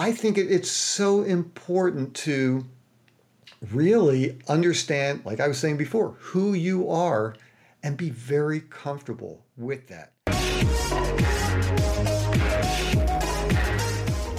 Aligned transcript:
I 0.00 0.12
think 0.12 0.38
it's 0.38 0.70
so 0.70 1.24
important 1.24 2.14
to 2.18 2.64
really 3.72 4.38
understand, 4.46 5.24
like 5.24 5.40
I 5.40 5.48
was 5.48 5.58
saying 5.58 5.76
before, 5.76 6.14
who 6.20 6.52
you 6.52 6.88
are 6.88 7.34
and 7.82 7.96
be 7.96 8.08
very 8.08 8.60
comfortable 8.60 9.44
with 9.56 9.88
that. 9.88 10.12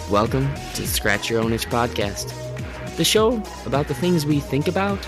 Welcome 0.10 0.48
to 0.76 0.82
the 0.82 0.88
Scratch 0.88 1.30
Your 1.30 1.42
Own 1.42 1.52
Itch 1.52 1.68
podcast, 1.68 2.32
the 2.96 3.04
show 3.04 3.44
about 3.66 3.90
the 3.90 3.94
things 3.94 4.26
we 4.26 4.40
think 4.40 4.70
about 4.70 5.06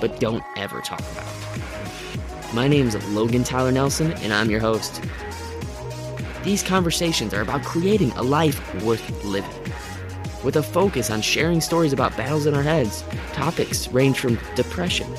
but 0.00 0.18
don't 0.18 0.42
ever 0.56 0.80
talk 0.80 1.02
about. 1.12 2.52
My 2.52 2.66
name 2.66 2.88
is 2.88 3.08
Logan 3.10 3.44
Tyler 3.44 3.70
Nelson, 3.70 4.10
and 4.14 4.32
I'm 4.32 4.50
your 4.50 4.58
host. 4.58 5.00
These 6.42 6.64
conversations 6.64 7.32
are 7.32 7.40
about 7.40 7.62
creating 7.62 8.10
a 8.12 8.22
life 8.22 8.60
worth 8.82 9.24
living, 9.24 9.50
with 10.44 10.56
a 10.56 10.62
focus 10.62 11.10
on 11.10 11.22
sharing 11.22 11.60
stories 11.60 11.92
about 11.92 12.16
battles 12.16 12.46
in 12.46 12.54
our 12.54 12.62
heads. 12.62 13.02
Topics 13.32 13.88
range 13.88 14.20
from 14.20 14.38
depression, 14.54 15.12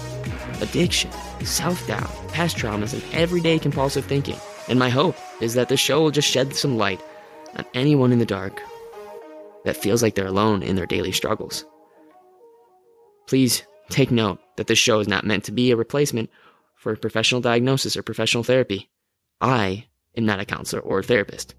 addiction, 0.62 1.12
self 1.44 1.86
doubt, 1.88 2.09
past 2.30 2.58
traumas, 2.58 2.94
and 2.94 3.04
everyday 3.13 3.59
compulsive 3.59 4.05
thinking. 4.05 4.38
And 4.70 4.80
my 4.80 4.90
hope 4.90 5.16
is 5.41 5.54
that 5.55 5.70
the 5.70 5.77
show 5.77 6.02
will 6.02 6.12
just 6.12 6.30
shed 6.30 6.55
some 6.55 6.77
light 6.77 7.02
on 7.55 7.66
anyone 7.73 8.12
in 8.12 8.20
the 8.20 8.26
dark 8.26 8.62
that 9.63 9.77
feels 9.77 10.02
like 10.02 10.16
they're 10.16 10.27
alone 10.27 10.63
in 10.63 10.76
their 10.76 10.85
daily 10.85 11.12
struggles. 11.12 11.66
Please 13.27 13.63
take 13.90 14.12
note 14.12 14.40
that 14.57 14.68
this 14.68 14.80
show 14.80 14.99
is 14.99 15.07
not 15.07 15.26
meant 15.26 15.44
to 15.46 15.52
be 15.52 15.71
a 15.71 15.76
replacement 15.76 16.30
for 16.76 16.96
professional 16.96 17.41
diagnosis 17.41 17.98
or 17.98 18.04
professional 18.04 18.44
therapy. 18.44 18.90
I 19.41 19.88
am 20.16 20.26
not 20.26 20.40
a 20.40 20.46
counselor 20.46 20.82
or 20.82 20.99
a 20.99 21.04
therapist. 21.04 21.55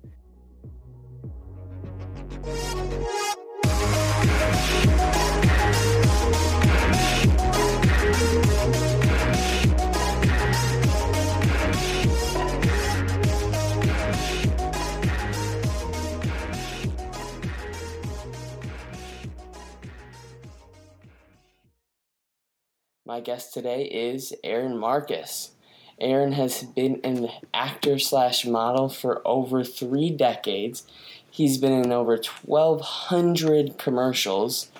My 23.06 23.20
guest 23.20 23.54
today 23.54 23.84
is 23.84 24.34
Aaron 24.42 24.76
Marcus. 24.76 25.52
Aaron 26.00 26.32
has 26.32 26.64
been 26.64 27.00
an 27.04 27.28
actor 27.54 28.00
slash 28.00 28.44
model 28.44 28.88
for 28.88 29.22
over 29.24 29.62
three 29.62 30.10
decades. 30.10 30.82
He's 31.30 31.56
been 31.56 31.70
in 31.70 31.92
over 31.92 32.20
1,200 32.44 33.78
commercials. 33.78 34.72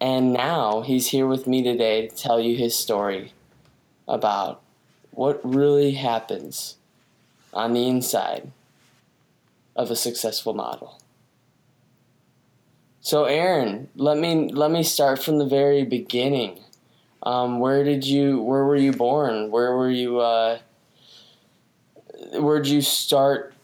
And 0.00 0.32
now 0.32 0.80
he's 0.80 1.10
here 1.10 1.28
with 1.28 1.46
me 1.46 1.62
today 1.62 2.08
to 2.08 2.16
tell 2.16 2.40
you 2.40 2.56
his 2.56 2.74
story 2.74 3.32
about 4.08 4.60
what 5.12 5.40
really 5.44 5.92
happens 5.92 6.78
on 7.54 7.74
the 7.74 7.86
inside 7.86 8.50
of 9.76 9.88
a 9.88 9.94
successful 9.94 10.52
model. 10.52 11.00
So 13.00 13.26
Aaron, 13.26 13.88
let 13.94 14.18
me 14.18 14.50
let 14.52 14.72
me 14.72 14.82
start 14.82 15.22
from 15.22 15.38
the 15.38 15.46
very 15.46 15.84
beginning. 15.84 16.61
Um, 17.22 17.60
where 17.60 17.84
did 17.84 18.04
you? 18.04 18.42
Where 18.42 18.64
were 18.64 18.76
you 18.76 18.92
born? 18.92 19.50
Where 19.50 19.76
were 19.76 19.90
you? 19.90 20.20
Uh, 20.20 20.58
where'd 22.34 22.66
you 22.66 22.80
start 22.80 23.54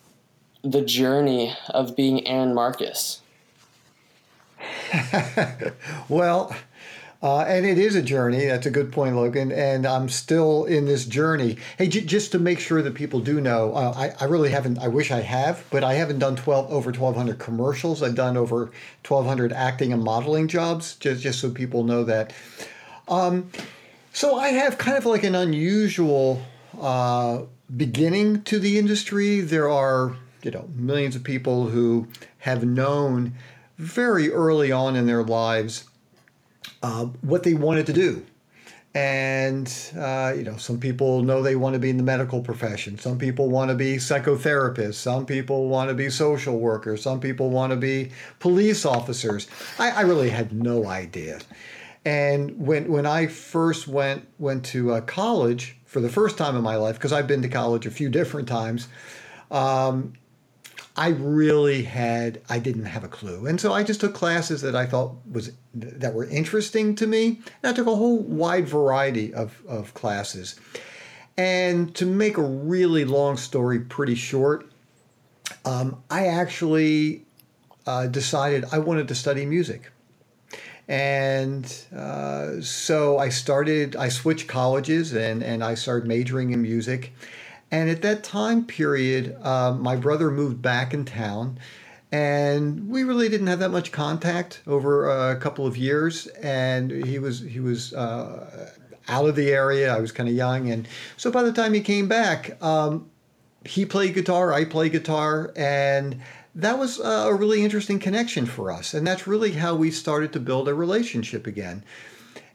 the 0.62 0.82
journey 0.82 1.54
of 1.70 1.96
being 1.96 2.26
Aaron 2.26 2.54
Marcus? 2.54 3.20
well, 6.08 6.54
uh, 7.22 7.40
and 7.40 7.66
it 7.66 7.78
is 7.78 7.96
a 7.96 8.02
journey. 8.02 8.46
That's 8.46 8.66
a 8.66 8.70
good 8.70 8.92
point, 8.92 9.16
Logan. 9.16 9.50
And 9.50 9.86
I'm 9.86 10.08
still 10.08 10.64
in 10.64 10.84
this 10.84 11.04
journey. 11.04 11.56
Hey, 11.76 11.88
j- 11.88 12.04
just 12.04 12.32
to 12.32 12.38
make 12.38 12.60
sure 12.60 12.80
that 12.82 12.94
people 12.94 13.20
do 13.20 13.40
know, 13.40 13.72
uh, 13.74 13.92
I, 13.96 14.24
I 14.24 14.28
really 14.28 14.50
haven't, 14.50 14.78
I 14.78 14.88
wish 14.88 15.10
I 15.10 15.20
have, 15.20 15.64
but 15.70 15.82
I 15.82 15.94
haven't 15.94 16.20
done 16.20 16.36
12 16.36 16.70
over 16.70 16.90
1,200 16.90 17.38
commercials. 17.38 18.02
I've 18.02 18.14
done 18.14 18.36
over 18.36 18.70
1,200 19.06 19.52
acting 19.52 19.92
and 19.92 20.02
modeling 20.02 20.46
jobs, 20.46 20.94
just, 20.96 21.22
just 21.22 21.40
so 21.40 21.50
people 21.50 21.82
know 21.82 22.04
that. 22.04 22.32
Um, 23.08 23.50
so 24.12 24.36
I 24.36 24.48
have 24.48 24.78
kind 24.78 24.96
of 24.96 25.06
like 25.06 25.24
an 25.24 25.34
unusual 25.34 26.42
uh, 26.80 27.42
beginning 27.76 28.42
to 28.44 28.58
the 28.58 28.78
industry. 28.78 29.40
There 29.40 29.68
are, 29.68 30.16
you 30.42 30.50
know, 30.50 30.68
millions 30.74 31.16
of 31.16 31.24
people 31.24 31.68
who 31.68 32.08
have 32.38 32.64
known 32.64 33.34
very 33.78 34.30
early 34.30 34.72
on 34.72 34.96
in 34.96 35.06
their 35.06 35.22
lives 35.22 35.84
uh, 36.82 37.06
what 37.22 37.42
they 37.42 37.54
wanted 37.54 37.86
to 37.86 37.92
do. 37.92 38.24
And, 38.94 39.72
uh, 39.96 40.32
you 40.36 40.42
know, 40.42 40.56
some 40.56 40.80
people 40.80 41.22
know 41.22 41.42
they 41.42 41.54
want 41.54 41.74
to 41.74 41.78
be 41.78 41.90
in 41.90 41.98
the 41.98 42.02
medical 42.02 42.40
profession. 42.40 42.98
Some 42.98 43.18
people 43.18 43.48
want 43.48 43.70
to 43.70 43.76
be 43.76 43.96
psychotherapists. 43.96 44.94
Some 44.94 45.26
people 45.26 45.68
want 45.68 45.88
to 45.90 45.94
be 45.94 46.10
social 46.10 46.58
workers. 46.58 47.02
Some 47.02 47.20
people 47.20 47.50
want 47.50 47.70
to 47.70 47.76
be 47.76 48.10
police 48.40 48.84
officers. 48.84 49.46
I, 49.78 49.90
I 49.90 50.00
really 50.00 50.30
had 50.30 50.52
no 50.52 50.86
idea. 50.86 51.38
And 52.08 52.58
when 52.58 52.90
when 52.90 53.04
I 53.04 53.26
first 53.26 53.86
went 53.86 54.26
went 54.38 54.64
to 54.66 54.92
uh, 54.94 55.02
college 55.02 55.76
for 55.84 56.00
the 56.00 56.08
first 56.08 56.38
time 56.38 56.56
in 56.56 56.62
my 56.62 56.76
life, 56.76 56.94
because 56.94 57.12
I've 57.12 57.26
been 57.26 57.42
to 57.42 57.50
college 57.50 57.84
a 57.84 57.90
few 57.90 58.08
different 58.08 58.48
times, 58.48 58.88
um, 59.50 60.14
I 60.96 61.08
really 61.08 61.82
had 61.82 62.40
I 62.48 62.60
didn't 62.60 62.86
have 62.86 63.04
a 63.04 63.08
clue, 63.08 63.44
and 63.44 63.60
so 63.60 63.74
I 63.74 63.82
just 63.82 64.00
took 64.00 64.14
classes 64.14 64.62
that 64.62 64.74
I 64.74 64.86
thought 64.86 65.16
was 65.30 65.52
that 65.74 66.14
were 66.14 66.24
interesting 66.24 66.94
to 66.94 67.06
me. 67.06 67.42
And 67.62 67.70
I 67.70 67.72
took 67.74 67.86
a 67.86 67.94
whole 67.94 68.20
wide 68.20 68.66
variety 68.66 69.34
of 69.34 69.62
of 69.68 69.92
classes. 69.92 70.58
And 71.36 71.94
to 71.96 72.06
make 72.06 72.38
a 72.38 72.42
really 72.42 73.04
long 73.04 73.36
story 73.36 73.80
pretty 73.80 74.14
short, 74.14 74.66
um, 75.66 76.02
I 76.10 76.28
actually 76.28 77.26
uh, 77.86 78.06
decided 78.06 78.64
I 78.72 78.78
wanted 78.78 79.08
to 79.08 79.14
study 79.14 79.44
music. 79.44 79.92
And 80.88 81.70
uh, 81.94 82.62
so 82.62 83.18
I 83.18 83.28
started, 83.28 83.94
I 83.96 84.08
switched 84.08 84.48
colleges 84.48 85.12
and, 85.12 85.42
and 85.42 85.62
I 85.62 85.74
started 85.74 86.08
majoring 86.08 86.52
in 86.52 86.62
music. 86.62 87.12
And 87.70 87.90
at 87.90 88.00
that 88.02 88.24
time 88.24 88.64
period, 88.64 89.36
uh, 89.42 89.74
my 89.74 89.96
brother 89.96 90.30
moved 90.30 90.62
back 90.62 90.94
in 90.94 91.04
town 91.04 91.58
and 92.10 92.88
we 92.88 93.04
really 93.04 93.28
didn't 93.28 93.48
have 93.48 93.58
that 93.58 93.68
much 93.70 93.92
contact 93.92 94.62
over 94.66 95.30
a 95.30 95.36
couple 95.36 95.66
of 95.66 95.76
years. 95.76 96.26
And 96.28 96.90
he 96.90 97.18
was, 97.18 97.40
he 97.40 97.60
was, 97.60 97.92
uh, 97.92 98.72
out 99.08 99.26
of 99.26 99.36
the 99.36 99.50
area. 99.50 99.94
I 99.94 100.00
was 100.00 100.12
kind 100.12 100.28
of 100.28 100.34
young. 100.34 100.70
And 100.70 100.88
so 101.16 101.30
by 101.30 101.42
the 101.42 101.52
time 101.52 101.74
he 101.74 101.80
came 101.80 102.08
back, 102.08 102.62
um, 102.62 103.10
he 103.64 103.84
played 103.84 104.14
guitar, 104.14 104.52
I 104.52 104.64
played 104.64 104.92
guitar, 104.92 105.52
and 105.56 106.20
that 106.58 106.76
was 106.76 106.98
a 106.98 107.32
really 107.32 107.62
interesting 107.62 108.00
connection 108.00 108.44
for 108.44 108.72
us. 108.72 108.92
And 108.92 109.06
that's 109.06 109.28
really 109.28 109.52
how 109.52 109.76
we 109.76 109.92
started 109.92 110.32
to 110.32 110.40
build 110.40 110.68
a 110.68 110.74
relationship 110.74 111.46
again. 111.46 111.84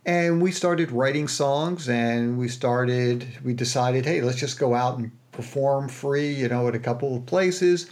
And 0.05 0.41
we 0.41 0.51
started 0.51 0.91
writing 0.91 1.29
songs 1.29 1.87
and 1.87 2.37
we 2.37 2.49
started, 2.49 3.25
we 3.45 3.53
decided, 3.53 4.05
hey, 4.05 4.19
let's 4.21 4.39
just 4.39 4.59
go 4.59 4.75
out 4.75 4.97
and 4.97 5.09
perform 5.31 5.87
free, 5.87 6.33
you 6.33 6.49
know, 6.49 6.67
at 6.67 6.75
a 6.75 6.79
couple 6.79 7.15
of 7.15 7.25
places. 7.25 7.89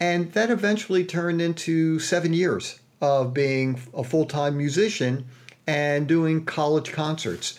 And 0.00 0.32
that 0.32 0.50
eventually 0.50 1.04
turned 1.04 1.42
into 1.42 1.98
seven 1.98 2.32
years 2.32 2.80
of 3.02 3.34
being 3.34 3.78
a 3.92 4.02
full 4.02 4.24
time 4.24 4.56
musician 4.56 5.26
and 5.66 6.08
doing 6.08 6.46
college 6.46 6.90
concerts. 6.90 7.58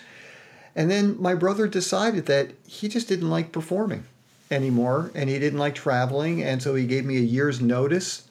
And 0.76 0.90
then 0.90 1.22
my 1.22 1.36
brother 1.36 1.68
decided 1.68 2.26
that 2.26 2.54
he 2.66 2.88
just 2.88 3.08
didn't 3.08 3.30
like 3.30 3.52
performing 3.52 4.06
anymore, 4.52 5.12
and 5.16 5.30
he 5.30 5.40
didn't 5.40 5.60
like 5.60 5.76
traveling, 5.76 6.44
and 6.44 6.62
so 6.62 6.76
he 6.76 6.86
gave 6.86 7.06
me 7.06 7.18
a 7.18 7.22
year's 7.22 7.62
notice 7.62 8.28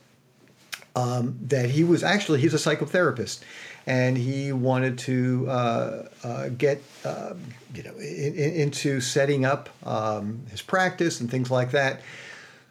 um, 0.96 1.38
that 1.42 1.70
he 1.70 1.84
was 1.84 2.02
actually 2.02 2.40
he's 2.40 2.54
a 2.54 2.56
psychotherapist, 2.56 3.40
and 3.86 4.16
he 4.16 4.52
wanted 4.52 4.98
to 4.98 5.46
uh, 5.48 6.08
uh, 6.24 6.48
get 6.50 6.82
uh, 7.04 7.34
you 7.74 7.82
know 7.82 7.94
in, 7.96 8.34
in, 8.34 8.54
into 8.54 9.00
setting 9.00 9.44
up 9.44 9.68
um, 9.84 10.44
his 10.50 10.62
practice 10.62 11.20
and 11.20 11.30
things 11.30 11.50
like 11.50 11.70
that. 11.70 12.02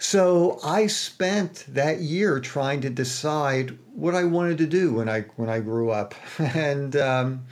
So 0.01 0.59
I 0.63 0.87
spent 0.87 1.65
that 1.69 1.99
year 1.99 2.39
trying 2.39 2.81
to 2.81 2.89
decide 2.89 3.77
what 3.93 4.15
I 4.15 4.23
wanted 4.23 4.57
to 4.59 4.65
do 4.65 4.93
when 4.93 5.09
I 5.09 5.21
when 5.35 5.49
I 5.49 5.59
grew 5.59 5.91
up, 5.91 6.15
and 6.39 6.95
um, 6.95 7.45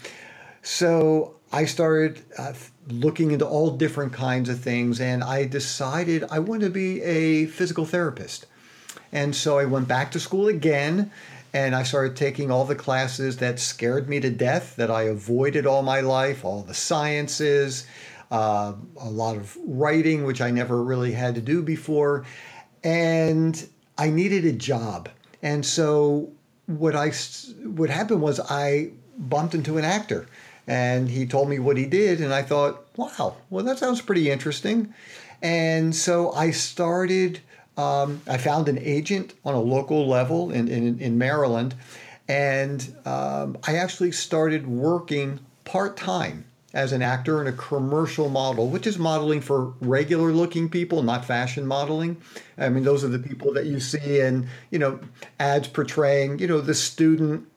so 0.62 1.36
I 1.52 1.66
started 1.66 2.22
uh, 2.38 2.54
looking 2.90 3.32
into 3.32 3.46
all 3.46 3.72
different 3.72 4.14
kinds 4.14 4.50
of 4.50 4.60
things, 4.60 5.00
and 5.00 5.24
I 5.24 5.46
decided 5.46 6.24
I 6.30 6.40
want 6.40 6.62
to 6.62 6.70
be 6.70 7.02
a 7.02 7.46
physical 7.48 7.86
therapist. 7.86 8.46
And 9.12 9.36
so 9.36 9.58
I 9.58 9.66
went 9.66 9.88
back 9.88 10.12
to 10.12 10.20
school 10.20 10.48
again, 10.48 11.12
and 11.54 11.76
I 11.76 11.84
started 11.84 12.16
taking 12.16 12.52
all 12.52 12.66
the 12.66 12.76
classes 12.76 13.38
that 13.38 13.60
scared 13.60 14.10
me 14.10 14.20
to 14.20 14.30
death, 14.30 14.76
that 14.76 14.92
I 14.92 15.04
avoided 15.04 15.66
all 15.66 15.82
my 15.82 16.02
life, 16.02 16.44
all 16.44 16.62
the 16.62 16.74
sciences, 16.74 17.88
uh, 18.32 18.74
a 18.98 19.10
lot 19.10 19.38
of 19.38 19.58
writing, 19.66 20.26
which 20.26 20.42
I 20.42 20.52
never 20.52 20.84
really 20.84 21.14
had 21.14 21.36
to 21.36 21.42
do 21.42 21.62
before. 21.62 22.26
And 22.84 23.68
I 23.98 24.10
needed 24.10 24.46
a 24.46 24.52
job. 24.52 25.10
And 25.42 25.66
so 25.66 26.32
what 26.66 26.96
I 26.96 27.12
what 27.64 27.90
happened 27.90 28.22
was 28.22 28.40
I 28.40 28.92
bumped 29.18 29.56
into 29.56 29.78
an 29.78 29.86
actor, 29.86 30.28
and 30.68 31.10
he 31.10 31.26
told 31.26 31.50
me 31.50 31.60
what 31.60 31.78
he 31.78 31.86
did, 31.86 32.22
and 32.22 32.34
I 32.34 32.44
thought, 32.44 32.86
wow, 32.98 33.36
well 33.50 33.64
that 33.66 33.80
sounds 33.80 34.02
pretty 34.02 34.30
interesting, 34.30 34.94
and 35.42 35.96
so 35.96 36.32
I 36.34 36.52
started. 36.52 37.40
Um, 37.78 38.22
I 38.28 38.38
found 38.38 38.70
an 38.70 38.80
agent 38.80 39.36
on 39.46 39.54
a 39.54 39.62
local 39.62 40.08
level 40.08 40.52
in 40.52 40.68
in, 40.68 41.00
in 41.00 41.18
Maryland, 41.18 41.76
and 42.28 42.94
um, 43.06 43.58
I 43.68 43.76
actually 43.76 44.12
started 44.12 44.68
working 44.68 45.40
part 45.64 45.96
time 45.96 46.46
as 46.74 46.92
an 46.92 47.02
actor 47.02 47.42
in 47.42 47.48
a 47.48 47.54
commercial 47.54 48.30
model, 48.30 48.70
which 48.70 48.86
is 48.86 49.00
modeling 49.00 49.42
for 49.42 49.74
regular 49.82 50.32
looking 50.32 50.70
people, 50.70 51.02
not 51.02 51.26
fashion 51.26 51.66
modeling. 51.66 52.18
I 52.58 52.70
mean, 52.70 52.84
those 52.84 53.04
are 53.04 53.08
the 53.08 53.20
people 53.20 53.54
that 53.54 53.66
you 53.66 53.80
see 53.80 54.20
in, 54.20 54.48
you 54.70 54.78
know, 54.78 55.00
ads 55.40 55.68
portraying, 55.68 56.40
you 56.40 56.48
know, 56.48 56.62
the 56.62 56.76
student, 56.76 57.48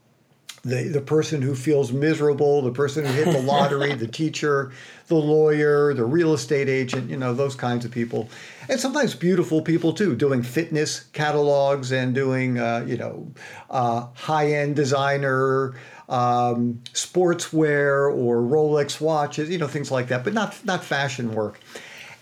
the, 0.62 0.84
the 0.84 1.00
person 1.00 1.40
who 1.40 1.54
feels 1.54 1.92
miserable, 1.92 2.60
the 2.62 2.70
person 2.70 3.04
who 3.04 3.12
hit 3.12 3.26
the 3.26 3.40
lottery, 3.42 3.94
the 3.94 4.06
teacher, 4.20 4.72
the 5.06 5.14
lawyer, 5.14 5.94
the 5.94 6.04
real 6.04 6.34
estate 6.34 6.68
agent, 6.68 7.10
you 7.10 7.16
know, 7.16 7.32
those 7.32 7.54
kinds 7.54 7.84
of 7.84 7.90
people. 7.90 8.28
And 8.68 8.78
sometimes 8.78 9.14
beautiful 9.14 9.62
people 9.62 9.92
too, 9.92 10.14
doing 10.14 10.42
fitness 10.42 11.00
catalogs 11.12 11.92
and 11.92 12.14
doing, 12.14 12.58
uh, 12.58 12.84
you 12.86 12.96
know, 12.96 13.32
uh, 13.70 14.06
high 14.14 14.52
end 14.52 14.76
designer 14.76 15.74
um, 16.10 16.80
sportswear 16.92 18.12
or 18.12 18.42
Rolex 18.42 19.00
watches, 19.00 19.48
you 19.48 19.58
know, 19.58 19.68
things 19.68 19.90
like 19.90 20.08
that, 20.08 20.24
but 20.24 20.34
not 20.34 20.62
not 20.64 20.84
fashion 20.84 21.32
work. 21.32 21.60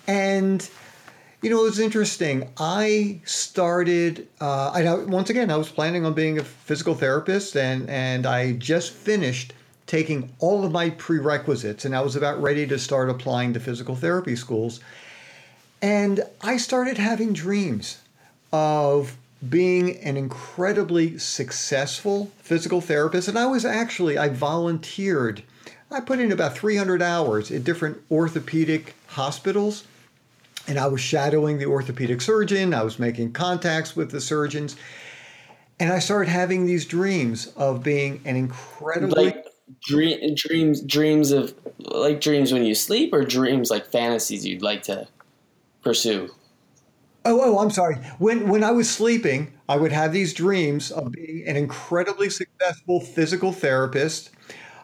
And 0.07 0.69
you 1.43 1.51
know, 1.51 1.61
it 1.61 1.65
was 1.65 1.79
interesting. 1.79 2.51
I 2.59 3.21
started. 3.25 4.29
Uh, 4.41 4.71
I 4.71 4.95
once 5.05 5.31
again, 5.31 5.51
I 5.51 5.57
was 5.57 5.69
planning 5.69 6.05
on 6.05 6.15
being 6.15 6.39
a 6.39 6.45
physical 6.45 6.95
therapist, 6.95 7.57
and 7.57 7.89
and 7.89 8.27
I 8.27 8.53
just 8.53 8.93
finished 8.93 9.53
taking 9.87 10.33
all 10.39 10.65
of 10.65 10.73
my 10.73 10.91
prerequisites, 10.91 11.85
and 11.85 11.95
I 11.97 12.01
was 12.01 12.17
about 12.17 12.43
ready 12.43 12.67
to 12.67 12.79
start 12.79 13.09
applying 13.09 13.55
to 13.55 13.61
physical 13.61 13.95
therapy 13.95 14.37
schools. 14.37 14.81
And 15.81 16.25
I 16.41 16.57
started 16.57 16.99
having 16.99 17.33
dreams 17.33 17.99
of 18.53 19.17
being 19.49 19.97
an 19.99 20.17
incredibly 20.17 21.19
successful 21.19 22.31
physical 22.43 22.81
therapist. 22.81 23.29
And 23.29 23.39
I 23.39 23.47
was 23.47 23.65
actually, 23.65 24.19
I 24.19 24.29
volunteered. 24.29 25.43
I 25.91 26.01
put 26.01 26.19
in 26.19 26.33
about 26.33 26.59
300 26.59 27.01
hours 27.01 27.51
at 27.51 27.65
different 27.65 27.99
orthopedic 28.11 28.95
hospitals. 29.07 29.85
And 30.69 30.79
I 30.79 30.87
was 30.87 31.01
shadowing 31.01 31.59
the 31.59 31.67
orthopedic 31.67 32.21
surgeon. 32.21 32.73
I 32.75 32.83
was 32.83 32.99
making 32.99 33.33
contacts 33.33 33.97
with 33.97 34.11
the 34.11 34.21
surgeons. 34.21 34.77
And 35.81 35.93
I 35.93 35.99
started 35.99 36.31
having 36.31 36.67
these 36.67 36.85
dreams 36.85 37.49
of 37.57 37.83
being 37.83 38.21
an 38.25 38.37
incredibly. 38.37 39.25
Like 39.27 39.47
dream, 39.83 40.35
dreams, 40.35 40.83
dreams 40.83 41.33
of, 41.33 41.55
like 41.79 42.21
dreams 42.21 42.53
when 42.53 42.65
you 42.65 42.75
sleep, 42.75 43.13
or 43.13 43.25
dreams 43.25 43.71
like 43.71 43.87
fantasies 43.87 44.47
you'd 44.47 44.63
like 44.63 44.83
to 44.85 45.09
pursue? 45.83 46.31
Oh, 47.25 47.41
oh, 47.43 47.59
I'm 47.59 47.71
sorry. 47.71 47.97
When 48.19 48.49
when 48.49 48.65
I 48.65 48.71
was 48.71 48.89
sleeping, 48.89 49.53
I 49.69 49.77
would 49.77 49.93
have 49.93 50.13
these 50.13 50.33
dreams 50.33 50.91
of 50.91 51.13
being 51.13 51.47
an 51.47 51.57
incredibly 51.57 52.31
successful 52.31 53.01
physical 53.01 53.53
therapist. 53.53 54.31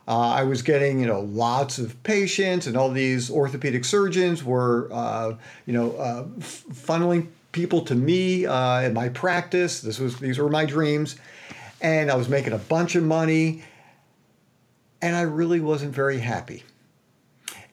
Uh, 0.07 0.31
I 0.31 0.43
was 0.43 0.61
getting, 0.63 1.01
you 1.01 1.07
know, 1.07 1.21
lots 1.21 1.79
of 1.79 2.01
patients, 2.03 2.67
and 2.67 2.77
all 2.77 2.91
these 2.91 3.31
orthopedic 3.31 3.85
surgeons 3.85 4.45
were, 4.45 4.89
uh, 4.93 5.35
you 5.65 5.73
know, 5.73 5.93
uh, 5.93 6.25
funneling 6.39 7.29
people 7.53 7.81
to 7.83 7.95
me 7.95 8.45
uh, 8.45 8.83
in 8.83 8.93
my 8.93 9.09
practice. 9.09 9.81
This 9.81 9.99
was 9.99 10.19
these 10.19 10.39
were 10.39 10.51
my 10.51 10.67
dreams, 10.67 11.17
and 11.81 12.11
I 12.11 12.17
was 12.17 12.29
making 12.29 12.53
a 12.53 12.59
bunch 12.59 12.97
of 12.97 13.05
money, 13.05 13.63
and 15.01 15.17
I 15.17 15.23
really 15.23 15.61
wasn't 15.61 15.95
very 15.95 16.19
happy. 16.19 16.65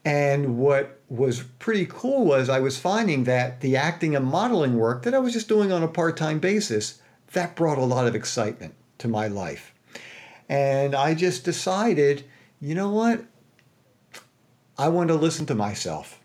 And 0.05 0.57
what 0.57 0.99
was 1.09 1.43
pretty 1.59 1.85
cool 1.85 2.25
was 2.25 2.49
I 2.49 2.59
was 2.59 2.77
finding 2.79 3.25
that 3.25 3.61
the 3.61 3.75
acting 3.75 4.15
and 4.15 4.25
modeling 4.25 4.77
work 4.77 5.03
that 5.03 5.13
I 5.13 5.19
was 5.19 5.33
just 5.33 5.49
doing 5.49 5.71
on 5.71 5.83
a 5.83 5.87
part 5.87 6.17
time 6.17 6.39
basis, 6.39 7.01
that 7.33 7.55
brought 7.55 7.77
a 7.77 7.83
lot 7.83 8.07
of 8.07 8.15
excitement 8.15 8.73
to 8.99 9.07
my 9.07 9.27
life. 9.27 9.73
And 10.51 10.93
I 10.93 11.13
just 11.13 11.45
decided, 11.45 12.25
you 12.59 12.75
know 12.75 12.89
what? 12.89 13.23
I 14.77 14.89
want 14.89 15.07
to 15.07 15.15
listen 15.15 15.45
to 15.45 15.55
myself 15.55 16.19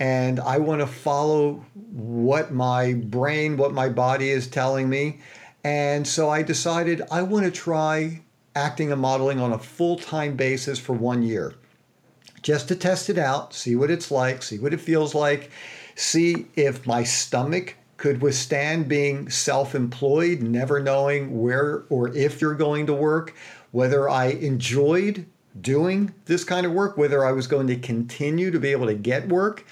and 0.00 0.40
I 0.40 0.58
want 0.58 0.80
to 0.80 0.86
follow 0.88 1.64
what 1.92 2.52
my 2.52 2.94
brain, 2.94 3.56
what 3.56 3.72
my 3.72 3.88
body 3.88 4.30
is 4.30 4.48
telling 4.48 4.88
me. 4.88 5.20
And 5.62 6.04
so 6.04 6.28
I 6.28 6.42
decided 6.42 7.02
I 7.12 7.22
want 7.22 7.44
to 7.44 7.52
try 7.52 8.22
acting 8.56 8.90
and 8.90 9.00
modeling 9.00 9.38
on 9.38 9.52
a 9.52 9.58
full 9.58 9.96
time 9.96 10.34
basis 10.34 10.80
for 10.80 10.94
one 10.94 11.22
year 11.22 11.54
just 12.42 12.66
to 12.68 12.74
test 12.74 13.08
it 13.08 13.18
out, 13.18 13.54
see 13.54 13.76
what 13.76 13.92
it's 13.92 14.10
like, 14.10 14.42
see 14.42 14.58
what 14.58 14.74
it 14.74 14.80
feels 14.80 15.14
like, 15.14 15.52
see 15.94 16.46
if 16.56 16.84
my 16.84 17.04
stomach 17.04 17.76
could 17.96 18.22
withstand 18.22 18.88
being 18.88 19.28
self 19.28 19.74
employed, 19.74 20.40
never 20.40 20.80
knowing 20.80 21.40
where 21.42 21.84
or 21.90 22.08
if 22.16 22.40
you're 22.40 22.54
going 22.54 22.86
to 22.86 22.94
work, 22.94 23.34
whether 23.70 24.08
I 24.08 24.26
enjoyed 24.26 25.26
doing 25.60 26.14
this 26.26 26.44
kind 26.44 26.66
of 26.66 26.72
work, 26.72 26.96
whether 26.96 27.24
I 27.24 27.32
was 27.32 27.46
going 27.46 27.66
to 27.68 27.76
continue 27.76 28.50
to 28.50 28.60
be 28.60 28.68
able 28.68 28.86
to 28.86 28.94
get 28.94 29.28
work. 29.28 29.66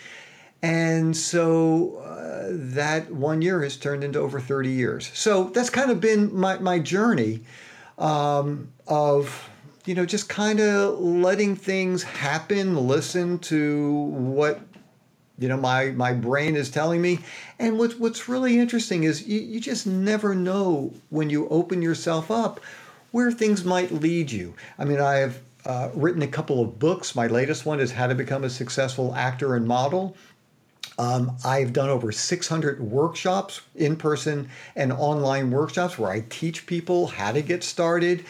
And 0.62 1.16
so 1.16 1.98
uh, 1.98 2.48
that 2.50 3.10
one 3.10 3.42
year 3.42 3.62
has 3.62 3.76
turned 3.76 4.02
into 4.02 4.18
over 4.18 4.40
30 4.40 4.70
years. 4.70 5.10
So 5.14 5.44
that's 5.44 5.70
kind 5.70 5.90
of 5.90 6.00
been 6.00 6.34
my, 6.34 6.58
my 6.58 6.78
journey 6.78 7.42
um, 7.98 8.72
of 8.86 9.48
you 9.86 9.94
know, 9.94 10.04
just 10.04 10.28
kind 10.28 10.60
of 10.60 10.98
letting 10.98 11.54
things 11.54 12.02
happen, 12.02 12.88
listen 12.88 13.38
to 13.38 13.92
what 13.92 14.60
you 15.38 15.48
know 15.48 15.56
my 15.56 15.90
my 15.90 16.14
brain 16.14 16.56
is 16.56 16.70
telling 16.70 17.02
me 17.02 17.18
and 17.58 17.78
what's 17.78 17.94
what's 17.96 18.26
really 18.26 18.58
interesting 18.58 19.04
is 19.04 19.28
you, 19.28 19.38
you 19.38 19.60
just 19.60 19.86
never 19.86 20.34
know 20.34 20.94
when 21.10 21.28
you 21.28 21.46
open 21.50 21.82
yourself 21.82 22.30
up 22.30 22.58
where 23.16 23.32
things 23.32 23.64
might 23.64 23.90
lead 23.90 24.30
you 24.30 24.54
i 24.78 24.84
mean 24.84 25.00
i 25.00 25.14
have 25.14 25.40
uh, 25.64 25.88
written 25.94 26.22
a 26.22 26.28
couple 26.28 26.62
of 26.62 26.78
books 26.78 27.14
my 27.16 27.26
latest 27.26 27.66
one 27.66 27.80
is 27.80 27.92
how 27.92 28.06
to 28.06 28.14
become 28.14 28.44
a 28.44 28.50
successful 28.50 29.14
actor 29.14 29.54
and 29.56 29.66
model 29.66 30.16
um, 30.98 31.36
I've 31.44 31.74
done 31.74 31.90
over 31.90 32.10
600 32.10 32.80
workshops, 32.80 33.60
in 33.74 33.96
person 33.96 34.48
and 34.76 34.90
online 34.94 35.50
workshops, 35.50 35.98
where 35.98 36.10
I 36.10 36.24
teach 36.30 36.64
people 36.64 37.08
how 37.08 37.32
to 37.32 37.42
get 37.42 37.62
started 37.62 38.24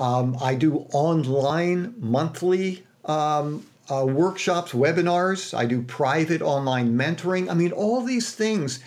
um, 0.00 0.36
I 0.40 0.54
do 0.54 0.86
online 0.92 1.94
monthly 1.98 2.84
um, 3.04 3.66
uh, 3.90 4.06
workshops, 4.06 4.72
webinars. 4.72 5.56
I 5.56 5.66
do 5.66 5.82
private 5.82 6.42
online 6.42 6.96
mentoring. 6.96 7.50
I 7.50 7.54
mean, 7.54 7.72
all 7.72 8.02
these 8.02 8.34
things. 8.34 8.80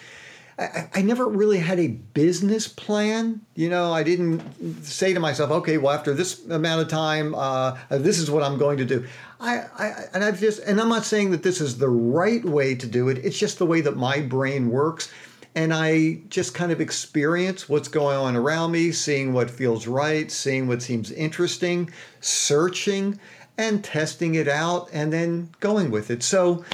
I, 0.58 0.90
I, 0.94 1.02
never 1.02 1.28
really 1.28 1.58
had 1.58 1.80
a 1.80 1.88
business 1.88 2.68
plan. 2.68 3.42
You 3.56 3.70
know, 3.70 3.92
I 3.92 4.04
didn't 4.04 4.84
say 4.84 5.14
to 5.14 5.20
myself, 5.20 5.50
okay, 5.50 5.78
well, 5.78 5.94
after 5.94 6.14
this 6.14 6.46
amount 6.46 6.82
of 6.82 6.90
time, 6.90 7.34
uh, 7.34 7.78
this 7.90 8.20
is 8.20 8.30
what 8.30 8.44
I'm 8.44 8.58
going 8.58 8.78
to 8.78 8.86
do. 8.86 9.06
I, 9.40 9.64
I, 9.78 9.94
and 10.14 10.24
I've 10.24 10.40
just, 10.40 10.62
and 10.64 10.80
I'm 10.80 10.90
not 10.90 11.06
saying 11.06 11.32
that 11.32 11.44
this 11.44 11.60
is 11.60 11.78
the 11.78 11.90
right 11.90 12.44
way 12.46 12.76
to 12.76 12.88
do 12.88 13.10
it. 13.10 13.18
It's 13.20 13.38
just 13.38 13.58
the 13.58 13.66
way 13.66 13.82
that 13.82 13.98
my 13.98 14.22
brain 14.22 14.70
works 14.70 15.12
and 15.56 15.74
I 15.74 16.20
just 16.30 16.54
kind 16.54 16.72
of 16.72 16.82
experience 16.82 17.70
what's 17.70 17.88
going 17.88 18.18
on 18.18 18.36
around 18.36 18.72
me, 18.72 18.92
seeing 18.92 19.34
what 19.34 19.50
feels 19.50 19.86
right, 19.86 20.32
seeing 20.32 20.68
what 20.68 20.82
seems 20.82 21.12
interesting, 21.12 21.92
searching 22.22 23.20
and 23.58 23.84
testing 23.84 24.36
it 24.36 24.48
out 24.48 24.90
and 24.92 25.14
then 25.14 25.50
going 25.60 25.92
with 25.92 26.10
it. 26.10 26.24
So 26.24 26.66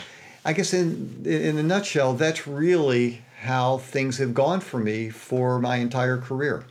I 0.46 0.54
guess 0.54 0.74
in 0.74 1.24
in 1.26 1.58
a 1.58 1.64
nutshell, 1.64 2.14
that's 2.14 2.48
really 2.48 3.22
how 3.40 3.78
things 3.78 4.18
have 4.18 4.34
gone 4.34 4.60
for 4.60 4.80
me 4.80 5.10
for 5.10 5.60
my 5.60 5.78
entire 5.78 6.18
career. 6.18 6.66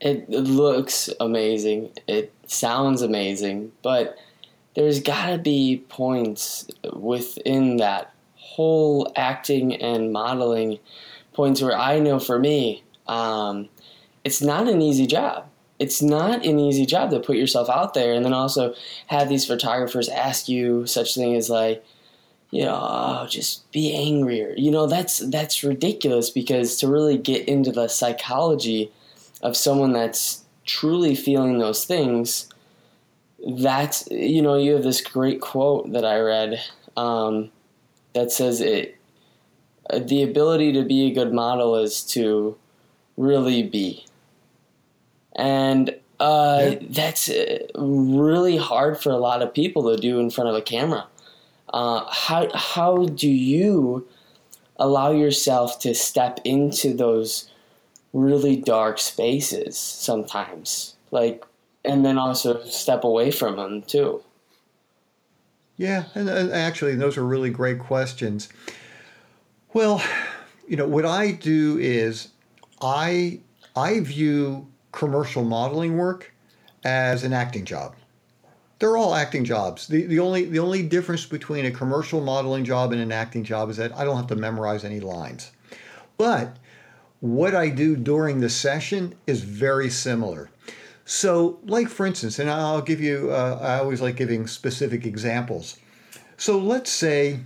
It 0.00 0.28
looks 0.28 1.08
amazing. 1.20 1.92
It 2.08 2.32
sounds 2.46 3.02
amazing, 3.02 3.70
but 3.82 4.16
there's 4.74 5.00
got 5.00 5.30
to 5.30 5.38
be 5.38 5.84
points 5.88 6.66
within 6.92 7.76
that 7.76 8.12
whole 8.34 9.12
acting 9.14 9.74
and 9.76 10.12
modeling 10.12 10.78
points 11.32 11.62
where 11.62 11.76
I 11.76 12.00
know 12.00 12.18
for 12.18 12.38
me, 12.38 12.82
um, 13.06 13.68
it's 14.24 14.42
not 14.42 14.68
an 14.68 14.82
easy 14.82 15.06
job. 15.06 15.46
It's 15.78 16.02
not 16.02 16.44
an 16.44 16.58
easy 16.58 16.84
job 16.84 17.10
to 17.10 17.20
put 17.20 17.36
yourself 17.36 17.70
out 17.70 17.94
there 17.94 18.12
and 18.12 18.24
then 18.24 18.32
also 18.32 18.74
have 19.06 19.28
these 19.28 19.46
photographers 19.46 20.08
ask 20.08 20.48
you 20.48 20.86
such 20.86 21.14
thing 21.14 21.36
as 21.36 21.48
like, 21.48 21.84
you 22.50 22.64
know, 22.64 22.78
oh, 22.80 23.26
just 23.28 23.70
be 23.72 23.94
angrier. 23.94 24.54
You 24.56 24.70
know, 24.70 24.86
that's 24.86 25.18
that's 25.18 25.62
ridiculous 25.62 26.30
because 26.30 26.76
to 26.78 26.88
really 26.88 27.16
get 27.16 27.48
into 27.48 27.72
the 27.72 27.88
psychology 27.88 28.90
of 29.42 29.56
someone 29.56 29.92
that's 29.92 30.44
truly 30.64 31.14
feeling 31.14 31.58
those 31.58 31.84
things, 31.84 32.48
that's 33.58 34.08
you 34.10 34.42
know, 34.42 34.56
you 34.56 34.72
have 34.74 34.82
this 34.82 35.00
great 35.00 35.40
quote 35.40 35.92
that 35.92 36.04
I 36.04 36.18
read 36.20 36.60
um, 36.96 37.50
that 38.14 38.32
says 38.32 38.60
it 38.60 38.96
the 39.98 40.22
ability 40.22 40.72
to 40.72 40.84
be 40.84 41.06
a 41.06 41.14
good 41.14 41.32
model 41.32 41.76
is 41.76 42.04
to 42.04 42.56
really 43.16 43.62
be 43.62 44.04
and 45.34 45.94
uh, 46.18 46.60
yeah. 46.72 46.78
that's 46.90 47.30
uh, 47.30 47.58
really 47.74 48.56
hard 48.56 49.00
for 49.00 49.10
a 49.10 49.16
lot 49.16 49.42
of 49.42 49.54
people 49.54 49.90
to 49.90 50.00
do 50.00 50.20
in 50.20 50.28
front 50.28 50.50
of 50.50 50.56
a 50.56 50.60
camera. 50.60 51.06
Uh, 51.72 52.04
how 52.10 52.48
how 52.54 53.06
do 53.06 53.28
you 53.28 54.06
allow 54.76 55.12
yourself 55.12 55.78
to 55.80 55.94
step 55.94 56.40
into 56.44 56.94
those 56.94 57.50
really 58.12 58.56
dark 58.56 58.98
spaces 58.98 59.78
sometimes, 59.78 60.96
like, 61.10 61.44
and 61.84 62.04
then 62.04 62.18
also 62.18 62.64
step 62.64 63.04
away 63.04 63.30
from 63.30 63.56
them 63.56 63.82
too? 63.82 64.22
Yeah, 65.76 66.04
and, 66.14 66.28
and 66.28 66.52
actually, 66.52 66.96
those 66.96 67.16
are 67.16 67.24
really 67.24 67.50
great 67.50 67.78
questions. 67.78 68.48
Well, 69.72 70.02
you 70.68 70.76
know, 70.76 70.86
what 70.86 71.06
I 71.06 71.32
do 71.32 71.78
is 71.78 72.28
I 72.80 73.40
I 73.76 74.00
view 74.00 74.66
commercial 74.92 75.44
modeling 75.44 75.96
work 75.96 76.34
as 76.84 77.22
an 77.24 77.32
acting 77.32 77.64
job. 77.64 77.94
They're 78.80 78.96
all 78.96 79.14
acting 79.14 79.44
jobs. 79.44 79.86
The, 79.86 80.06
the 80.06 80.18
only 80.18 80.46
the 80.46 80.58
only 80.58 80.82
difference 80.82 81.26
between 81.26 81.66
a 81.66 81.70
commercial 81.70 82.20
modeling 82.20 82.64
job 82.64 82.92
and 82.92 83.00
an 83.00 83.12
acting 83.12 83.44
job 83.44 83.70
is 83.70 83.76
that 83.76 83.94
I 83.96 84.04
don't 84.04 84.16
have 84.16 84.26
to 84.28 84.36
memorize 84.36 84.84
any 84.84 85.00
lines. 85.00 85.52
But 86.16 86.56
what 87.20 87.54
I 87.54 87.68
do 87.68 87.94
during 87.94 88.40
the 88.40 88.48
session 88.48 89.14
is 89.26 89.42
very 89.42 89.90
similar. 89.90 90.50
So, 91.04 91.58
like 91.64 91.88
for 91.88 92.06
instance, 92.06 92.38
and 92.38 92.50
I'll 92.50 92.80
give 92.80 93.00
you, 93.00 93.30
uh, 93.30 93.58
I 93.60 93.78
always 93.80 94.00
like 94.00 94.16
giving 94.16 94.46
specific 94.46 95.04
examples. 95.04 95.76
So, 96.38 96.58
let's 96.58 96.90
say 96.90 97.40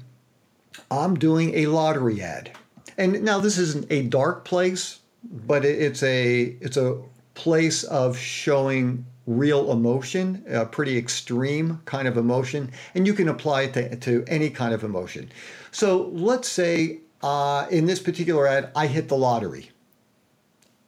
I'm 0.90 1.16
doing 1.16 1.54
a 1.54 1.66
lottery 1.66 2.22
ad, 2.22 2.52
and 2.96 3.22
now 3.24 3.40
this 3.40 3.58
isn't 3.58 3.90
a 3.90 4.02
dark 4.02 4.44
place, 4.44 5.00
but 5.24 5.64
it's 5.64 6.02
a 6.04 6.56
it's 6.60 6.76
a 6.76 7.00
place 7.34 7.82
of 7.82 8.16
showing 8.16 9.06
real 9.26 9.72
emotion, 9.72 10.44
a 10.48 10.66
pretty 10.66 10.98
extreme 10.98 11.80
kind 11.84 12.06
of 12.06 12.16
emotion, 12.16 12.70
and 12.94 13.06
you 13.06 13.14
can 13.14 13.28
apply 13.28 13.62
it 13.62 13.72
to, 13.72 13.96
to 13.96 14.24
any 14.26 14.50
kind 14.50 14.74
of 14.74 14.84
emotion. 14.84 15.30
So 15.70 16.08
let's 16.12 16.48
say 16.48 16.98
uh, 17.22 17.66
in 17.70 17.86
this 17.86 18.00
particular 18.00 18.46
ad, 18.46 18.70
I 18.76 18.86
hit 18.86 19.08
the 19.08 19.16
lottery. 19.16 19.70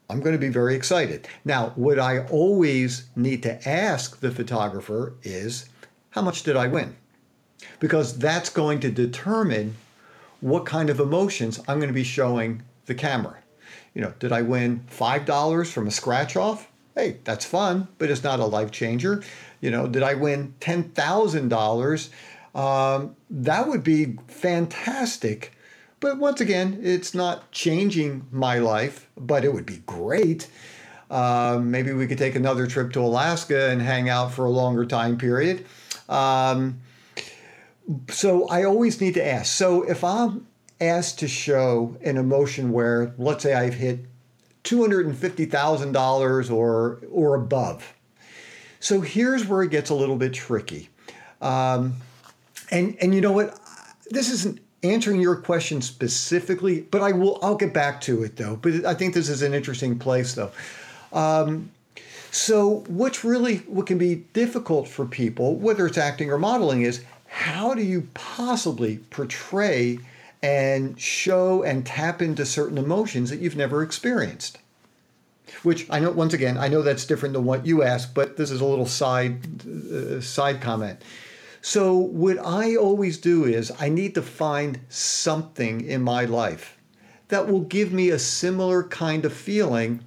I'm 0.09 0.21
going 0.21 0.35
to 0.35 0.39
be 0.39 0.51
very 0.51 0.75
excited. 0.75 1.27
Now, 1.45 1.73
what 1.75 1.99
I 1.99 2.21
always 2.27 3.07
need 3.17 3.43
to 3.43 3.69
ask 3.69 4.21
the 4.21 4.31
photographer 4.31 5.15
is, 5.23 5.69
how 6.11 6.23
much 6.23 6.43
did 6.43 6.57
I 6.57 6.69
win? 6.69 6.97
Because 7.81 8.19
that's 8.19 8.51
going 8.51 8.81
to 8.81 8.91
determine 8.91 9.77
what 10.41 10.67
kind 10.67 10.91
of 10.91 11.01
emotions 11.01 11.59
I'm 11.67 11.79
going 11.79 11.89
to 11.89 11.95
be 11.95 12.05
showing 12.05 12.63
the 12.85 12.95
camera. 12.95 13.39
You 13.95 14.03
know, 14.03 14.13
did 14.19 14.31
I 14.31 14.43
win 14.43 14.85
$5 14.91 15.73
from 15.73 15.87
a 15.87 15.91
scratch 15.91 16.37
off? 16.37 16.69
Hey, 16.97 17.19
that's 17.25 17.45
fun, 17.45 17.87
but 17.99 18.11
it's 18.11 18.25
not 18.25 18.41
a 18.41 18.47
life 18.47 18.71
changer. 18.71 19.23
You 19.61 19.71
know, 19.71 19.87
did 19.87 20.03
I 20.03 20.15
win 20.15 20.55
$10,000? 20.61 22.09
Um, 22.59 23.17
that 23.29 23.69
would 23.69 23.85
be 23.85 24.17
fantastic. 24.27 25.53
But 26.01 26.19
once 26.19 26.41
again, 26.41 26.81
it's 26.83 27.15
not 27.15 27.51
changing 27.53 28.27
my 28.33 28.59
life, 28.59 29.09
but 29.17 29.45
it 29.45 29.53
would 29.53 29.67
be 29.67 29.83
great. 29.87 30.49
Um, 31.11 31.71
maybe 31.71 31.93
we 31.93 32.07
could 32.07 32.19
take 32.19 32.35
another 32.35 32.67
trip 32.67 32.93
to 32.95 33.01
Alaska 33.01 33.71
and 33.71 33.81
hang 33.81 34.09
out 34.09 34.33
for 34.33 34.47
a 34.47 34.51
longer 34.51 34.85
time 34.85 35.19
period. 35.19 35.65
Um, 36.09 36.81
so 38.11 38.49
I 38.49 38.65
always 38.65 39.01
need 39.01 39.15
to 39.15 39.27
ask. 39.27 39.53
So 39.53 39.83
if 39.83 40.03
I'm 40.03 40.47
asked 40.81 41.19
to 41.21 41.29
show 41.29 41.97
an 42.03 42.17
emotion 42.17 42.73
where, 42.73 43.15
let's 43.19 43.43
say 43.43 43.55
I've 43.55 43.75
hit 43.75 44.07
$250,000 44.67 46.51
or, 46.51 47.01
or 47.11 47.35
above. 47.35 47.95
So 48.81 49.01
here's 49.01 49.47
where 49.47 49.63
it 49.63 49.71
gets 49.71 49.91
a 49.91 49.95
little 49.95 50.17
bit 50.17 50.35
tricky. 50.35 50.91
Um, 51.41 51.95
and, 52.71 52.97
and 53.01 53.15
you 53.15 53.21
know 53.21 53.33
what? 53.33 53.59
This 54.11 54.31
isn't 54.31 54.61
answering 54.83 55.21
your 55.21 55.37
question 55.37 55.81
specifically, 55.81 56.83
but 56.83 57.03
I 57.03 57.13
will, 57.13 57.39
I'll 57.43 57.57
get 57.57 57.73
back 57.73 58.01
to 58.03 58.23
it 58.23 58.37
though. 58.37 58.57
But 58.57 58.85
I 58.85 58.95
think 58.95 59.15
this 59.15 59.29
is 59.29 59.43
an 59.43 59.55
interesting 59.55 59.99
place 59.99 60.35
though. 60.35 60.51
Um, 61.13 61.71
so 62.31 62.85
what's 62.89 63.25
really, 63.25 63.59
what 63.59 63.87
can 63.87 63.99
be 63.99 64.17
difficult 64.33 64.89
for 64.89 65.07
people, 65.07 65.57
whether 65.57 65.87
it's 65.87 65.99
acting 65.99 66.31
or 66.31 66.39
modeling 66.39 66.83
is 66.83 67.03
how 67.27 67.75
do 67.75 67.83
you 67.83 68.09
possibly 68.15 68.99
portray 69.11 69.99
and 70.43 71.01
show 71.01 71.63
and 71.63 71.87
tap 71.87 72.23
into 72.23 72.45
certain 72.45 72.79
emotions 72.79 73.31
that 73.31 73.41
you've 73.41 73.57
never 73.57 73.83
experienced. 73.83 74.59
Which 75.63 75.87
I 75.91 76.01
know, 76.01 76.11
once 76.11 76.35
again, 76.35 76.59
I 76.59 76.69
know 76.69 76.83
that's 76.83 77.07
different 77.07 77.33
than 77.33 77.45
what 77.45 77.67
you 77.67 77.83
asked, 77.83 78.15
but 78.15 78.37
this 78.37 78.51
is 78.51 78.61
a 78.61 78.65
little 78.65 78.87
side 78.87 79.67
uh, 79.67 80.21
side 80.21 80.61
comment. 80.61 81.03
So 81.63 81.97
what 81.97 82.39
I 82.39 82.77
always 82.77 83.19
do 83.19 83.45
is 83.45 83.73
I 83.81 83.89
need 83.89 84.15
to 84.15 84.23
find 84.23 84.81
something 84.89 85.81
in 85.81 86.03
my 86.03 86.25
life 86.25 86.77
that 87.29 87.49
will 87.49 87.63
give 87.63 87.93
me 87.93 88.11
a 88.11 88.19
similar 88.19 88.85
kind 88.85 89.25
of 89.25 89.33
feeling 89.33 90.05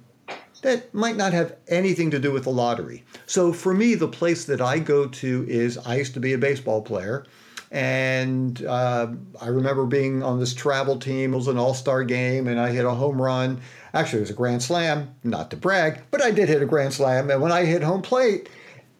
that 0.62 0.92
might 0.94 1.16
not 1.16 1.32
have 1.32 1.56
anything 1.68 2.10
to 2.10 2.18
do 2.18 2.32
with 2.32 2.44
the 2.44 2.50
lottery. 2.50 3.04
So 3.26 3.52
for 3.52 3.74
me, 3.74 3.94
the 3.94 4.08
place 4.08 4.44
that 4.44 4.60
I 4.60 4.78
go 4.78 5.06
to 5.06 5.46
is 5.48 5.78
I 5.78 5.96
used 5.96 6.14
to 6.14 6.20
be 6.20 6.32
a 6.32 6.38
baseball 6.38 6.82
player. 6.82 7.24
And 7.70 8.64
uh, 8.64 9.12
I 9.40 9.46
remember 9.46 9.86
being 9.86 10.22
on 10.24 10.40
this 10.40 10.54
travel 10.54 10.98
team. 10.98 11.32
It 11.32 11.36
was 11.36 11.46
an 11.46 11.58
all 11.58 11.74
star 11.74 12.02
game, 12.02 12.48
and 12.48 12.58
I 12.58 12.70
hit 12.70 12.84
a 12.84 12.90
home 12.90 13.20
run. 13.20 13.60
Actually, 13.94 14.18
it 14.18 14.22
was 14.22 14.30
a 14.30 14.34
grand 14.34 14.62
slam, 14.62 15.14
not 15.22 15.50
to 15.50 15.56
brag, 15.56 16.00
but 16.10 16.22
I 16.22 16.32
did 16.32 16.48
hit 16.48 16.62
a 16.62 16.66
grand 16.66 16.94
slam. 16.94 17.30
And 17.30 17.40
when 17.40 17.52
I 17.52 17.64
hit 17.64 17.82
home 17.82 18.02
plate, 18.02 18.48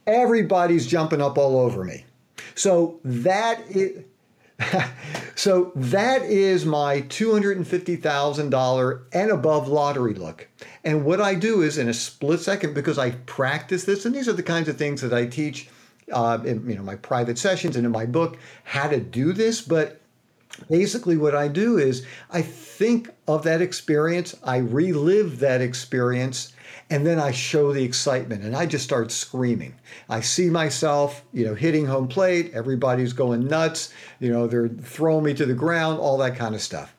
everybody's 0.06 0.86
jumping 0.86 1.20
up 1.20 1.36
all 1.36 1.58
over 1.58 1.84
me. 1.84 2.04
So 2.54 3.00
that 3.04 3.60
is. 3.70 4.04
so 5.34 5.72
that 5.74 6.20
is 6.22 6.66
my 6.66 7.00
$250,000 7.02 9.00
and 9.12 9.30
above 9.30 9.68
lottery 9.68 10.12
look. 10.12 10.46
And 10.84 11.06
what 11.06 11.18
I 11.20 11.34
do 11.34 11.62
is 11.62 11.78
in 11.78 11.88
a 11.88 11.94
split 11.94 12.40
second, 12.40 12.74
because 12.74 12.98
I 12.98 13.12
practice 13.12 13.84
this, 13.84 14.04
and 14.04 14.14
these 14.14 14.28
are 14.28 14.34
the 14.34 14.42
kinds 14.42 14.68
of 14.68 14.76
things 14.76 15.00
that 15.00 15.14
I 15.14 15.24
teach 15.24 15.70
uh, 16.12 16.38
in 16.45 16.69
you 16.69 16.76
know 16.76 16.83
my 16.83 16.97
private 16.97 17.38
sessions 17.38 17.76
and 17.76 17.85
in 17.87 17.93
my 17.93 18.07
book 18.07 18.38
how 18.64 18.88
to 18.88 19.00
do 19.00 19.33
this. 19.33 19.61
But 19.61 20.00
basically, 20.69 21.17
what 21.17 21.35
I 21.35 21.49
do 21.49 21.79
is 21.79 22.07
I 22.31 22.43
think 22.43 23.11
of 23.26 23.43
that 23.45 23.62
experience, 23.62 24.37
I 24.45 24.59
relive 24.59 25.38
that 25.40 25.61
experience, 25.61 26.52
and 26.90 27.07
then 27.07 27.21
I 27.21 27.31
show 27.31 27.73
the 27.73 27.85
excitement 27.85 28.43
and 28.43 28.57
I 28.57 28.67
just 28.67 28.85
start 28.85 29.12
screaming. 29.12 29.75
I 30.09 30.21
see 30.21 30.50
myself, 30.50 31.23
you 31.33 31.47
know, 31.47 31.55
hitting 31.55 31.87
home 31.87 32.09
plate, 32.09 32.50
everybody's 32.52 33.12
going 33.12 33.47
nuts, 33.47 33.95
you 34.19 34.33
know, 34.33 34.47
they're 34.47 34.69
throwing 34.69 35.25
me 35.25 35.35
to 35.35 35.47
the 35.47 35.55
ground, 35.55 36.00
all 36.00 36.19
that 36.19 36.37
kind 36.37 36.55
of 36.55 36.61
stuff. 36.61 36.95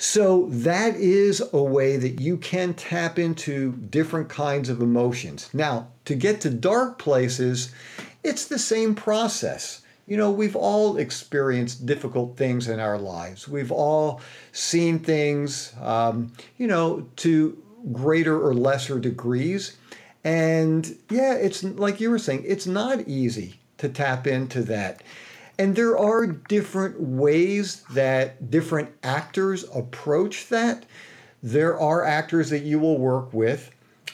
So 0.00 0.46
that 0.50 0.94
is 0.94 1.42
a 1.52 1.60
way 1.60 1.96
that 1.96 2.20
you 2.20 2.36
can 2.36 2.74
tap 2.74 3.18
into 3.18 3.72
different 3.72 4.28
kinds 4.28 4.68
of 4.68 4.80
emotions. 4.80 5.50
Now, 5.52 5.88
to 6.04 6.14
get 6.14 6.40
to 6.42 6.50
dark 6.50 7.00
places, 7.00 7.72
it's 8.28 8.46
the 8.46 8.58
same 8.58 8.94
process. 8.94 9.82
You 10.06 10.16
know, 10.16 10.30
we've 10.30 10.56
all 10.56 10.96
experienced 10.98 11.86
difficult 11.86 12.36
things 12.36 12.68
in 12.68 12.80
our 12.80 12.98
lives. 12.98 13.48
We've 13.48 13.72
all 13.72 14.20
seen 14.52 14.98
things, 14.98 15.74
um, 15.82 16.32
you 16.56 16.66
know, 16.66 17.06
to 17.16 17.62
greater 17.92 18.40
or 18.40 18.54
lesser 18.54 18.98
degrees. 18.98 19.76
And 20.24 20.96
yeah, 21.10 21.34
it's 21.34 21.62
like 21.62 22.00
you 22.00 22.10
were 22.10 22.18
saying, 22.18 22.44
it's 22.46 22.66
not 22.66 23.06
easy 23.08 23.60
to 23.78 23.88
tap 23.88 24.26
into 24.26 24.62
that. 24.64 25.02
And 25.58 25.74
there 25.74 25.98
are 25.98 26.26
different 26.26 27.00
ways 27.00 27.82
that 27.90 28.50
different 28.50 28.90
actors 29.02 29.64
approach 29.74 30.48
that. 30.48 30.86
There 31.42 31.78
are 31.78 32.04
actors 32.04 32.50
that 32.50 32.62
you 32.62 32.78
will 32.78 32.98
work 32.98 33.32
with 33.32 33.70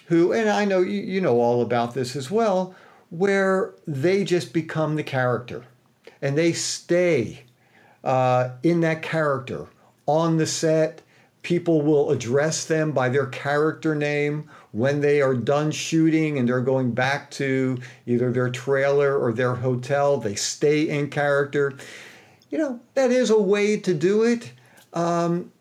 who, 0.06 0.32
and 0.32 0.48
I 0.48 0.64
know 0.64 0.80
you, 0.80 1.00
you 1.00 1.20
know 1.20 1.40
all 1.40 1.62
about 1.62 1.94
this 1.94 2.14
as 2.16 2.30
well, 2.30 2.74
where 3.10 3.74
they 3.86 4.24
just 4.24 4.52
become 4.52 4.96
the 4.96 5.02
character 5.02 5.64
and 6.22 6.38
they 6.38 6.52
stay 6.52 7.44
uh, 8.02 8.50
in 8.62 8.80
that 8.80 9.02
character 9.02 9.66
on 10.06 10.36
the 10.36 10.46
set. 10.46 11.02
People 11.42 11.82
will 11.82 12.10
address 12.10 12.64
them 12.64 12.92
by 12.92 13.10
their 13.10 13.26
character 13.26 13.94
name 13.94 14.48
when 14.72 15.00
they 15.00 15.20
are 15.20 15.34
done 15.34 15.70
shooting 15.70 16.38
and 16.38 16.48
they're 16.48 16.60
going 16.60 16.92
back 16.92 17.30
to 17.32 17.78
either 18.06 18.32
their 18.32 18.48
trailer 18.48 19.18
or 19.18 19.32
their 19.32 19.54
hotel. 19.54 20.16
They 20.16 20.34
stay 20.34 20.88
in 20.88 21.10
character. 21.10 21.74
You 22.50 22.58
know, 22.58 22.80
that 22.94 23.10
is 23.10 23.28
a 23.28 23.38
way 23.38 23.78
to 23.80 23.92
do 23.92 24.22
it. 24.22 24.52
Um, 24.94 25.52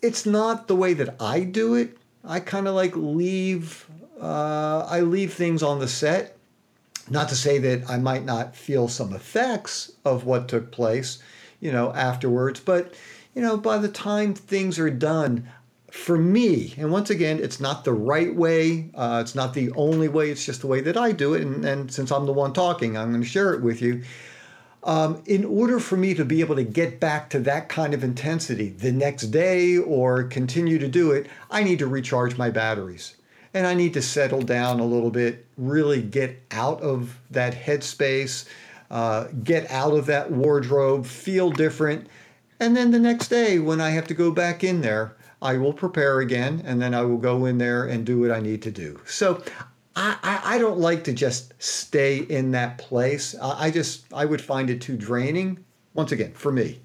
it's 0.00 0.24
not 0.24 0.68
the 0.68 0.76
way 0.76 0.94
that 0.94 1.16
I 1.20 1.40
do 1.40 1.74
it. 1.74 1.96
I 2.24 2.38
kind 2.38 2.68
of 2.68 2.74
like 2.74 2.94
leave. 2.94 3.86
Uh, 4.20 4.86
I 4.88 5.00
leave 5.00 5.32
things 5.32 5.62
on 5.62 5.80
the 5.80 5.88
set 5.88 6.34
not 7.10 7.28
to 7.28 7.34
say 7.34 7.58
that 7.58 7.88
I 7.88 7.98
might 7.98 8.24
not 8.24 8.56
feel 8.56 8.88
some 8.88 9.12
effects 9.12 9.92
of 10.04 10.24
what 10.24 10.48
took 10.48 10.70
place, 10.70 11.18
you 11.60 11.72
know, 11.72 11.92
afterwards, 11.92 12.60
but 12.60 12.94
you 13.34 13.42
know, 13.42 13.56
by 13.56 13.78
the 13.78 13.88
time 13.88 14.34
things 14.34 14.78
are 14.78 14.90
done, 14.90 15.48
for 15.94 16.18
me, 16.18 16.74
and 16.76 16.90
once 16.90 17.08
again, 17.08 17.38
it's 17.40 17.60
not 17.60 17.84
the 17.84 17.92
right 17.92 18.34
way, 18.34 18.90
uh, 18.96 19.20
it's 19.22 19.36
not 19.36 19.54
the 19.54 19.70
only 19.72 20.08
way, 20.08 20.28
it's 20.28 20.44
just 20.44 20.60
the 20.60 20.66
way 20.66 20.80
that 20.80 20.96
I 20.96 21.12
do 21.12 21.34
it. 21.34 21.42
And, 21.42 21.64
and 21.64 21.90
since 21.90 22.10
I'm 22.10 22.26
the 22.26 22.32
one 22.32 22.52
talking, 22.52 22.96
I'm 22.96 23.10
going 23.10 23.22
to 23.22 23.28
share 23.28 23.54
it 23.54 23.62
with 23.62 23.80
you. 23.80 24.02
Um, 24.82 25.22
in 25.24 25.44
order 25.44 25.78
for 25.78 25.96
me 25.96 26.12
to 26.14 26.24
be 26.24 26.40
able 26.40 26.56
to 26.56 26.64
get 26.64 26.98
back 26.98 27.30
to 27.30 27.38
that 27.40 27.68
kind 27.68 27.94
of 27.94 28.02
intensity 28.02 28.70
the 28.70 28.90
next 28.90 29.28
day 29.28 29.78
or 29.78 30.24
continue 30.24 30.80
to 30.80 30.88
do 30.88 31.12
it, 31.12 31.28
I 31.48 31.62
need 31.62 31.78
to 31.78 31.86
recharge 31.86 32.36
my 32.36 32.50
batteries. 32.50 33.14
And 33.54 33.66
I 33.66 33.74
need 33.74 33.94
to 33.94 34.02
settle 34.02 34.42
down 34.42 34.80
a 34.80 34.84
little 34.84 35.10
bit, 35.10 35.46
really 35.56 36.02
get 36.02 36.42
out 36.50 36.82
of 36.82 37.18
that 37.30 37.54
headspace, 37.54 38.46
uh, 38.90 39.28
get 39.42 39.70
out 39.70 39.92
of 39.92 40.06
that 40.06 40.30
wardrobe, 40.30 41.06
feel 41.06 41.50
different. 41.50 42.08
And 42.60 42.76
then 42.76 42.90
the 42.90 42.98
next 42.98 43.28
day, 43.28 43.58
when 43.58 43.80
I 43.80 43.90
have 43.90 44.06
to 44.08 44.14
go 44.14 44.30
back 44.30 44.64
in 44.64 44.80
there, 44.80 45.16
I 45.40 45.56
will 45.56 45.72
prepare 45.72 46.20
again, 46.20 46.62
and 46.64 46.80
then 46.80 46.94
I 46.94 47.02
will 47.02 47.18
go 47.18 47.44
in 47.44 47.58
there 47.58 47.84
and 47.84 48.04
do 48.06 48.20
what 48.20 48.30
I 48.30 48.40
need 48.40 48.62
to 48.62 48.70
do. 48.70 49.00
So 49.04 49.42
I, 49.94 50.40
I, 50.44 50.58
don't 50.58 50.78
like 50.78 51.04
to 51.04 51.12
just 51.12 51.52
stay 51.62 52.18
in 52.18 52.50
that 52.52 52.78
place. 52.78 53.34
I, 53.40 53.66
I 53.66 53.70
just 53.70 54.12
I 54.12 54.24
would 54.24 54.40
find 54.40 54.70
it 54.70 54.80
too 54.80 54.96
draining. 54.96 55.64
Once 55.92 56.10
again, 56.10 56.32
for 56.32 56.50
me. 56.50 56.80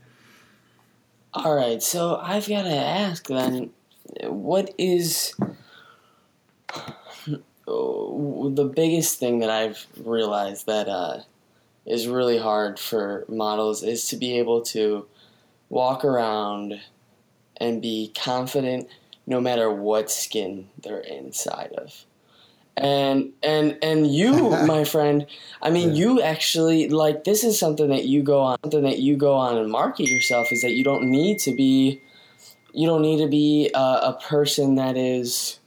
All 1.33 1.55
right, 1.55 1.81
so 1.81 2.17
I've 2.17 2.47
got 2.47 2.63
to 2.63 2.75
ask 2.75 3.27
then, 3.27 3.71
what 4.23 4.73
is 4.77 5.33
the 8.53 8.65
biggest 8.65 9.19
thing 9.19 9.39
that 9.39 9.49
I've 9.49 9.85
realized 9.97 10.65
that 10.65 10.87
uh, 10.87 11.21
is 11.85 12.07
really 12.07 12.37
hard 12.37 12.79
for 12.79 13.25
models 13.27 13.83
is 13.83 14.07
to 14.09 14.17
be 14.17 14.37
able 14.39 14.61
to 14.61 15.05
walk 15.69 16.03
around 16.03 16.79
and 17.57 17.81
be 17.81 18.11
confident 18.17 18.87
no 19.27 19.39
matter 19.39 19.71
what 19.71 20.09
skin 20.09 20.69
they're 20.81 20.99
inside 20.99 21.73
of. 21.77 22.05
And 22.75 23.33
and 23.43 23.77
and 23.81 24.07
you, 24.07 24.49
my 24.65 24.83
friend, 24.83 25.27
I 25.61 25.69
mean, 25.69 25.89
yeah. 25.89 25.95
you 25.95 26.21
actually 26.21 26.89
like 26.89 27.23
this 27.23 27.43
is 27.43 27.59
something 27.59 27.89
that 27.89 28.05
you 28.05 28.23
go 28.23 28.39
on, 28.39 28.57
something 28.63 28.83
that 28.83 28.99
you 28.99 29.17
go 29.17 29.33
on 29.33 29.57
and 29.57 29.71
market 29.71 30.09
yourself 30.09 30.51
is 30.51 30.61
that 30.61 30.73
you 30.73 30.83
don't 30.83 31.09
need 31.09 31.39
to 31.39 31.53
be, 31.53 32.01
you 32.73 32.87
don't 32.87 33.01
need 33.01 33.17
to 33.17 33.27
be 33.27 33.69
a, 33.73 33.79
a 33.79 34.19
person 34.21 34.75
that 34.75 34.97
is 34.97 35.58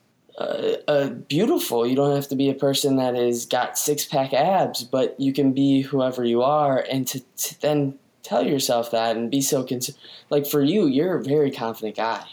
uh, 0.43 0.77
uh, 0.89 1.09
beautiful. 1.09 1.87
You 1.87 1.97
don't 1.97 2.15
have 2.15 2.29
to 2.29 2.37
be 2.37 2.51
a 2.51 2.55
person 2.55 2.97
that 2.97 3.15
is 3.15 3.47
got 3.47 3.79
six 3.79 4.05
pack 4.05 4.33
abs, 4.33 4.83
but 4.85 5.19
you 5.19 5.33
can 5.33 5.53
be 5.53 5.83
whoever 5.83 6.25
you 6.25 6.43
are, 6.43 6.79
and 6.91 7.07
to, 7.09 7.21
to 7.21 7.61
then 7.61 7.99
tell 8.23 8.43
yourself 8.43 8.91
that 8.91 9.17
and 9.17 9.31
be 9.31 9.41
so 9.41 9.63
concerned. 9.63 9.99
Like 10.31 10.47
for 10.47 10.63
you, 10.63 10.87
you're 10.87 11.19
a 11.19 11.25
very 11.25 11.51
confident 11.51 11.97
guy. 11.97 12.25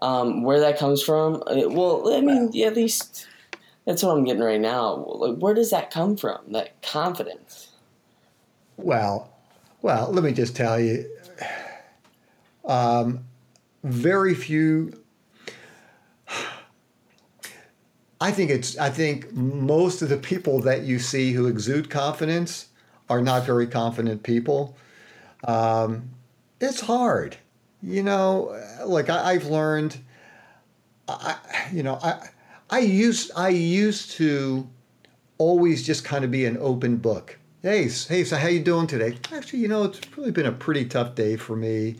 Um, 0.00 0.44
where 0.44 0.60
that 0.60 0.78
comes 0.78 1.02
from, 1.02 1.42
uh, 1.48 1.68
well, 1.68 2.14
I 2.14 2.20
mean, 2.20 2.52
at 2.62 2.76
least 2.76 3.26
that's 3.84 4.02
what 4.02 4.16
I'm 4.16 4.22
getting 4.22 4.42
right 4.42 4.60
now. 4.60 4.94
Like, 4.94 5.38
where 5.38 5.54
does 5.54 5.70
that 5.70 5.90
come 5.90 6.16
from? 6.16 6.38
That 6.52 6.80
confidence. 6.82 7.72
Well, 8.76 9.28
well, 9.82 10.12
let 10.12 10.22
me 10.22 10.32
just 10.32 10.54
tell 10.54 10.78
you. 10.78 11.04
Um, 12.64 13.24
very 13.82 14.34
few. 14.34 14.92
I 18.20 18.32
think 18.32 18.50
it's. 18.50 18.76
I 18.78 18.90
think 18.90 19.32
most 19.32 20.02
of 20.02 20.08
the 20.08 20.16
people 20.16 20.60
that 20.62 20.82
you 20.82 20.98
see 20.98 21.32
who 21.32 21.46
exude 21.46 21.88
confidence 21.88 22.68
are 23.08 23.22
not 23.22 23.44
very 23.44 23.66
confident 23.66 24.22
people. 24.22 24.76
Um, 25.44 26.10
it's 26.60 26.80
hard. 26.80 27.36
You 27.82 28.02
know, 28.02 28.60
like 28.84 29.08
I, 29.08 29.34
have 29.34 29.46
learned, 29.46 29.98
I, 31.06 31.36
you 31.72 31.84
know, 31.84 31.98
I, 32.02 32.28
I 32.70 32.80
used, 32.80 33.30
I 33.36 33.50
used 33.50 34.10
to 34.12 34.68
always 35.38 35.86
just 35.86 36.04
kind 36.04 36.24
of 36.24 36.30
be 36.32 36.44
an 36.44 36.56
open 36.58 36.96
book. 36.96 37.38
Hey, 37.62 37.88
hey, 37.88 38.24
so 38.24 38.36
how 38.36 38.48
you 38.48 38.60
doing 38.60 38.88
today? 38.88 39.16
Actually, 39.32 39.60
you 39.60 39.68
know, 39.68 39.84
it's 39.84 40.00
really 40.16 40.32
been 40.32 40.46
a 40.46 40.52
pretty 40.52 40.86
tough 40.86 41.14
day 41.14 41.36
for 41.36 41.54
me. 41.54 41.96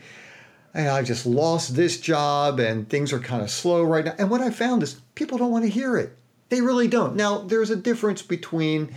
I 0.75 1.03
just 1.03 1.27
lost 1.27 1.75
this 1.75 1.99
job 1.99 2.61
and 2.61 2.89
things 2.89 3.13
are 3.13 3.19
kind 3.19 3.43
of 3.43 3.51
slow 3.51 3.83
right 3.83 4.05
now. 4.05 4.15
And 4.19 4.31
what 4.31 4.41
I 4.41 4.51
found 4.51 4.83
is 4.83 5.01
people 5.15 5.39
don't 5.39 5.51
want 5.51 5.65
to 5.65 5.71
hear 5.71 5.97
it. 5.97 6.17
They 6.51 6.61
really 6.61 6.89
don't. 6.89 7.17
Now, 7.17 7.39
there's 7.39 7.71
a 7.71 7.77
difference 7.77 8.23
between 8.23 8.95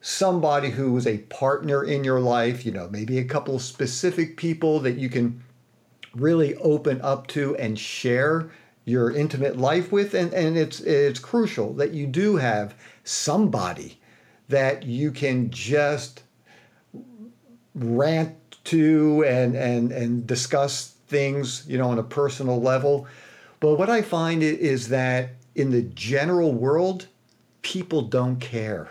somebody 0.00 0.70
who 0.70 0.96
is 0.96 1.06
a 1.06 1.18
partner 1.18 1.84
in 1.84 2.04
your 2.04 2.20
life, 2.20 2.66
you 2.66 2.72
know, 2.72 2.88
maybe 2.90 3.18
a 3.18 3.24
couple 3.24 3.58
specific 3.58 4.36
people 4.36 4.80
that 4.80 4.96
you 4.96 5.08
can 5.08 5.42
really 6.14 6.54
open 6.56 7.00
up 7.00 7.26
to 7.28 7.56
and 7.56 7.78
share 7.78 8.50
your 8.84 9.12
intimate 9.12 9.56
life 9.56 9.92
with 9.92 10.12
and, 10.12 10.32
and 10.34 10.58
it's 10.58 10.80
it's 10.80 11.20
crucial 11.20 11.72
that 11.74 11.92
you 11.92 12.06
do 12.06 12.36
have 12.36 12.74
somebody 13.04 14.00
that 14.48 14.82
you 14.82 15.12
can 15.12 15.48
just 15.50 16.24
rant 17.74 18.34
to 18.64 19.24
and 19.26 19.54
and 19.54 19.92
and 19.92 20.26
discuss 20.26 20.91
things 21.12 21.64
you 21.68 21.78
know 21.78 21.90
on 21.90 21.98
a 21.98 22.02
personal 22.02 22.60
level 22.60 23.06
but 23.60 23.76
what 23.76 23.88
i 23.88 24.02
find 24.02 24.42
is 24.42 24.88
that 24.88 25.30
in 25.54 25.70
the 25.70 25.82
general 25.82 26.52
world 26.52 27.06
people 27.62 28.02
don't 28.02 28.40
care 28.40 28.88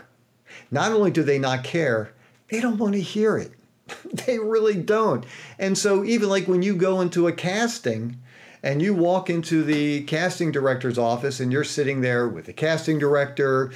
not 0.70 0.92
only 0.92 1.12
do 1.12 1.24
they 1.24 1.40
not 1.40 1.64
care, 1.64 2.14
they 2.50 2.60
don't 2.60 2.78
want 2.78 2.94
to 2.94 3.02
hear 3.02 3.38
it. 3.38 3.52
they 4.26 4.40
really 4.40 4.76
don't. 4.76 5.26
And 5.60 5.78
so, 5.78 6.04
even 6.04 6.30
like 6.30 6.48
when 6.48 6.62
you 6.62 6.76
go 6.76 7.02
into 7.02 7.28
a 7.28 7.34
casting 7.34 8.18
and 8.64 8.82
you 8.82 8.94
walk 8.94 9.30
into 9.30 9.64
the 9.64 10.04
casting 10.04 10.52
director's 10.52 10.98
office 10.98 11.40
and 11.40 11.52
you're 11.52 11.64
sitting 11.64 12.02
there 12.02 12.28
with 12.28 12.46
the 12.46 12.54
casting 12.54 13.00
director, 13.00 13.72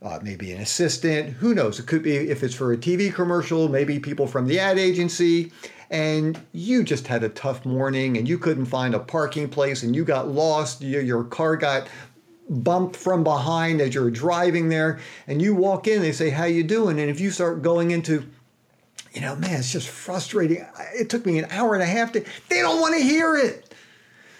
uh, 0.00 0.18
maybe 0.22 0.52
an 0.52 0.60
assistant, 0.60 1.30
who 1.34 1.54
knows? 1.54 1.78
It 1.78 1.86
could 1.86 2.02
be 2.02 2.16
if 2.16 2.42
it's 2.42 2.54
for 2.54 2.72
a 2.72 2.76
TV 2.76 3.12
commercial, 3.12 3.68
maybe 3.68 4.00
people 4.00 4.26
from 4.26 4.46
the 4.46 4.58
ad 4.58 4.78
agency, 4.78 5.52
and 5.92 6.40
you 6.52 6.82
just 6.82 7.06
had 7.06 7.22
a 7.22 7.28
tough 7.28 7.66
morning 7.66 8.16
and 8.16 8.26
you 8.26 8.38
couldn't 8.38 8.64
find 8.64 8.94
a 8.94 8.98
parking 8.98 9.46
place 9.46 9.82
and 9.82 9.94
you 9.94 10.06
got 10.06 10.26
lost, 10.26 10.80
your, 10.80 11.02
your 11.02 11.22
car 11.22 11.54
got 11.54 11.86
bumped 12.48 12.96
from 12.96 13.22
behind 13.22 13.78
as 13.80 13.94
you're 13.94 14.10
driving 14.10 14.70
there 14.70 15.00
and 15.26 15.42
you 15.42 15.54
walk 15.54 15.86
in 15.86 16.00
they 16.00 16.10
say 16.10 16.30
how 16.30 16.44
you 16.44 16.64
doing? 16.64 16.98
And 16.98 17.10
if 17.10 17.20
you 17.20 17.30
start 17.30 17.60
going 17.62 17.90
into 17.90 18.26
you 19.12 19.20
know 19.20 19.36
man 19.36 19.58
it's 19.58 19.70
just 19.70 19.90
frustrating. 19.90 20.66
It 20.94 21.10
took 21.10 21.26
me 21.26 21.38
an 21.38 21.46
hour 21.50 21.74
and 21.74 21.82
a 21.82 21.86
half 21.86 22.12
to 22.12 22.24
they 22.48 22.60
don't 22.62 22.80
want 22.80 22.94
to 22.94 23.02
hear 23.02 23.36
it. 23.36 23.74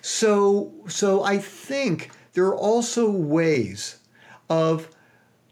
So 0.00 0.72
so 0.88 1.22
i 1.22 1.36
think 1.36 2.10
there 2.32 2.46
are 2.46 2.56
also 2.56 3.10
ways 3.10 3.98
of 4.48 4.88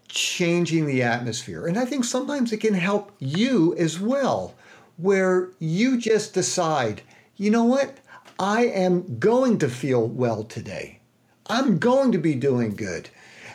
changing 0.07 0.87
the 0.87 1.03
atmosphere. 1.03 1.67
And 1.67 1.77
i 1.77 1.85
think 1.85 2.05
sometimes 2.05 2.51
it 2.51 2.57
can 2.57 2.73
help 2.73 3.11
you 3.19 3.75
as 3.77 3.99
well 3.99 4.55
where 5.01 5.49
you 5.59 5.97
just 5.97 6.33
decide 6.33 7.01
you 7.37 7.49
know 7.51 7.63
what 7.63 7.97
i 8.39 8.65
am 8.65 9.19
going 9.19 9.57
to 9.57 9.69
feel 9.69 10.07
well 10.07 10.43
today 10.43 10.99
I'm 11.51 11.79
going 11.79 12.13
to 12.13 12.17
be 12.17 12.35
doing 12.35 12.75
good. 12.75 13.09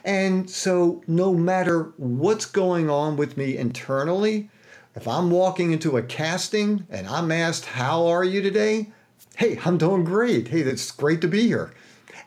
And 0.04 0.50
so, 0.50 1.02
no 1.06 1.32
matter 1.32 1.94
what's 1.96 2.44
going 2.44 2.90
on 2.90 3.16
with 3.16 3.38
me 3.38 3.56
internally, 3.56 4.50
if 4.94 5.08
I'm 5.08 5.30
walking 5.30 5.72
into 5.72 5.96
a 5.96 6.02
casting 6.02 6.86
and 6.90 7.06
I'm 7.06 7.32
asked, 7.32 7.64
How 7.64 8.06
are 8.06 8.22
you 8.22 8.42
today? 8.42 8.90
Hey, 9.36 9.58
I'm 9.64 9.78
doing 9.78 10.04
great. 10.04 10.48
Hey, 10.48 10.60
that's 10.60 10.90
great 10.90 11.22
to 11.22 11.28
be 11.28 11.46
here. 11.46 11.72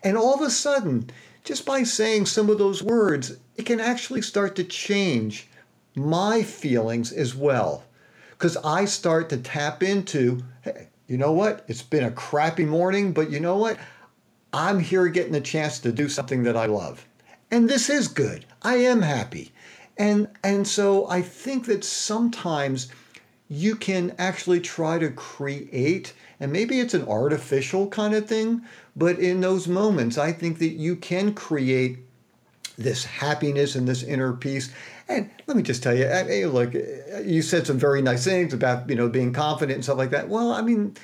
And 0.03 0.17
all 0.17 0.34
of 0.34 0.41
a 0.41 0.49
sudden, 0.49 1.12
just 1.43 1.67
by 1.67 1.84
saying 1.84 2.25
some 2.25 2.49
of 2.49 2.58
those 2.58 2.82
words, 2.82 3.38
it 3.55 3.67
can 3.67 3.79
actually 3.79 4.23
start 4.23 4.55
to 4.55 4.63
change 4.63 5.47
my 5.95 6.41
feelings 6.41 7.12
as 7.12 7.36
well. 7.36 7.84
Because 8.39 8.56
I 8.63 8.86
start 8.86 9.28
to 9.30 9.38
tap 9.38 9.84
into, 9.84 10.41
hey, 10.62 10.88
you 11.08 11.17
know 11.17 11.34
what? 11.34 11.65
It's 11.67 11.82
been 11.82 12.06
a 12.06 12.12
crappy 12.12 12.63
morning, 12.63 13.12
but 13.12 13.30
you 13.30 13.41
know 13.41 13.58
what? 13.58 13.78
I'm 14.54 14.80
here 14.80 15.10
getting 15.10 15.36
a 15.36 15.41
chance 15.41 15.80
to 15.80 15.91
do 15.91 16.08
something 16.08 16.43
that 16.43 16.56
I 16.56 16.65
love. 16.65 17.06
And 17.52 17.69
this 17.69 17.89
is 17.89 18.08
good. 18.08 18.45
I 18.62 18.75
am 18.75 19.02
happy. 19.02 19.52
And 19.97 20.30
and 20.41 20.65
so 20.65 21.10
I 21.10 21.21
think 21.21 21.65
that 21.65 21.84
sometimes 21.84 22.88
you 23.49 23.75
can 23.75 24.15
actually 24.17 24.62
try 24.62 24.97
to 24.99 25.10
create 25.10 26.13
and 26.39 26.54
maybe 26.54 26.80
it's 26.80 26.93
an 26.93 27.08
artificial 27.08 27.88
kind 27.88 28.13
of 28.15 28.25
thing, 28.25 28.62
but 28.95 29.19
in 29.19 29.41
those 29.41 29.67
moments 29.67 30.17
I 30.17 30.32
think 30.32 30.60
that 30.60 30.69
you 30.69 30.95
can 30.95 31.34
create 31.34 31.99
this 32.78 33.04
happiness 33.04 33.75
and 33.75 33.86
this 33.86 34.04
inner 34.04 34.32
peace. 34.32 34.71
And 35.09 35.31
let 35.47 35.57
me 35.57 35.63
just 35.63 35.81
tell 35.81 35.95
you, 35.95 36.47
look, 36.49 36.75
you 37.25 37.41
said 37.41 37.65
some 37.65 37.79
very 37.79 38.01
nice 38.01 38.23
things 38.23 38.53
about 38.53 38.87
you 38.87 38.95
know 38.95 39.09
being 39.09 39.33
confident 39.33 39.75
and 39.77 39.83
stuff 39.83 39.97
like 39.97 40.11
that. 40.11 40.29
Well, 40.29 40.51
I 40.51 40.61
mean, 40.61 40.95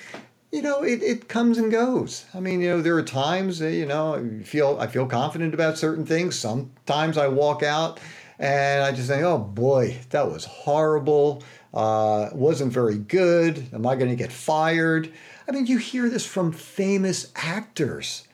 you 0.52 0.62
know, 0.62 0.84
it, 0.84 1.02
it 1.02 1.28
comes 1.28 1.58
and 1.58 1.72
goes. 1.72 2.26
I 2.34 2.40
mean, 2.40 2.62
you 2.62 2.70
know, 2.70 2.82
there 2.82 2.96
are 2.96 3.04
times, 3.04 3.60
you 3.60 3.88
know, 3.88 4.16
I 4.16 4.44
feel 4.44 4.78
I 4.80 4.86
feel 4.86 5.08
confident 5.08 5.56
about 5.56 5.80
certain 5.80 6.06
things. 6.06 6.38
Sometimes 6.38 7.18
I 7.18 7.28
walk 7.28 7.64
out 7.64 8.00
and 8.38 8.84
I 8.84 8.92
just 8.92 9.10
think, 9.10 9.24
oh 9.24 9.40
boy, 9.40 9.98
that 10.12 10.32
was 10.32 10.46
horrible. 10.46 11.44
Uh, 11.74 12.30
wasn't 12.32 12.72
very 12.72 13.00
good. 13.00 13.68
Am 13.74 13.88
I 13.88 13.96
going 13.96 14.12
to 14.12 14.16
get 14.16 14.32
fired? 14.32 15.12
I 15.48 15.52
mean, 15.52 15.66
you 15.66 15.80
hear 15.80 16.10
this 16.10 16.26
from 16.26 16.52
famous 16.52 17.32
actors 17.36 18.28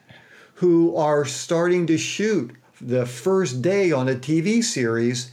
who 0.56 0.94
are 0.96 1.24
starting 1.24 1.86
to 1.86 1.96
shoot 1.96 2.52
the 2.80 3.06
first 3.06 3.62
day 3.62 3.90
on 3.90 4.08
a 4.08 4.14
TV 4.14 4.62
series 4.62 5.32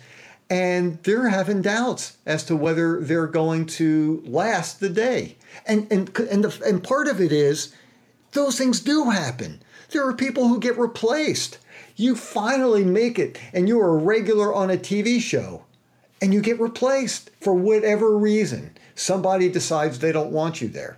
and 0.49 1.01
they're 1.03 1.29
having 1.29 1.61
doubts 1.61 2.17
as 2.25 2.43
to 2.45 2.55
whether 2.55 2.99
they're 3.01 3.27
going 3.27 3.65
to 3.65 4.23
last 4.25 4.79
the 4.79 4.89
day. 4.89 5.37
And 5.65 5.87
and 5.91 6.17
and 6.17 6.43
the, 6.43 6.63
and 6.65 6.83
part 6.83 7.07
of 7.07 7.21
it 7.21 7.31
is 7.31 7.73
those 8.31 8.57
things 8.57 8.79
do 8.79 9.09
happen. 9.09 9.61
There 9.91 10.07
are 10.07 10.13
people 10.13 10.47
who 10.47 10.59
get 10.59 10.77
replaced. 10.77 11.57
You 11.95 12.15
finally 12.15 12.83
make 12.83 13.19
it 13.19 13.39
and 13.53 13.67
you're 13.67 13.89
a 13.89 13.97
regular 13.97 14.53
on 14.53 14.69
a 14.69 14.77
TV 14.77 15.19
show 15.19 15.65
and 16.21 16.33
you 16.33 16.41
get 16.41 16.59
replaced 16.59 17.31
for 17.41 17.53
whatever 17.53 18.17
reason. 18.17 18.75
Somebody 18.95 19.49
decides 19.49 19.99
they 19.99 20.11
don't 20.11 20.31
want 20.31 20.61
you 20.61 20.67
there. 20.67 20.97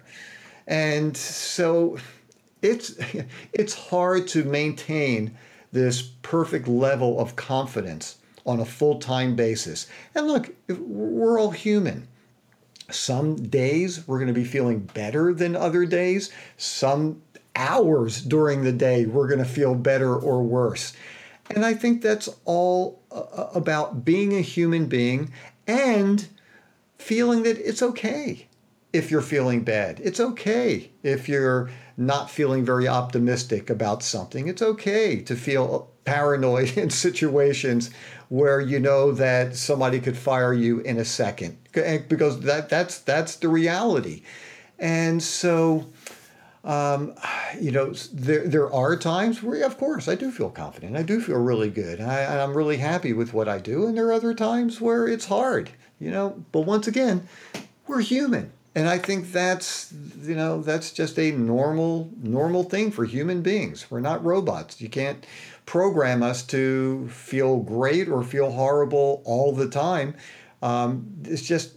And 0.67 1.15
so 1.15 1.97
it's 2.61 2.95
it's 3.53 3.73
hard 3.73 4.27
to 4.29 4.43
maintain 4.43 5.37
this 5.73 6.01
perfect 6.01 6.67
level 6.67 7.19
of 7.19 7.35
confidence 7.35 8.17
on 8.45 8.59
a 8.59 8.65
full-time 8.65 9.35
basis. 9.35 9.87
And 10.15 10.27
look, 10.27 10.53
we're 10.67 11.39
all 11.39 11.51
human. 11.51 12.07
Some 12.89 13.35
days 13.35 14.07
we're 14.07 14.19
going 14.19 14.33
to 14.33 14.33
be 14.33 14.43
feeling 14.43 14.79
better 14.79 15.33
than 15.33 15.55
other 15.55 15.85
days. 15.85 16.31
Some 16.57 17.21
hours 17.55 18.21
during 18.21 18.63
the 18.63 18.71
day 18.71 19.05
we're 19.05 19.27
going 19.27 19.39
to 19.39 19.45
feel 19.45 19.75
better 19.75 20.15
or 20.15 20.41
worse. 20.43 20.93
And 21.49 21.65
I 21.65 21.73
think 21.73 22.01
that's 22.01 22.29
all 22.45 23.01
uh, 23.11 23.47
about 23.53 24.05
being 24.05 24.33
a 24.33 24.41
human 24.41 24.85
being 24.85 25.31
and 25.67 26.27
feeling 26.97 27.43
that 27.43 27.57
it's 27.57 27.81
okay 27.81 28.47
if 28.93 29.11
you're 29.11 29.21
feeling 29.21 29.63
bad. 29.63 29.99
It's 30.03 30.19
okay 30.19 30.91
if 31.03 31.27
you're 31.27 31.69
not 31.97 32.29
feeling 32.29 32.65
very 32.65 32.87
optimistic 32.87 33.69
about 33.69 34.03
something. 34.03 34.47
It's 34.47 34.61
okay 34.61 35.21
to 35.21 35.35
feel 35.35 35.89
paranoid 36.05 36.77
in 36.77 36.89
situations 36.89 37.91
where 38.31 38.61
you 38.61 38.79
know 38.79 39.11
that 39.11 39.53
somebody 39.57 39.99
could 39.99 40.17
fire 40.17 40.53
you 40.53 40.79
in 40.79 40.97
a 40.97 41.03
second 41.03 41.57
because 41.73 42.39
that 42.39 42.69
that's 42.69 42.99
that's 42.99 43.35
the 43.35 43.49
reality. 43.49 44.23
And 44.79 45.21
so 45.21 45.85
um, 46.63 47.13
you 47.59 47.71
know, 47.71 47.91
there, 48.13 48.47
there 48.47 48.71
are 48.71 48.95
times 48.95 49.43
where, 49.43 49.65
of 49.65 49.77
course, 49.77 50.07
I 50.07 50.15
do 50.15 50.31
feel 50.31 50.49
confident. 50.49 50.95
I 50.95 51.01
do 51.01 51.19
feel 51.19 51.39
really 51.39 51.71
good. 51.71 51.99
I, 51.99 52.41
I'm 52.41 52.55
really 52.55 52.77
happy 52.77 53.11
with 53.11 53.33
what 53.33 53.49
I 53.49 53.57
do. 53.57 53.85
And 53.85 53.97
there 53.97 54.07
are 54.07 54.13
other 54.13 54.33
times 54.33 54.79
where 54.79 55.07
it's 55.07 55.25
hard, 55.25 55.71
you 55.99 56.09
know. 56.09 56.45
But 56.53 56.61
once 56.61 56.87
again, 56.87 57.27
we're 57.85 58.01
human 58.01 58.53
and 58.73 58.87
I 58.87 58.97
think 58.97 59.31
that's 59.31 59.93
you 60.21 60.35
know 60.35 60.61
that's 60.61 60.91
just 60.91 61.19
a 61.19 61.31
normal 61.31 62.09
normal 62.21 62.63
thing 62.63 62.91
for 62.91 63.05
human 63.05 63.41
beings. 63.41 63.89
We're 63.89 63.99
not 63.99 64.23
robots. 64.23 64.79
You 64.79 64.89
can't 64.89 65.25
program 65.65 66.23
us 66.23 66.43
to 66.43 67.07
feel 67.09 67.57
great 67.57 68.09
or 68.09 68.23
feel 68.23 68.51
horrible 68.51 69.21
all 69.25 69.53
the 69.53 69.69
time. 69.69 70.15
Um, 70.61 71.07
it's 71.23 71.41
just 71.41 71.75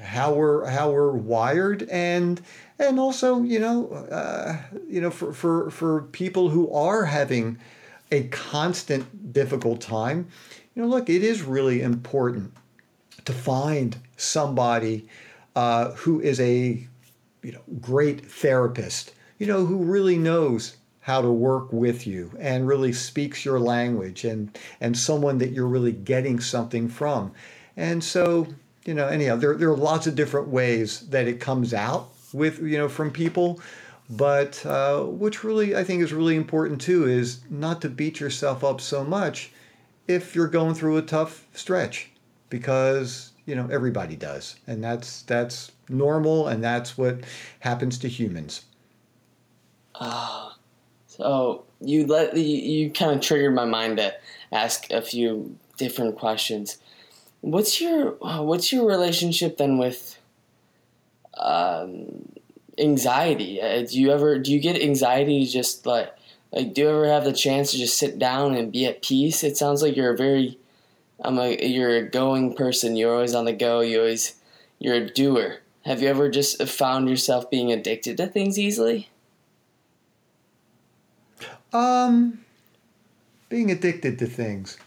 how 0.00 0.32
we're 0.32 0.64
how 0.66 0.90
we're 0.92 1.12
wired 1.12 1.82
and 1.90 2.40
and 2.78 3.00
also 3.00 3.42
you 3.42 3.58
know 3.58 3.88
uh, 4.10 4.56
you 4.88 5.00
know 5.00 5.10
for, 5.10 5.32
for 5.32 5.70
for 5.70 6.02
people 6.02 6.48
who 6.48 6.72
are 6.72 7.04
having 7.04 7.58
a 8.12 8.22
constant 8.28 9.32
difficult 9.32 9.80
time 9.80 10.28
you 10.74 10.82
know 10.82 10.86
look 10.86 11.10
it 11.10 11.24
is 11.24 11.42
really 11.42 11.82
important 11.82 12.52
to 13.24 13.32
find 13.32 13.98
somebody 14.16 15.06
uh, 15.54 15.90
who 15.90 16.18
is 16.20 16.40
a 16.40 16.86
you 17.42 17.52
know 17.52 17.60
great 17.80 18.24
therapist, 18.24 19.12
you 19.38 19.46
know 19.46 19.66
who 19.66 19.76
really 19.76 20.16
knows 20.16 20.77
how 21.08 21.22
to 21.22 21.32
work 21.32 21.72
with 21.72 22.06
you 22.06 22.30
and 22.38 22.68
really 22.68 22.92
speaks 22.92 23.42
your 23.42 23.58
language 23.58 24.26
and 24.26 24.58
and 24.82 24.94
someone 24.94 25.38
that 25.38 25.52
you're 25.52 25.66
really 25.66 25.90
getting 25.90 26.38
something 26.38 26.86
from. 26.86 27.32
And 27.78 28.04
so, 28.04 28.46
you 28.84 28.92
know, 28.92 29.08
anyhow, 29.08 29.36
there, 29.36 29.54
there 29.54 29.70
are 29.70 29.76
lots 29.76 30.06
of 30.06 30.14
different 30.14 30.48
ways 30.48 31.08
that 31.08 31.26
it 31.26 31.40
comes 31.40 31.72
out 31.72 32.10
with, 32.34 32.58
you 32.60 32.76
know, 32.76 32.90
from 32.90 33.10
people. 33.10 33.58
But 34.10 34.64
uh, 34.66 35.04
which 35.04 35.44
really 35.44 35.74
I 35.74 35.82
think 35.82 36.02
is 36.02 36.12
really 36.12 36.36
important 36.36 36.78
too 36.78 37.08
is 37.08 37.40
not 37.48 37.80
to 37.80 37.88
beat 37.88 38.20
yourself 38.20 38.62
up 38.62 38.78
so 38.78 39.02
much 39.02 39.50
if 40.08 40.34
you're 40.34 40.46
going 40.46 40.74
through 40.74 40.98
a 40.98 41.02
tough 41.16 41.46
stretch 41.54 42.10
because 42.50 43.32
you 43.46 43.54
know 43.54 43.66
everybody 43.70 44.16
does 44.16 44.56
and 44.66 44.84
that's 44.84 45.22
that's 45.22 45.72
normal 45.88 46.48
and 46.48 46.62
that's 46.62 46.98
what 46.98 47.20
happens 47.60 47.98
to 47.98 48.08
humans 48.08 48.64
uh, 49.94 50.50
so 51.18 51.64
you 51.80 52.06
let 52.06 52.36
you, 52.36 52.42
you 52.42 52.90
kind 52.90 53.12
of 53.12 53.20
triggered 53.20 53.54
my 53.54 53.64
mind 53.64 53.98
to 53.98 54.14
ask 54.52 54.90
a 54.90 55.02
few 55.02 55.56
different 55.76 56.16
questions 56.16 56.78
what's 57.40 57.80
your 57.80 58.12
what's 58.42 58.72
your 58.72 58.88
relationship 58.88 59.58
then 59.58 59.78
with 59.78 60.18
um, 61.36 62.32
anxiety 62.78 63.60
uh, 63.60 63.82
do 63.82 64.00
you 64.00 64.10
ever 64.10 64.38
do 64.38 64.52
you 64.52 64.58
get 64.58 64.80
anxiety 64.80 65.44
just 65.44 65.86
like 65.86 66.12
like 66.52 66.72
do 66.72 66.80
you 66.80 66.88
ever 66.88 67.06
have 67.06 67.24
the 67.24 67.32
chance 67.32 67.70
to 67.70 67.76
just 67.76 67.98
sit 67.98 68.18
down 68.18 68.54
and 68.54 68.72
be 68.72 68.86
at 68.86 69.02
peace 69.02 69.44
it 69.44 69.56
sounds 69.56 69.82
like 69.82 69.94
you're 69.94 70.14
a 70.14 70.16
very 70.16 70.58
I'm 71.20 71.38
a 71.38 71.56
you're 71.66 71.96
a 71.96 72.02
going 72.02 72.54
person. 72.54 72.96
You're 72.96 73.14
always 73.14 73.34
on 73.34 73.44
the 73.44 73.52
go. 73.52 73.80
You 73.80 74.00
always 74.00 74.34
you're 74.78 74.94
a 74.94 75.10
doer. 75.10 75.58
Have 75.84 76.02
you 76.02 76.08
ever 76.08 76.28
just 76.28 76.62
found 76.68 77.08
yourself 77.08 77.50
being 77.50 77.72
addicted 77.72 78.16
to 78.18 78.26
things 78.26 78.58
easily? 78.58 79.08
Um, 81.72 82.40
being 83.48 83.70
addicted 83.70 84.18
to 84.18 84.26
things. 84.26 84.78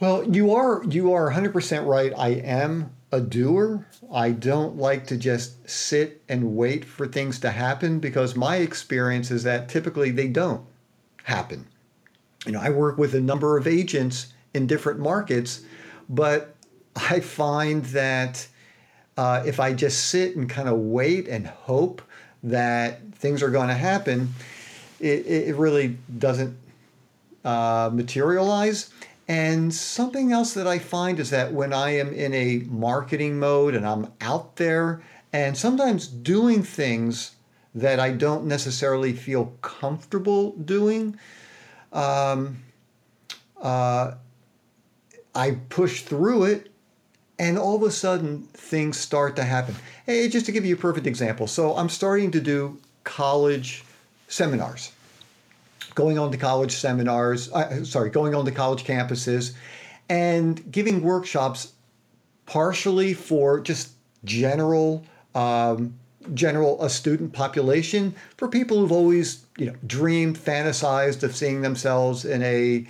Well, 0.00 0.24
you 0.32 0.54
are 0.54 0.84
you 0.84 1.12
are 1.12 1.32
100% 1.32 1.86
right. 1.86 2.12
I 2.16 2.28
am 2.28 2.92
a 3.10 3.20
doer. 3.20 3.86
I 4.12 4.30
don't 4.30 4.76
like 4.76 5.06
to 5.08 5.16
just 5.16 5.68
sit 5.68 6.22
and 6.28 6.56
wait 6.56 6.84
for 6.84 7.06
things 7.06 7.40
to 7.40 7.50
happen 7.50 7.98
because 7.98 8.36
my 8.36 8.56
experience 8.56 9.30
is 9.30 9.42
that 9.42 9.68
typically 9.68 10.10
they 10.10 10.28
don't 10.28 10.64
happen. 11.24 11.66
You 12.46 12.52
know, 12.52 12.60
I 12.60 12.70
work 12.70 12.98
with 12.98 13.14
a 13.14 13.20
number 13.20 13.56
of 13.56 13.66
agents 13.66 14.32
in 14.54 14.66
different 14.66 15.00
markets. 15.00 15.62
But 16.08 16.54
I 16.96 17.20
find 17.20 17.84
that 17.86 18.46
uh, 19.16 19.42
if 19.46 19.60
I 19.60 19.72
just 19.72 20.06
sit 20.06 20.36
and 20.36 20.48
kind 20.48 20.68
of 20.68 20.78
wait 20.78 21.28
and 21.28 21.46
hope 21.46 22.02
that 22.42 23.14
things 23.14 23.42
are 23.42 23.50
going 23.50 23.68
to 23.68 23.74
happen, 23.74 24.32
it, 25.00 25.26
it 25.26 25.56
really 25.56 25.98
doesn't 26.18 26.56
uh, 27.44 27.90
materialize. 27.92 28.90
And 29.28 29.74
something 29.74 30.32
else 30.32 30.54
that 30.54 30.66
I 30.66 30.78
find 30.78 31.20
is 31.20 31.30
that 31.30 31.52
when 31.52 31.72
I 31.72 31.90
am 31.90 32.12
in 32.14 32.32
a 32.32 32.58
marketing 32.68 33.38
mode 33.38 33.74
and 33.74 33.86
I'm 33.86 34.10
out 34.20 34.56
there 34.56 35.02
and 35.32 35.56
sometimes 35.56 36.06
doing 36.06 36.62
things 36.62 37.32
that 37.74 38.00
I 38.00 38.12
don't 38.12 38.46
necessarily 38.46 39.12
feel 39.12 39.52
comfortable 39.60 40.52
doing, 40.52 41.18
um, 41.92 42.62
uh, 43.60 44.12
I 45.34 45.50
push 45.68 46.02
through 46.02 46.44
it, 46.44 46.72
and 47.38 47.58
all 47.58 47.76
of 47.76 47.82
a 47.82 47.90
sudden 47.90 48.42
things 48.54 48.98
start 48.98 49.36
to 49.36 49.44
happen. 49.44 49.76
Hey, 50.06 50.28
just 50.28 50.46
to 50.46 50.52
give 50.52 50.64
you 50.64 50.74
a 50.74 50.78
perfect 50.78 51.06
example. 51.06 51.46
So 51.46 51.76
I'm 51.76 51.88
starting 51.88 52.30
to 52.32 52.40
do 52.40 52.80
college 53.04 53.84
seminars, 54.28 54.92
going 55.94 56.18
on 56.18 56.30
to 56.30 56.38
college 56.38 56.72
seminars, 56.72 57.52
uh, 57.52 57.84
sorry, 57.84 58.10
going 58.10 58.34
on 58.34 58.44
to 58.44 58.52
college 58.52 58.84
campuses 58.84 59.54
and 60.08 60.70
giving 60.70 61.02
workshops 61.02 61.72
partially 62.46 63.12
for 63.12 63.60
just 63.60 63.90
general 64.24 65.04
um, 65.34 65.94
general 66.34 66.82
a 66.82 66.90
student 66.90 67.32
population 67.32 68.14
for 68.36 68.48
people 68.48 68.78
who've 68.78 68.92
always 68.92 69.44
you 69.56 69.66
know 69.66 69.74
dreamed 69.86 70.38
fantasized 70.38 71.22
of 71.22 71.34
seeing 71.34 71.62
themselves 71.62 72.24
in 72.24 72.42
a 72.42 72.86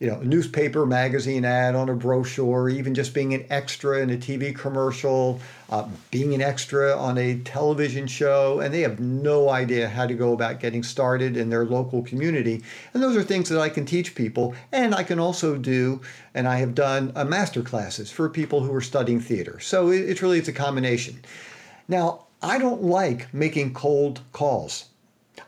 you 0.00 0.06
know, 0.06 0.20
newspaper, 0.20 0.86
magazine 0.86 1.44
ad 1.44 1.74
on 1.74 1.88
a 1.88 1.94
brochure, 1.94 2.68
even 2.68 2.94
just 2.94 3.12
being 3.12 3.34
an 3.34 3.44
extra 3.50 3.98
in 3.98 4.10
a 4.10 4.16
TV 4.16 4.54
commercial, 4.54 5.40
uh, 5.70 5.88
being 6.12 6.34
an 6.34 6.40
extra 6.40 6.96
on 6.96 7.18
a 7.18 7.38
television 7.40 8.06
show, 8.06 8.60
and 8.60 8.72
they 8.72 8.82
have 8.82 9.00
no 9.00 9.50
idea 9.50 9.88
how 9.88 10.06
to 10.06 10.14
go 10.14 10.32
about 10.32 10.60
getting 10.60 10.84
started 10.84 11.36
in 11.36 11.50
their 11.50 11.64
local 11.64 12.00
community. 12.02 12.62
And 12.94 13.02
those 13.02 13.16
are 13.16 13.24
things 13.24 13.48
that 13.48 13.60
I 13.60 13.68
can 13.68 13.84
teach 13.84 14.14
people, 14.14 14.54
and 14.70 14.94
I 14.94 15.02
can 15.02 15.18
also 15.18 15.56
do, 15.56 16.00
and 16.32 16.46
I 16.46 16.58
have 16.58 16.76
done 16.76 17.10
uh, 17.16 17.24
master 17.24 17.62
classes 17.62 18.08
for 18.08 18.28
people 18.28 18.60
who 18.60 18.72
are 18.72 18.80
studying 18.80 19.20
theater. 19.20 19.58
So 19.58 19.90
it, 19.90 20.08
it's 20.08 20.22
really 20.22 20.38
it's 20.38 20.48
a 20.48 20.52
combination. 20.52 21.20
Now, 21.88 22.26
I 22.40 22.58
don't 22.58 22.84
like 22.84 23.34
making 23.34 23.74
cold 23.74 24.20
calls. 24.30 24.84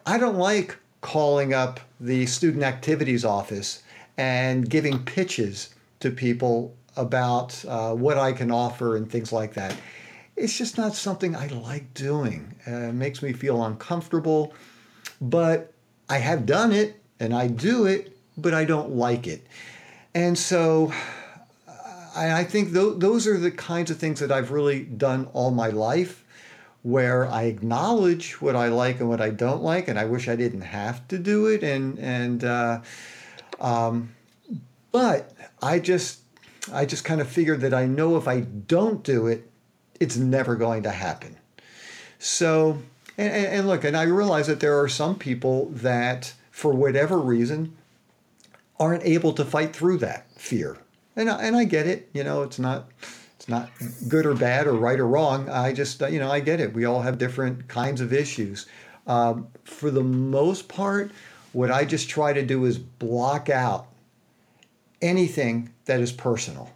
I 0.05 0.19
don't 0.19 0.39
like 0.39 0.77
calling 1.03 1.55
up 1.55 1.79
the 2.01 2.27
student 2.27 2.65
activities 2.65 3.25
office 3.25 3.85
and 4.21 4.69
giving 4.69 5.03
pitches 5.03 5.75
to 5.99 6.11
people 6.11 6.77
about 6.95 7.65
uh, 7.67 7.95
what 7.95 8.19
I 8.19 8.35
can 8.35 8.51
offer 8.51 8.97
and 8.97 9.11
things 9.11 9.33
like 9.33 9.55
that. 9.55 9.75
It's 10.37 10.59
just 10.59 10.77
not 10.77 10.95
something 10.95 11.35
I 11.35 11.47
like 11.47 11.95
doing. 11.95 12.55
Uh, 12.69 12.89
it 12.89 12.93
makes 12.93 13.23
me 13.23 13.33
feel 13.33 13.65
uncomfortable, 13.65 14.53
but 15.23 15.73
I 16.11 16.19
have 16.19 16.45
done 16.45 16.71
it 16.71 17.01
and 17.19 17.33
I 17.33 17.47
do 17.47 17.87
it, 17.87 18.15
but 18.37 18.53
I 18.53 18.67
don't 18.67 18.91
like 18.91 19.27
it. 19.27 19.47
And 20.15 20.39
so 20.39 20.93
I, 22.15 22.41
I 22.41 22.45
think 22.45 22.75
th- 22.75 22.99
those 22.99 23.27
are 23.27 23.39
the 23.39 23.51
kinds 23.51 23.91
of 23.91 23.97
things 23.97 24.21
that 24.21 24.31
I've 24.31 24.51
really 24.51 24.83
done 24.83 25.31
all 25.33 25.51
my 25.51 25.69
life 25.69 26.25
where 26.83 27.27
I 27.27 27.45
acknowledge 27.45 28.43
what 28.43 28.55
I 28.55 28.69
like 28.69 29.01
and 29.01 29.09
what 29.09 29.23
I 29.23 29.31
don't 29.31 29.63
like, 29.63 29.89
and 29.89 29.99
I 29.99 30.05
wish 30.05 30.29
I 30.29 30.37
didn't 30.37 30.63
have 30.63 31.07
to 31.09 31.19
do 31.19 31.47
it. 31.47 31.63
And 31.63 31.99
and 31.99 32.45
uh, 32.45 32.81
um, 33.61 34.15
but 34.93 35.33
I 35.63 35.79
just 35.79 36.21
I 36.73 36.87
just 36.87 37.05
kind 37.05 37.21
of 37.21 37.29
figured 37.29 37.61
that 37.61 37.75
I 37.75 37.87
know 37.87 38.17
if 38.17 38.29
I 38.29 38.41
don't 38.41 39.03
do 39.03 39.27
it, 39.27 39.51
it's 39.99 40.17
never 40.17 40.57
going 40.57 40.83
to 40.85 40.91
happen. 40.91 41.37
So 42.19 42.79
and, 43.21 43.33
and 43.33 43.69
look, 43.69 43.85
and 43.85 43.97
I 43.97 44.05
realize 44.05 44.47
that 44.47 44.61
there 44.61 44.81
are 44.81 44.89
some 44.89 45.17
people 45.17 45.67
that, 45.73 46.33
for 46.51 46.73
whatever 46.73 47.19
reason, 47.19 47.77
aren't 48.79 49.05
able 49.05 49.35
to 49.35 49.45
fight 49.45 49.77
through 49.77 49.99
that 49.99 50.31
fear, 50.33 50.79
and 51.15 51.29
I, 51.29 51.43
and 51.43 51.57
I 51.57 51.65
get 51.65 51.87
it. 51.87 52.09
You 52.15 52.25
know, 52.25 52.43
it's 52.43 52.59
not 52.59 52.89
it's 53.37 53.49
not 53.49 53.71
good 54.09 54.27
or 54.27 54.35
bad 54.35 54.67
or 54.67 54.73
right 54.73 54.99
or 54.99 55.07
wrong. 55.07 55.51
I 55.51 55.73
just, 55.73 56.01
you 56.01 56.19
know, 56.19 56.31
I 56.31 56.41
get 56.41 56.61
it. 56.61 56.73
We 56.73 56.85
all 56.85 57.03
have 57.03 57.19
different 57.19 57.69
kinds 57.69 58.01
of 58.01 58.13
issues. 58.13 58.67
Um, 59.07 59.49
for 59.65 59.91
the 59.91 60.03
most 60.03 60.69
part, 60.69 61.11
what 61.53 61.71
I 61.71 61.85
just 61.85 62.09
try 62.09 62.33
to 62.33 62.45
do 62.45 62.65
is 62.65 62.79
block 62.79 63.49
out 63.49 63.87
anything 65.03 65.73
that 65.87 66.01
is 66.01 66.13
personal. 66.13 66.71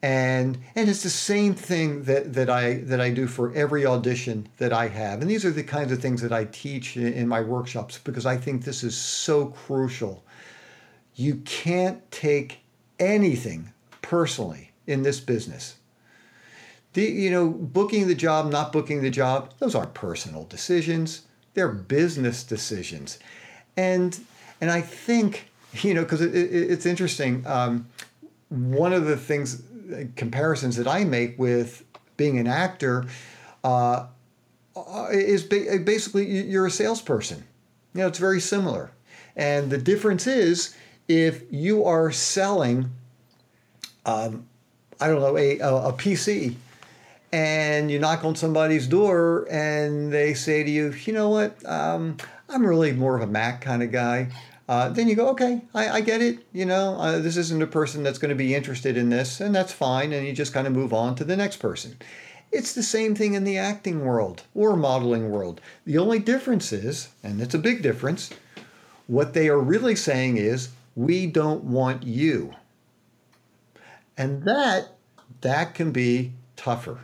And 0.00 0.58
and 0.76 0.88
it's 0.88 1.02
the 1.02 1.10
same 1.10 1.54
thing 1.54 2.04
that, 2.04 2.32
that 2.34 2.48
I 2.48 2.74
that 2.84 3.00
I 3.00 3.10
do 3.10 3.26
for 3.26 3.52
every 3.54 3.84
audition 3.84 4.48
that 4.58 4.72
I 4.72 4.86
have. 4.86 5.20
And 5.20 5.28
these 5.28 5.44
are 5.44 5.50
the 5.50 5.64
kinds 5.64 5.90
of 5.90 6.00
things 6.00 6.22
that 6.22 6.32
I 6.32 6.44
teach 6.44 6.96
in, 6.96 7.12
in 7.12 7.26
my 7.26 7.40
workshops 7.40 7.98
because 7.98 8.24
I 8.24 8.36
think 8.36 8.62
this 8.62 8.84
is 8.84 8.96
so 8.96 9.46
crucial. 9.46 10.24
You 11.16 11.36
can't 11.44 12.08
take 12.12 12.60
anything 13.00 13.72
personally 14.00 14.70
in 14.86 15.02
this 15.02 15.18
business. 15.18 15.76
The, 16.92 17.02
you 17.02 17.30
know, 17.30 17.48
booking 17.48 18.06
the 18.06 18.14
job, 18.14 18.50
not 18.50 18.72
booking 18.72 19.02
the 19.02 19.10
job, 19.10 19.52
those 19.58 19.74
aren't 19.74 19.94
personal 19.94 20.44
decisions. 20.44 21.22
They're 21.54 21.68
business 21.68 22.44
decisions. 22.44 23.18
And, 23.78 24.18
and 24.60 24.70
I 24.70 24.80
think, 24.80 25.48
you 25.72 25.94
know, 25.94 26.02
because 26.02 26.20
it, 26.20 26.34
it, 26.34 26.70
it's 26.70 26.86
interesting. 26.86 27.46
Um, 27.46 27.86
one 28.48 28.92
of 28.92 29.06
the 29.06 29.16
things, 29.16 29.62
comparisons 30.16 30.76
that 30.76 30.86
I 30.86 31.04
make 31.04 31.38
with 31.38 31.84
being 32.16 32.38
an 32.38 32.46
actor 32.46 33.06
uh, 33.64 34.06
is 35.10 35.44
basically 35.44 36.26
you're 36.26 36.66
a 36.66 36.70
salesperson. 36.70 37.44
You 37.94 38.02
know, 38.02 38.08
it's 38.08 38.18
very 38.18 38.40
similar. 38.40 38.90
And 39.36 39.70
the 39.70 39.78
difference 39.78 40.26
is 40.26 40.74
if 41.06 41.42
you 41.50 41.84
are 41.84 42.10
selling 42.10 42.90
um, 44.04 44.46
I 45.00 45.06
don't 45.08 45.20
know, 45.20 45.36
a, 45.36 45.58
a, 45.58 45.92
PC, 45.92 46.54
and 47.32 47.90
you 47.90 47.98
knock 47.98 48.24
on 48.24 48.34
somebody's 48.34 48.86
door 48.86 49.46
and 49.50 50.12
they 50.12 50.34
say 50.34 50.64
to 50.64 50.70
you, 50.70 50.92
you 51.04 51.12
know 51.12 51.28
what, 51.28 51.64
um, 51.66 52.16
I'm 52.48 52.64
really 52.64 52.92
more 52.92 53.16
of 53.16 53.22
a 53.22 53.26
Mac 53.26 53.60
kind 53.60 53.82
of 53.82 53.92
guy. 53.92 54.28
Uh, 54.68 54.90
then 54.90 55.08
you 55.08 55.14
go, 55.14 55.28
okay, 55.30 55.62
I, 55.74 55.88
I 55.88 56.00
get 56.02 56.20
it. 56.20 56.46
You 56.52 56.66
know, 56.66 56.94
uh, 57.00 57.18
this 57.18 57.36
isn't 57.36 57.62
a 57.62 57.66
person 57.66 58.02
that's 58.02 58.18
going 58.18 58.28
to 58.28 58.34
be 58.34 58.54
interested 58.54 58.96
in 58.96 59.08
this, 59.08 59.40
and 59.40 59.54
that's 59.54 59.72
fine. 59.72 60.12
And 60.12 60.26
you 60.26 60.32
just 60.32 60.52
kind 60.52 60.66
of 60.66 60.72
move 60.72 60.92
on 60.92 61.14
to 61.16 61.24
the 61.24 61.36
next 61.36 61.56
person. 61.56 61.96
It's 62.52 62.74
the 62.74 62.82
same 62.82 63.14
thing 63.14 63.34
in 63.34 63.44
the 63.44 63.58
acting 63.58 64.04
world 64.04 64.42
or 64.54 64.76
modeling 64.76 65.30
world. 65.30 65.60
The 65.84 65.98
only 65.98 66.18
difference 66.18 66.72
is, 66.72 67.08
and 67.22 67.40
it's 67.40 67.54
a 67.54 67.58
big 67.58 67.82
difference, 67.82 68.30
what 69.06 69.32
they 69.34 69.48
are 69.48 69.58
really 69.58 69.96
saying 69.96 70.36
is, 70.36 70.70
we 70.96 71.26
don't 71.26 71.64
want 71.64 72.02
you. 72.02 72.54
And 74.16 74.42
that 74.44 74.96
that 75.42 75.74
can 75.74 75.92
be 75.92 76.32
tougher, 76.56 76.98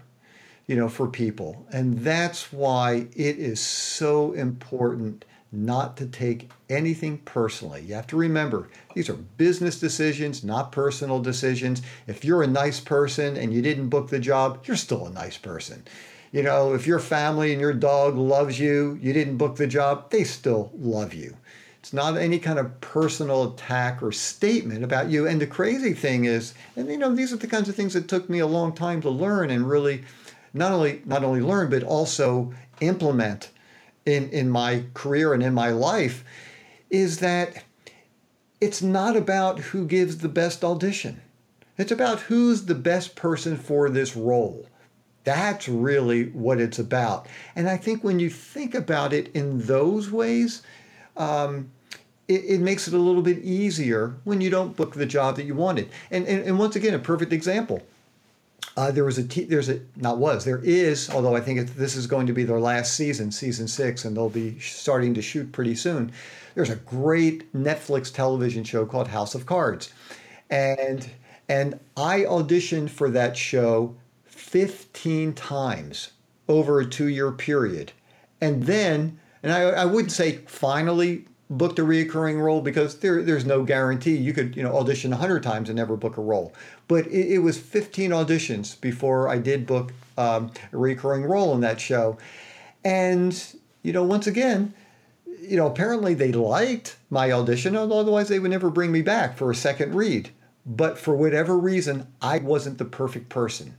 you 0.66 0.76
know, 0.76 0.88
for 0.88 1.06
people. 1.06 1.66
And 1.72 2.00
that's 2.00 2.52
why 2.52 3.06
it 3.14 3.38
is 3.38 3.60
so 3.60 4.32
important 4.32 5.24
not 5.54 5.96
to 5.98 6.06
take 6.06 6.50
anything 6.68 7.18
personally. 7.18 7.82
You 7.82 7.94
have 7.94 8.06
to 8.08 8.16
remember, 8.16 8.68
these 8.94 9.08
are 9.08 9.14
business 9.14 9.78
decisions, 9.78 10.44
not 10.44 10.72
personal 10.72 11.20
decisions. 11.20 11.82
If 12.06 12.24
you're 12.24 12.42
a 12.42 12.46
nice 12.48 12.80
person 12.80 13.36
and 13.36 13.52
you 13.52 13.62
didn't 13.62 13.88
book 13.88 14.08
the 14.08 14.18
job, 14.18 14.64
you're 14.64 14.76
still 14.76 15.06
a 15.06 15.10
nice 15.10 15.38
person. 15.38 15.84
You 16.32 16.42
know, 16.42 16.74
if 16.74 16.86
your 16.86 16.98
family 16.98 17.52
and 17.52 17.60
your 17.60 17.72
dog 17.72 18.16
loves 18.16 18.58
you, 18.58 18.98
you 19.00 19.12
didn't 19.12 19.36
book 19.36 19.56
the 19.56 19.66
job, 19.66 20.10
they 20.10 20.24
still 20.24 20.72
love 20.76 21.14
you. 21.14 21.36
It's 21.78 21.92
not 21.92 22.16
any 22.16 22.38
kind 22.38 22.58
of 22.58 22.80
personal 22.80 23.52
attack 23.52 24.02
or 24.02 24.10
statement 24.10 24.82
about 24.82 25.10
you. 25.10 25.28
And 25.28 25.40
the 25.40 25.46
crazy 25.46 25.92
thing 25.92 26.24
is, 26.24 26.54
and 26.76 26.88
you 26.88 26.96
know, 26.96 27.14
these 27.14 27.32
are 27.32 27.36
the 27.36 27.46
kinds 27.46 27.68
of 27.68 27.76
things 27.76 27.92
that 27.92 28.08
took 28.08 28.28
me 28.28 28.38
a 28.38 28.46
long 28.46 28.74
time 28.74 29.00
to 29.02 29.10
learn 29.10 29.50
and 29.50 29.68
really 29.68 30.02
not 30.54 30.72
only 30.72 31.02
not 31.04 31.22
only 31.22 31.40
learn, 31.40 31.68
but 31.68 31.82
also 31.82 32.54
implement 32.80 33.50
in, 34.06 34.28
in 34.30 34.50
my 34.50 34.84
career 34.94 35.34
and 35.34 35.42
in 35.42 35.54
my 35.54 35.70
life, 35.70 36.24
is 36.90 37.18
that 37.18 37.64
it's 38.60 38.82
not 38.82 39.16
about 39.16 39.58
who 39.58 39.86
gives 39.86 40.18
the 40.18 40.28
best 40.28 40.64
audition. 40.64 41.20
It's 41.76 41.92
about 41.92 42.20
who's 42.20 42.66
the 42.66 42.74
best 42.74 43.16
person 43.16 43.56
for 43.56 43.90
this 43.90 44.16
role. 44.16 44.66
That's 45.24 45.68
really 45.68 46.26
what 46.26 46.60
it's 46.60 46.78
about. 46.78 47.26
And 47.56 47.68
I 47.68 47.76
think 47.76 48.04
when 48.04 48.20
you 48.20 48.30
think 48.30 48.74
about 48.74 49.12
it 49.12 49.30
in 49.34 49.60
those 49.60 50.10
ways, 50.10 50.62
um, 51.16 51.70
it, 52.28 52.44
it, 52.44 52.60
makes 52.60 52.86
it 52.86 52.94
a 52.94 52.98
little 52.98 53.22
bit 53.22 53.38
easier 53.38 54.14
when 54.24 54.40
you 54.40 54.50
don't 54.50 54.76
book 54.76 54.94
the 54.94 55.06
job 55.06 55.36
that 55.36 55.44
you 55.44 55.54
wanted. 55.54 55.90
And, 56.10 56.26
and, 56.26 56.44
and 56.44 56.58
once 56.58 56.76
again, 56.76 56.94
a 56.94 56.98
perfect 56.98 57.32
example. 57.32 57.82
Uh, 58.76 58.90
there 58.90 59.04
was 59.04 59.18
a 59.18 59.24
t- 59.24 59.44
there's 59.44 59.68
a 59.68 59.80
not 59.96 60.18
was 60.18 60.44
there 60.44 60.60
is 60.64 61.08
although 61.10 61.36
I 61.36 61.40
think 61.40 61.76
this 61.76 61.94
is 61.94 62.08
going 62.08 62.26
to 62.26 62.32
be 62.32 62.42
their 62.42 62.58
last 62.58 62.94
season 62.94 63.30
season 63.30 63.68
six 63.68 64.04
and 64.04 64.16
they'll 64.16 64.28
be 64.28 64.58
starting 64.58 65.14
to 65.14 65.22
shoot 65.22 65.52
pretty 65.52 65.76
soon. 65.76 66.10
There's 66.56 66.70
a 66.70 66.76
great 66.76 67.52
Netflix 67.52 68.12
television 68.12 68.64
show 68.64 68.84
called 68.84 69.08
House 69.08 69.34
of 69.34 69.46
Cards, 69.46 69.92
and 70.50 71.08
and 71.48 71.78
I 71.96 72.20
auditioned 72.20 72.90
for 72.90 73.10
that 73.10 73.36
show 73.36 73.94
15 74.24 75.34
times 75.34 76.10
over 76.48 76.80
a 76.80 76.86
two 76.86 77.08
year 77.08 77.30
period, 77.30 77.92
and 78.40 78.64
then 78.64 79.20
and 79.44 79.52
I, 79.52 79.60
I 79.62 79.84
wouldn't 79.84 80.10
say 80.10 80.38
finally 80.46 81.26
booked 81.50 81.78
a 81.78 81.82
reoccurring 81.82 82.40
role 82.40 82.60
because 82.60 82.98
there, 82.98 83.22
there's 83.22 83.44
no 83.44 83.62
guarantee. 83.62 84.16
You 84.16 84.32
could, 84.32 84.56
you 84.56 84.62
know, 84.62 84.76
audition 84.76 85.10
100 85.10 85.42
times 85.42 85.68
and 85.68 85.76
never 85.76 85.96
book 85.96 86.16
a 86.16 86.22
role. 86.22 86.54
But 86.88 87.06
it, 87.06 87.34
it 87.34 87.38
was 87.38 87.58
15 87.58 88.10
auditions 88.10 88.80
before 88.80 89.28
I 89.28 89.38
did 89.38 89.66
book 89.66 89.92
um, 90.16 90.50
a 90.72 90.76
recurring 90.76 91.24
role 91.24 91.54
in 91.54 91.60
that 91.60 91.80
show. 91.80 92.18
And, 92.84 93.42
you 93.82 93.92
know, 93.92 94.04
once 94.04 94.26
again, 94.26 94.74
you 95.40 95.56
know, 95.56 95.66
apparently 95.66 96.14
they 96.14 96.32
liked 96.32 96.96
my 97.10 97.32
audition, 97.32 97.76
otherwise 97.76 98.28
they 98.28 98.38
would 98.38 98.50
never 98.50 98.70
bring 98.70 98.92
me 98.92 99.02
back 99.02 99.36
for 99.36 99.50
a 99.50 99.54
second 99.54 99.94
read. 99.94 100.30
But 100.66 100.98
for 100.98 101.14
whatever 101.14 101.58
reason, 101.58 102.06
I 102.22 102.38
wasn't 102.38 102.78
the 102.78 102.84
perfect 102.86 103.28
person. 103.28 103.74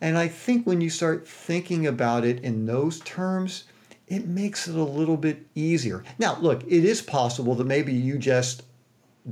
And 0.00 0.16
I 0.16 0.28
think 0.28 0.66
when 0.66 0.80
you 0.80 0.90
start 0.90 1.26
thinking 1.26 1.86
about 1.86 2.24
it 2.24 2.40
in 2.44 2.66
those 2.66 3.00
terms, 3.00 3.64
it 4.06 4.26
makes 4.26 4.68
it 4.68 4.76
a 4.76 4.82
little 4.82 5.16
bit 5.16 5.46
easier. 5.54 6.04
Now, 6.18 6.38
look, 6.40 6.62
it 6.64 6.84
is 6.84 7.02
possible 7.02 7.54
that 7.56 7.64
maybe 7.66 7.92
you 7.92 8.18
just 8.18 8.62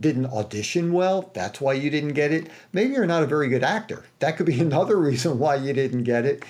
didn't 0.00 0.26
audition 0.26 0.92
well. 0.92 1.30
That's 1.35 1.61
why 1.61 1.74
you 1.74 1.90
didn't 1.90 2.14
get 2.14 2.32
it. 2.32 2.48
Maybe 2.72 2.94
you're 2.94 3.06
not 3.06 3.22
a 3.22 3.26
very 3.26 3.48
good 3.48 3.62
actor. 3.62 4.04
That 4.18 4.37
could 4.37 4.46
be 4.46 4.61
another 4.68 4.96
reason 4.96 5.38
why 5.38 5.56
you 5.56 5.72
didn't 5.72 6.04
get 6.04 6.24
it. 6.24 6.44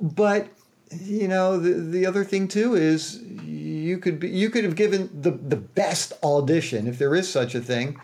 But 0.00 0.48
you 0.90 1.28
know, 1.28 1.58
the, 1.58 1.74
the 1.74 2.06
other 2.06 2.24
thing 2.24 2.48
too 2.48 2.74
is 2.74 3.22
you 3.44 3.98
could 3.98 4.18
be 4.18 4.28
you 4.28 4.48
could 4.48 4.64
have 4.64 4.76
given 4.76 5.10
the, 5.20 5.32
the 5.32 5.56
best 5.56 6.12
audition 6.22 6.86
if 6.86 6.98
there 6.98 7.14
is 7.14 7.30
such 7.30 7.54
a 7.54 7.60
thing 7.60 7.98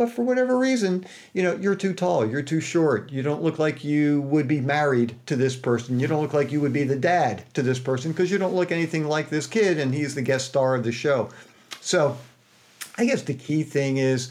but 0.00 0.08
for 0.08 0.22
whatever 0.22 0.56
reason, 0.56 1.04
you 1.34 1.42
know, 1.42 1.56
you're 1.56 1.74
too 1.74 1.92
tall, 1.92 2.26
you're 2.26 2.40
too 2.40 2.62
short, 2.62 3.12
you 3.12 3.22
don't 3.22 3.42
look 3.42 3.58
like 3.58 3.84
you 3.84 4.22
would 4.22 4.48
be 4.48 4.58
married 4.58 5.14
to 5.26 5.36
this 5.36 5.56
person, 5.56 6.00
you 6.00 6.06
don't 6.06 6.22
look 6.22 6.32
like 6.32 6.50
you 6.50 6.58
would 6.62 6.72
be 6.72 6.84
the 6.84 6.96
dad 6.96 7.44
to 7.52 7.62
this 7.62 7.78
person 7.78 8.10
because 8.10 8.30
you 8.30 8.38
don't 8.38 8.54
look 8.54 8.72
anything 8.72 9.06
like 9.06 9.28
this 9.28 9.46
kid 9.46 9.78
and 9.78 9.92
he's 9.92 10.14
the 10.14 10.22
guest 10.22 10.46
star 10.46 10.74
of 10.74 10.84
the 10.84 10.90
show. 10.90 11.28
So 11.82 12.16
I 13.00 13.06
guess 13.06 13.22
the 13.22 13.32
key 13.32 13.62
thing 13.62 13.96
is, 13.96 14.28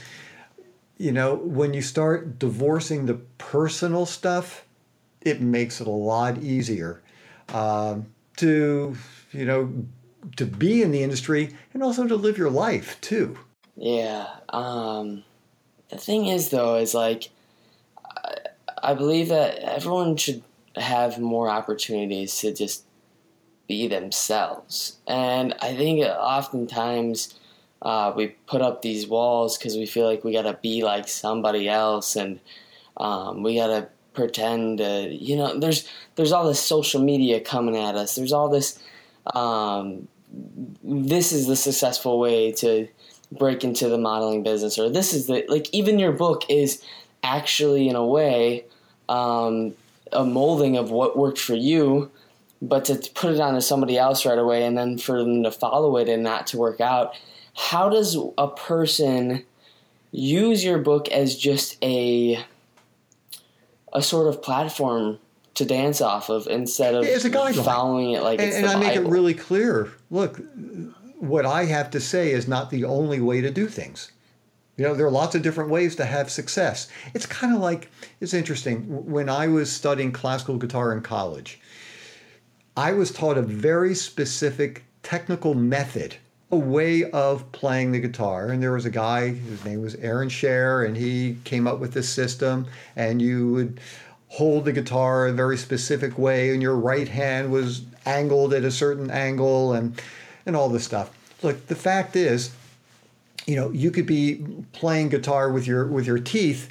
you 1.00 1.12
know, 1.12 1.34
when 1.34 1.74
you 1.74 1.82
start 1.82 2.38
divorcing 2.38 3.08
the 3.08 3.16
personal 3.40 4.06
stuff, 4.06 4.64
it 5.22 5.42
makes 5.42 5.82
it 5.82 5.88
a 5.88 5.92
lot 5.92 6.38
easier 6.38 7.02
um, 7.52 8.06
to, 8.38 8.96
you 9.32 9.46
know, 9.46 9.74
to 10.36 10.46
be 10.46 10.84
in 10.84 10.92
the 10.92 11.02
industry 11.02 11.56
and 11.74 11.82
also 11.82 12.06
to 12.08 12.16
live 12.16 12.38
your 12.38 12.52
life 12.52 13.02
too. 13.02 13.40
Yeah. 13.76 14.28
Um, 14.50 15.24
the 15.90 15.98
thing 15.98 16.28
is, 16.28 16.50
though, 16.50 16.76
is 16.76 16.94
like, 16.94 17.32
I, 18.06 18.36
I 18.84 18.94
believe 18.94 19.30
that 19.30 19.58
everyone 19.58 20.16
should 20.16 20.44
have 20.76 21.18
more 21.18 21.50
opportunities 21.50 22.38
to 22.42 22.54
just 22.54 22.84
be 23.68 23.88
themselves. 23.88 24.98
And 25.08 25.56
I 25.60 25.76
think 25.76 26.06
oftentimes 26.06 27.34
uh, 27.82 28.14
we 28.16 28.28
put 28.48 28.62
up 28.62 28.82
these 28.82 29.08
walls 29.08 29.58
because 29.58 29.76
we 29.76 29.86
feel 29.86 30.06
like 30.06 30.24
we 30.24 30.34
got 30.34 30.44
to 30.44 30.58
be 30.62 30.84
like 30.84 31.08
somebody 31.08 31.70
else 31.70 32.16
and 32.16 32.40
um, 32.98 33.44
we 33.44 33.56
got 33.56 33.68
to 33.68 33.88
pretend 34.14 34.80
to, 34.80 35.08
you 35.10 35.38
know 35.38 35.58
there's 35.60 35.88
there's 36.16 36.32
all 36.32 36.46
this 36.46 36.60
social 36.60 37.02
media 37.02 37.40
coming 37.40 37.78
at 37.78 37.96
us. 37.96 38.16
There's 38.16 38.34
all 38.34 38.50
this 38.50 38.80
um, 39.34 40.08
this 40.84 41.32
is 41.32 41.48
the 41.48 41.56
successful 41.56 42.20
way 42.20 42.52
to 42.52 42.88
break 43.32 43.64
into 43.64 43.88
the 43.88 43.98
modeling 43.98 44.44
business 44.44 44.80
or 44.80 44.90
this 44.90 45.14
is 45.14 45.28
the 45.28 45.46
like 45.48 45.68
even 45.72 46.00
your 46.00 46.12
book 46.12 46.44
is 46.50 46.84
actually 47.24 47.88
in 47.88 47.96
a 47.96 48.06
way 48.06 48.66
um, 49.08 49.74
a 50.12 50.24
molding 50.24 50.78
of 50.78 50.90
what 50.90 51.18
worked 51.18 51.40
for 51.40 51.56
you 51.56 52.10
but 52.62 52.86
to 52.86 52.96
put 53.14 53.34
it 53.34 53.40
onto 53.40 53.62
somebody 53.62 53.98
else 53.98 54.26
right 54.26 54.38
away 54.38 54.66
and 54.66 54.78
then 54.78 54.98
for 54.98 55.20
them 55.20 55.44
to 55.44 55.52
follow 55.52 55.96
it 55.98 56.10
and 56.10 56.24
not 56.24 56.48
to 56.48 56.58
work 56.58 56.82
out 56.82 57.14
how 57.60 57.90
does 57.90 58.18
a 58.38 58.48
person 58.48 59.44
use 60.12 60.64
your 60.64 60.78
book 60.78 61.10
as 61.10 61.36
just 61.36 61.78
a 61.84 62.42
a 63.92 64.02
sort 64.02 64.28
of 64.28 64.42
platform 64.42 65.20
to 65.56 65.66
dance 65.66 66.00
off 66.00 66.30
of 66.30 66.48
instead 66.48 66.96
of 66.96 67.04
it's 67.04 67.26
a 67.26 67.30
guideline. 67.30 67.66
following 67.66 68.12
it 68.12 68.24
like 68.24 68.40
and, 68.40 68.48
it's 68.48 68.58
and 68.58 68.66
I 68.66 68.80
make 68.80 68.96
it 68.96 69.02
really 69.02 69.34
clear. 69.34 69.92
Look, 70.10 70.40
what 71.20 71.46
I 71.46 71.66
have 71.66 71.92
to 71.92 72.00
say 72.00 72.32
is 72.32 72.48
not 72.48 72.70
the 72.70 72.86
only 72.86 73.20
way 73.20 73.42
to 73.42 73.52
do 73.52 73.68
things. 73.68 74.14
You 74.78 74.86
know, 74.86 74.96
there 74.96 75.06
are 75.06 75.12
lots 75.12 75.36
of 75.36 75.42
different 75.42 75.70
ways 75.70 75.98
to 75.98 76.06
have 76.06 76.32
success. 76.32 76.88
It's 77.14 77.26
kind 77.26 77.54
of 77.54 77.60
like 77.60 77.92
it's 78.22 78.34
interesting. 78.34 78.86
When 79.06 79.28
I 79.28 79.48
was 79.48 79.70
studying 79.70 80.14
classical 80.14 80.56
guitar 80.56 80.94
in 80.94 81.02
college, 81.02 81.60
I 82.78 82.94
was 82.94 83.12
taught 83.12 83.38
a 83.38 83.42
very 83.42 83.96
specific 83.96 84.86
technical 85.04 85.56
method, 85.56 86.16
a 86.52 86.58
way 86.58 87.10
of 87.12 87.52
playing 87.52 87.92
the 87.92 88.00
guitar. 88.00 88.48
And 88.48 88.62
there 88.62 88.72
was 88.72 88.86
a 88.86 88.90
guy, 88.90 89.30
his 89.30 89.64
name 89.64 89.82
was 89.82 89.96
Aaron 89.96 90.30
Shearer, 90.30 90.84
and 90.84 90.98
he 90.98 91.38
came 91.44 91.68
up 91.68 91.80
with 91.80 91.94
this 91.94 92.10
system. 92.10 92.68
And 92.96 93.22
you 93.22 93.52
would 93.52 93.80
hold 94.30 94.66
the 94.66 94.72
guitar 94.72 95.28
a 95.28 95.34
very 95.34 95.58
specific 95.58 96.18
way, 96.18 96.52
and 96.52 96.62
your 96.62 96.76
right 96.76 97.08
hand 97.08 97.52
was 97.52 97.84
angled 98.06 98.54
at 98.54 98.64
a 98.64 98.72
certain 98.72 99.12
angle, 99.12 99.74
and 99.74 100.02
and 100.46 100.56
all 100.56 100.70
this 100.70 100.86
stuff. 100.86 101.12
Look, 101.44 101.68
the 101.68 101.76
fact 101.76 102.16
is, 102.16 102.52
you 103.46 103.56
know, 103.56 103.72
you 103.72 103.92
could 103.92 104.06
be 104.06 104.46
playing 104.74 105.10
guitar 105.10 105.52
with 105.52 105.68
your 105.68 105.88
with 105.88 106.06
your 106.06 106.20
teeth. 106.20 106.70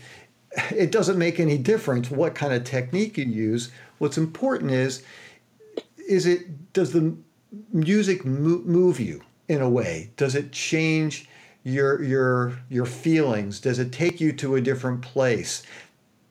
It 0.70 0.90
doesn't 0.90 1.18
make 1.18 1.38
any 1.38 1.58
difference 1.58 2.10
what 2.10 2.34
kind 2.34 2.52
of 2.52 2.64
technique 2.64 3.18
you 3.18 3.24
use. 3.24 3.70
What's 3.98 4.18
important 4.18 4.70
is 4.70 5.02
is 6.08 6.26
it 6.26 6.72
does 6.72 6.92
the 6.92 7.14
music 7.72 8.24
move 8.24 8.98
you 8.98 9.22
in 9.48 9.62
a 9.62 9.68
way? 9.68 10.10
Does 10.16 10.34
it 10.34 10.52
change 10.52 11.28
your 11.64 12.02
your 12.02 12.58
your 12.68 12.86
feelings? 12.86 13.60
Does 13.60 13.78
it 13.78 13.92
take 13.92 14.20
you 14.20 14.32
to 14.34 14.54
a 14.54 14.60
different 14.60 15.02
place? 15.02 15.62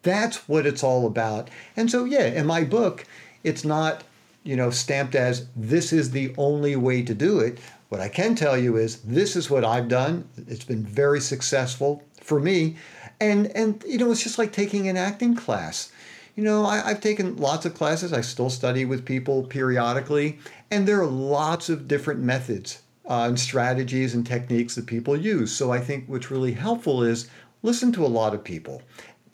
That's 0.03 0.47
what 0.47 0.65
it's 0.65 0.83
all 0.83 1.05
about. 1.05 1.49
And 1.75 1.91
so 1.91 2.05
yeah, 2.05 2.25
in 2.25 2.45
my 2.45 2.63
book, 2.63 3.05
it's 3.43 3.65
not, 3.65 4.03
you 4.43 4.55
know, 4.55 4.69
stamped 4.69 5.15
as 5.15 5.47
this 5.55 5.91
is 5.91 6.11
the 6.11 6.33
only 6.37 6.75
way 6.75 7.01
to 7.01 7.13
do 7.13 7.39
it. 7.39 7.59
What 7.89 8.01
I 8.01 8.09
can 8.09 8.35
tell 8.35 8.57
you 8.57 8.77
is 8.77 9.01
this 9.01 9.35
is 9.35 9.49
what 9.49 9.65
I've 9.65 9.87
done. 9.87 10.27
It's 10.47 10.65
been 10.65 10.85
very 10.85 11.19
successful 11.19 12.03
for 12.21 12.39
me. 12.39 12.77
And 13.19 13.47
and 13.55 13.83
you 13.87 13.97
know, 13.97 14.11
it's 14.11 14.23
just 14.23 14.37
like 14.37 14.51
taking 14.51 14.87
an 14.87 14.97
acting 14.97 15.35
class. 15.35 15.91
You 16.35 16.43
know, 16.43 16.65
I, 16.65 16.89
I've 16.89 17.01
taken 17.01 17.35
lots 17.37 17.65
of 17.65 17.73
classes. 17.73 18.13
I 18.13 18.21
still 18.21 18.51
study 18.51 18.85
with 18.85 19.05
people 19.05 19.41
periodically, 19.43 20.37
and 20.69 20.87
there 20.87 21.01
are 21.01 21.07
lots 21.07 21.67
of 21.67 21.87
different 21.87 22.19
methods 22.19 22.83
uh, 23.07 23.25
and 23.27 23.39
strategies 23.39 24.13
and 24.13 24.25
techniques 24.25 24.75
that 24.75 24.85
people 24.85 25.15
use. 25.15 25.51
So 25.51 25.71
I 25.71 25.79
think 25.79 26.05
what's 26.07 26.31
really 26.31 26.53
helpful 26.53 27.03
is 27.03 27.29
listen 27.63 27.91
to 27.93 28.05
a 28.05 28.07
lot 28.07 28.33
of 28.33 28.43
people, 28.43 28.81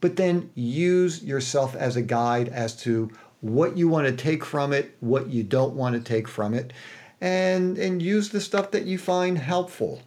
but 0.01 0.15
then 0.15 0.49
use 0.55 1.23
yourself 1.23 1.75
as 1.75 1.95
a 1.95 2.01
guide 2.01 2.49
as 2.49 2.75
to 2.77 3.11
what 3.41 3.77
you 3.77 3.89
want 3.89 4.07
to 4.07 4.15
take 4.15 4.45
from 4.45 4.71
it, 4.71 4.95
what 4.99 5.27
you 5.27 5.43
don't 5.43 5.75
want 5.75 5.95
to 5.95 6.01
take 6.01 6.27
from 6.27 6.53
it, 6.53 6.71
and 7.19 7.77
and 7.77 8.01
use 8.01 8.29
the 8.29 8.41
stuff 8.41 8.71
that 8.71 8.85
you 8.85 8.97
find 8.97 9.37
helpful. 9.37 10.01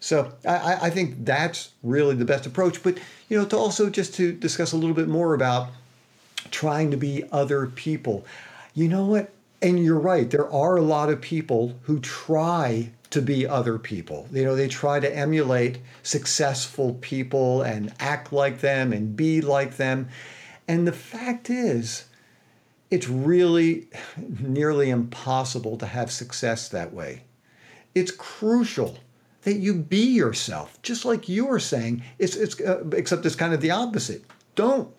So 0.00 0.32
I, 0.46 0.78
I 0.82 0.90
think 0.90 1.24
that's 1.24 1.70
really 1.82 2.14
the 2.14 2.26
best 2.26 2.44
approach. 2.44 2.82
But 2.82 2.98
you 3.28 3.38
know, 3.38 3.46
to 3.46 3.56
also 3.56 3.88
just 3.88 4.14
to 4.16 4.32
discuss 4.32 4.72
a 4.72 4.76
little 4.76 4.94
bit 4.94 5.08
more 5.08 5.32
about 5.32 5.68
trying 6.50 6.90
to 6.90 6.96
be 6.96 7.24
other 7.32 7.66
people. 7.68 8.26
You 8.74 8.88
know 8.88 9.06
what? 9.06 9.30
And 9.64 9.82
you're 9.82 9.98
right. 9.98 10.30
There 10.30 10.52
are 10.52 10.76
a 10.76 10.82
lot 10.82 11.08
of 11.08 11.22
people 11.22 11.74
who 11.84 11.98
try 12.00 12.90
to 13.08 13.22
be 13.22 13.46
other 13.46 13.78
people. 13.78 14.28
You 14.30 14.44
know, 14.44 14.54
they 14.54 14.68
try 14.68 15.00
to 15.00 15.16
emulate 15.16 15.78
successful 16.02 16.98
people 17.00 17.62
and 17.62 17.94
act 17.98 18.30
like 18.30 18.60
them 18.60 18.92
and 18.92 19.16
be 19.16 19.40
like 19.40 19.78
them. 19.78 20.10
And 20.68 20.86
the 20.86 20.92
fact 20.92 21.48
is, 21.48 22.04
it's 22.90 23.08
really 23.08 23.88
nearly 24.18 24.90
impossible 24.90 25.78
to 25.78 25.86
have 25.86 26.12
success 26.12 26.68
that 26.68 26.92
way. 26.92 27.22
It's 27.94 28.10
crucial 28.10 28.98
that 29.44 29.54
you 29.54 29.72
be 29.72 30.04
yourself, 30.04 30.78
just 30.82 31.06
like 31.06 31.26
you 31.26 31.46
were 31.46 31.58
saying. 31.58 32.02
It's, 32.18 32.36
it's 32.36 32.60
uh, 32.60 32.84
except 32.92 33.24
it's 33.24 33.34
kind 33.34 33.54
of 33.54 33.62
the 33.62 33.70
opposite. 33.70 34.24
Don't 34.56 34.92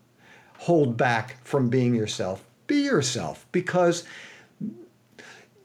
hold 0.57 0.97
back 0.97 1.37
from 1.45 1.69
being 1.69 1.93
yourself. 1.93 2.43
Be 2.65 2.81
yourself 2.81 3.45
because 3.51 4.05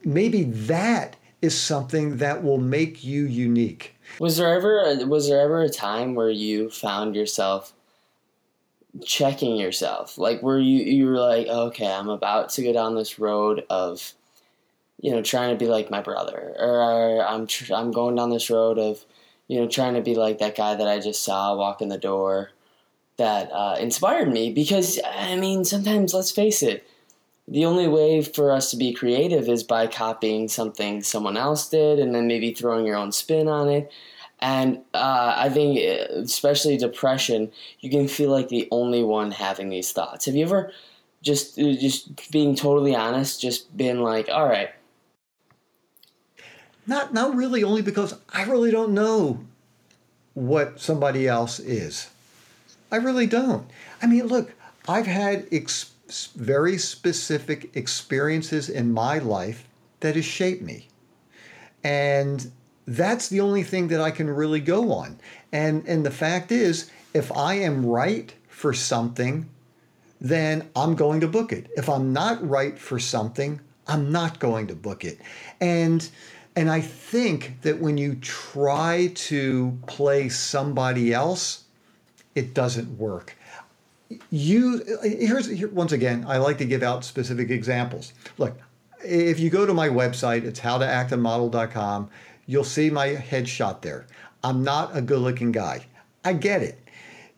maybe 0.05 0.45
that 0.45 1.17
is 1.43 1.59
something 1.59 2.19
that 2.19 2.43
will 2.43 2.59
make 2.59 3.03
you 3.03 3.25
unique. 3.25 3.97
Was 4.19 4.37
there 4.37 4.55
ever 4.55 4.81
a, 4.81 5.07
was 5.07 5.29
there 5.29 5.41
ever 5.41 5.63
a 5.63 5.69
time 5.69 6.15
where 6.15 6.31
you 6.31 6.71
found 6.71 7.17
yourself 7.17 7.73
checking 9.05 9.57
yourself? 9.57 10.19
Like 10.19 10.43
where 10.43 10.59
you 10.59 10.83
you 10.83 11.07
were 11.07 11.19
like, 11.19 11.47
okay, 11.47 11.91
I'm 11.91 12.09
about 12.09 12.51
to 12.51 12.63
go 12.63 12.73
down 12.73 12.95
this 12.95 13.19
road 13.19 13.65
of 13.71 14.13
you 15.01 15.11
know 15.13 15.23
trying 15.23 15.51
to 15.57 15.63
be 15.65 15.71
like 15.71 15.91
my 15.91 16.03
brother, 16.03 16.55
or 16.59 17.25
I'm 17.25 17.47
tr- 17.47 17.75
I'm 17.75 17.93
going 17.93 18.17
down 18.17 18.31
this 18.31 18.51
road 18.51 18.79
of 18.79 19.05
you 19.49 19.61
know 19.61 19.69
trying 19.69 19.95
to 19.95 20.03
be 20.03 20.15
like 20.15 20.39
that 20.39 20.57
guy 20.57 20.75
that 20.75 20.89
I 20.89 20.99
just 20.99 21.23
saw 21.23 21.57
walk 21.57 21.81
in 21.81 21.89
the 21.89 21.99
door 21.99 22.51
that 23.17 23.51
uh, 23.53 23.77
inspired 23.79 24.33
me. 24.33 24.53
Because 24.53 24.99
I 25.07 25.37
mean, 25.37 25.65
sometimes 25.65 26.13
let's 26.13 26.33
face 26.33 26.63
it, 26.63 26.87
the 27.51 27.65
only 27.65 27.89
way 27.89 28.23
for 28.23 28.53
us 28.53 28.71
to 28.71 28.77
be 28.77 28.93
creative 28.93 29.49
is 29.49 29.65
by 29.65 29.89
copying 29.89 30.49
something 30.49 31.03
someone 31.03 31.37
else 31.37 31.69
did 31.69 31.99
and 31.99 32.15
then 32.15 32.29
maybe 32.29 32.53
throwing 32.55 32.87
your 32.87 32.97
own 32.97 33.11
spin 33.13 33.49
on 33.49 33.69
it. 33.69 33.91
And 34.39 34.79
uh, 34.95 35.35
I 35.37 35.51
think, 35.51 35.79
especially 35.79 36.77
depression, 36.79 37.51
you 37.81 37.91
can 37.91 38.09
feel 38.09 38.31
like 38.31 38.49
the 38.49 38.69
only 38.71 39.03
one 39.03 39.33
having 39.33 39.69
these 39.69 39.93
thoughts. 39.93 40.25
Have 40.27 40.37
you 40.37 40.45
ever 40.45 40.73
just 41.23 41.57
just 41.59 42.31
being 42.31 42.55
totally 42.55 42.95
honest, 42.95 43.43
just 43.43 43.77
been 43.77 44.01
like, 44.01 44.31
all 44.31 44.47
right, 44.47 44.71
Not 46.87 47.13
not 47.13 47.35
really 47.35 47.63
only 47.63 47.83
because 47.83 48.15
I 48.33 48.45
really 48.45 48.71
don't 48.71 48.95
know 48.95 49.41
what 50.35 50.81
somebody 50.81 51.29
else 51.29 51.59
is. 51.61 52.09
I 52.91 52.97
really 52.97 53.27
don't. 53.27 53.69
I 54.03 54.07
mean, 54.07 54.27
look, 54.27 54.53
I've 54.89 55.07
had 55.07 55.47
ex- 55.53 55.93
very 56.37 56.79
specific 56.79 57.75
experiences 57.77 58.69
in 58.69 58.93
my 58.93 59.19
life 59.19 59.69
that 60.01 60.17
has 60.17 60.25
shaped 60.25 60.63
me. 60.63 60.89
And 61.85 62.51
that's 62.87 63.29
the 63.29 63.41
only 63.41 63.63
thing 63.63 63.89
that 63.89 64.01
I 64.01 64.11
can 64.11 64.29
really 64.29 64.61
go 64.61 64.93
on. 64.93 65.19
And 65.53 65.87
and 65.87 66.05
the 66.05 66.11
fact 66.11 66.53
is, 66.53 66.91
if 67.15 67.31
I 67.33 67.55
am 67.55 67.87
right 67.87 68.33
for 68.49 68.73
something, 68.73 69.49
then 70.21 70.69
I'm 70.77 70.95
going 70.95 71.21
to 71.21 71.29
book 71.29 71.53
it. 71.53 71.69
If 71.77 71.89
I'm 71.89 72.13
not 72.13 72.47
right 72.47 72.79
for 72.79 72.99
something, 72.99 73.61
I'm 73.87 74.13
not 74.13 74.39
going 74.39 74.67
to 74.69 74.75
book 74.75 75.05
it. 75.05 75.21
And 75.61 76.09
and 76.57 76.71
I 76.71 76.81
think 76.81 77.63
that 77.63 77.79
when 77.79 77.97
you 77.97 78.17
try 78.17 79.13
to 79.15 79.79
play 79.87 80.29
somebody 80.29 81.13
else, 81.15 81.65
it 82.35 82.55
doesn't 82.55 82.99
work. 82.99 83.37
You 84.31 84.83
here's 85.03 85.47
here, 85.47 85.69
once 85.69 85.93
again, 85.93 86.25
I 86.27 86.39
like 86.39 86.59
to 86.59 86.65
give 86.65 86.83
out 86.83 87.05
specific 87.05 87.51
examples. 87.51 88.13
Look, 88.39 88.59
if 89.05 89.39
you 89.39 89.51
go 89.51 89.67
to 89.67 89.75
my 89.75 89.89
website, 89.89 90.45
it's 90.45 90.61
howtoactandmodel.com, 90.61 92.11
you'll 92.47 92.65
see 92.65 92.91
my 92.91 93.09
headshot 93.09 93.83
there. 93.83 94.07
I'm 94.43 94.65
not 94.65 94.97
a 94.97 95.01
good-looking 95.01 95.53
guy. 95.53 95.87
I 96.25 96.33
get 96.33 96.63
it. 96.63 96.79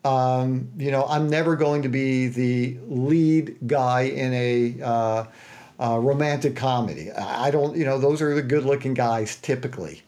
Um, 0.05 0.69
you 0.77 0.91
know, 0.91 1.05
I'm 1.07 1.29
never 1.29 1.57
going 1.57 1.83
to 1.83 1.89
be 1.89 2.29
the 2.29 2.79
lead 2.89 3.57
guy 3.67 4.03
in 4.03 4.33
a 4.33 4.83
uh, 4.83 5.25
uh, 5.79 5.99
romantic 5.99 6.57
comedy. 6.57 7.13
I 7.13 7.51
don't, 7.51 7.77
you 7.77 7.85
know, 7.85 7.99
those 7.99 8.21
are 8.23 8.35
the 8.35 8.43
good 8.43 8.65
looking 8.65 8.95
guys 8.95 9.37
typically. 9.37 10.03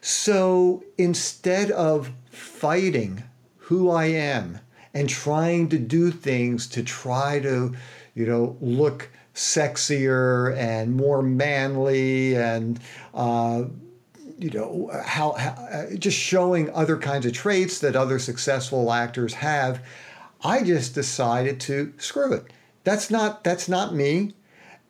So 0.00 0.84
instead 0.98 1.70
of 1.70 2.12
fighting 2.30 3.24
who 3.56 3.90
I 3.90 4.06
am 4.06 4.60
and 4.94 5.08
trying 5.08 5.68
to 5.68 5.78
do 5.78 6.10
things 6.10 6.66
to 6.68 6.82
try 6.82 7.40
to, 7.40 7.74
you 8.14 8.26
know, 8.26 8.56
look 8.60 9.10
sexier 9.34 10.56
and 10.56 10.94
more 10.96 11.22
manly 11.22 12.36
and, 12.36 12.80
uh, 13.12 13.64
you 14.38 14.50
know 14.50 14.90
how, 15.04 15.32
how 15.32 15.50
uh, 15.50 15.94
just 15.96 16.18
showing 16.18 16.68
other 16.70 16.96
kinds 16.96 17.24
of 17.24 17.32
traits 17.32 17.78
that 17.78 17.94
other 17.94 18.18
successful 18.18 18.92
actors 18.92 19.32
have 19.32 19.80
i 20.42 20.62
just 20.62 20.94
decided 20.94 21.58
to 21.60 21.92
screw 21.98 22.32
it. 22.32 22.44
That's 22.84 23.10
not 23.10 23.42
that's 23.42 23.68
not 23.68 23.94
me. 23.94 24.34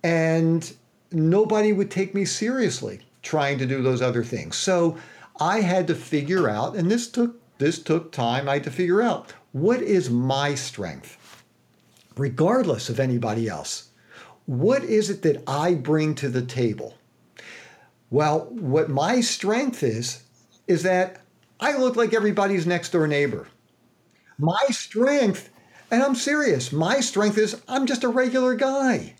And 0.02 0.74
nobody 1.12 1.72
would 1.72 1.90
take 1.90 2.14
me 2.14 2.24
seriously 2.24 3.00
trying 3.22 3.58
to 3.58 3.66
do 3.66 3.82
those 3.82 4.02
other 4.02 4.24
things. 4.24 4.56
So 4.56 4.98
i 5.40 5.60
had 5.60 5.86
to 5.88 5.94
figure 5.94 6.48
out 6.48 6.76
and 6.76 6.90
this 6.90 7.08
took 7.08 7.36
this 7.58 7.82
took 7.82 8.12
time 8.12 8.48
i 8.48 8.54
had 8.54 8.64
to 8.64 8.70
figure 8.70 9.02
out 9.02 9.32
what 9.54 9.80
is 9.80 10.10
my 10.10 10.54
strength 10.54 11.42
regardless 12.16 12.90
of 12.90 13.00
anybody 13.00 13.48
else 13.48 13.88
what 14.44 14.84
is 14.84 15.08
it 15.08 15.22
that 15.22 15.42
i 15.48 15.72
bring 15.72 16.14
to 16.14 16.28
the 16.28 16.42
table 16.42 16.94
well, 18.14 18.46
what 18.50 18.88
my 18.88 19.20
strength 19.20 19.82
is, 19.82 20.22
is 20.68 20.84
that 20.84 21.20
I 21.58 21.76
look 21.76 21.96
like 21.96 22.14
everybody's 22.14 22.64
next 22.64 22.90
door 22.90 23.08
neighbor. 23.08 23.48
My 24.38 24.66
strength, 24.70 25.50
and 25.90 26.00
I'm 26.00 26.14
serious, 26.14 26.70
my 26.70 27.00
strength 27.00 27.38
is 27.38 27.60
I'm 27.66 27.86
just 27.86 28.04
a 28.04 28.08
regular 28.08 28.54
guy. 28.54 29.14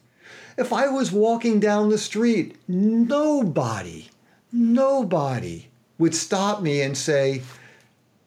If 0.57 0.72
I 0.72 0.87
was 0.87 1.11
walking 1.11 1.59
down 1.59 1.89
the 1.89 1.99
street, 1.99 2.57
nobody, 2.68 4.11
nobody 4.53 5.66
would 5.99 6.14
stop 6.14 6.62
me 6.62 6.80
and 6.80 6.97
say, 6.97 7.43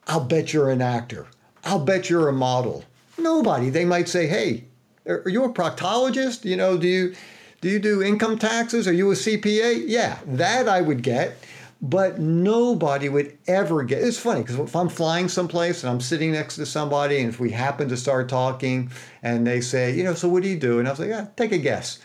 I'll 0.05 0.26
bet 0.26 0.51
you're 0.51 0.70
an 0.70 0.82
actor. 0.82 1.28
I'll 1.68 1.80
bet 1.80 2.09
you're 2.09 2.30
a 2.30 2.34
model. 2.34 2.86
Nobody. 3.18 3.70
They 3.70 3.84
might 3.84 4.07
say, 4.07 4.26
hey, 4.26 4.63
are 5.05 5.28
you 5.28 5.43
a 5.43 5.51
proctologist? 5.51 6.45
You 6.45 6.55
know, 6.55 6.78
do 6.78 6.88
you 6.88 7.13
do 7.59 7.68
you 7.68 7.78
do 7.78 8.01
income 8.01 8.39
taxes? 8.39 8.88
Are 8.88 8.93
you 8.93 9.11
a 9.11 9.15
CPA? 9.15 9.84
Yeah, 9.86 10.20
that 10.28 10.70
I 10.70 10.80
would 10.80 11.03
get. 11.03 11.38
But 11.82 12.20
nobody 12.20 13.09
would 13.09 13.38
ever 13.47 13.84
get. 13.84 14.01
It's 14.01 14.18
funny 14.18 14.41
because 14.41 14.57
if 14.57 14.76
I'm 14.76 14.88
flying 14.88 15.28
someplace 15.28 15.84
and 15.84 15.91
I'm 15.91 15.99
sitting 15.99 16.32
next 16.32 16.55
to 16.55 16.65
somebody, 16.65 17.20
and 17.20 17.30
if 17.30 17.39
we 17.39 17.51
happen 17.51 17.89
to 17.89 17.97
start 17.97 18.30
talking, 18.30 18.89
and 19.22 19.45
they 19.45 19.59
say, 19.59 19.93
you 19.93 20.03
know, 20.03 20.13
so 20.13 20.30
what 20.30 20.43
do 20.43 20.49
you 20.49 20.57
do? 20.57 20.80
And 20.80 20.88
I 20.88 20.91
was 20.91 20.99
like, 20.99 21.09
yeah, 21.09 21.28
take 21.36 21.51
a 21.51 21.57
guess. 21.57 21.99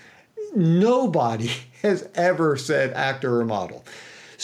Nobody 0.56 1.50
has 1.82 2.08
ever 2.16 2.56
said 2.56 2.92
actor 2.94 3.40
or 3.40 3.44
model. 3.44 3.84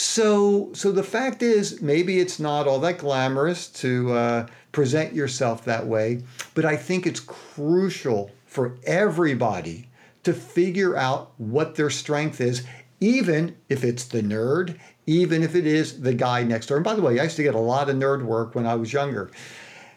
So, 0.01 0.69
so 0.71 0.93
the 0.93 1.03
fact 1.03 1.43
is, 1.43 1.81
maybe 1.81 2.21
it's 2.21 2.39
not 2.39 2.69
all 2.69 2.79
that 2.79 2.99
glamorous 2.99 3.67
to 3.81 4.13
uh, 4.13 4.47
present 4.71 5.13
yourself 5.13 5.65
that 5.65 5.85
way, 5.85 6.21
but 6.53 6.63
I 6.63 6.77
think 6.77 7.05
it's 7.05 7.19
crucial 7.19 8.31
for 8.45 8.77
everybody 8.85 9.89
to 10.23 10.31
figure 10.33 10.95
out 10.95 11.33
what 11.35 11.75
their 11.75 11.89
strength 11.89 12.39
is, 12.39 12.63
even 13.01 13.57
if 13.67 13.83
it's 13.83 14.05
the 14.05 14.21
nerd, 14.21 14.79
even 15.05 15.43
if 15.43 15.53
it 15.53 15.67
is 15.67 15.99
the 15.99 16.13
guy 16.13 16.43
next 16.43 16.67
door. 16.67 16.77
And 16.77 16.83
by 16.85 16.95
the 16.95 17.01
way, 17.01 17.19
I 17.19 17.23
used 17.23 17.35
to 17.35 17.43
get 17.43 17.53
a 17.55 17.59
lot 17.59 17.89
of 17.89 17.97
nerd 17.97 18.23
work 18.23 18.55
when 18.55 18.65
I 18.65 18.75
was 18.75 18.93
younger. 18.93 19.29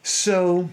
So 0.02 0.68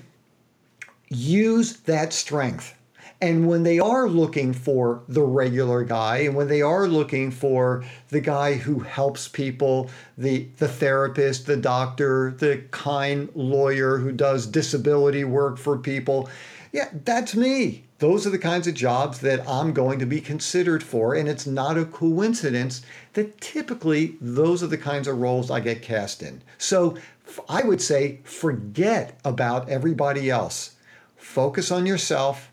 use 1.10 1.78
that 1.82 2.14
strength. 2.14 2.74
And 3.22 3.50
when 3.50 3.64
they 3.64 3.80
are 3.80 4.08
looking 4.08 4.54
for 4.54 5.04
the 5.10 5.24
regular 5.24 5.84
guy, 5.84 6.20
and 6.20 6.36
when 6.36 6.48
they 6.48 6.62
are 6.62 6.88
looking 6.88 7.32
for 7.32 7.84
the 8.10 8.22
guy 8.22 8.54
who 8.54 8.80
helps 8.80 9.28
people, 9.28 9.90
the, 10.18 10.48
the 10.58 10.70
therapist, 10.70 11.46
the 11.46 11.58
doctor, 11.58 12.32
the 12.38 12.64
kind 12.72 13.30
lawyer 13.36 13.98
who 13.98 14.14
does 14.14 14.48
disability 14.48 15.26
work 15.26 15.58
for 15.58 15.78
people, 15.78 16.30
yeah, 16.72 16.90
that's 17.04 17.36
me. 17.36 17.84
Those 17.98 18.26
are 18.26 18.30
the 18.30 18.38
kinds 18.38 18.68
of 18.68 18.76
jobs 18.76 19.20
that 19.20 19.46
I'm 19.50 19.74
going 19.74 20.00
to 20.00 20.06
be 20.06 20.22
considered 20.22 20.82
for. 20.82 21.14
And 21.14 21.28
it's 21.28 21.46
not 21.46 21.78
a 21.78 21.84
coincidence 21.84 22.82
that 23.14 23.42
typically 23.42 24.16
those 24.22 24.64
are 24.64 24.68
the 24.68 24.78
kinds 24.78 25.08
of 25.08 25.20
roles 25.20 25.52
I 25.52 25.60
get 25.60 25.82
cast 25.82 26.24
in. 26.24 26.42
So 26.58 26.96
I 27.50 27.64
would 27.64 27.82
say 27.82 28.20
forget 28.24 29.20
about 29.26 29.68
everybody 29.68 30.30
else. 30.30 30.76
Focus 31.18 31.72
on 31.72 31.86
yourself. 31.86 32.49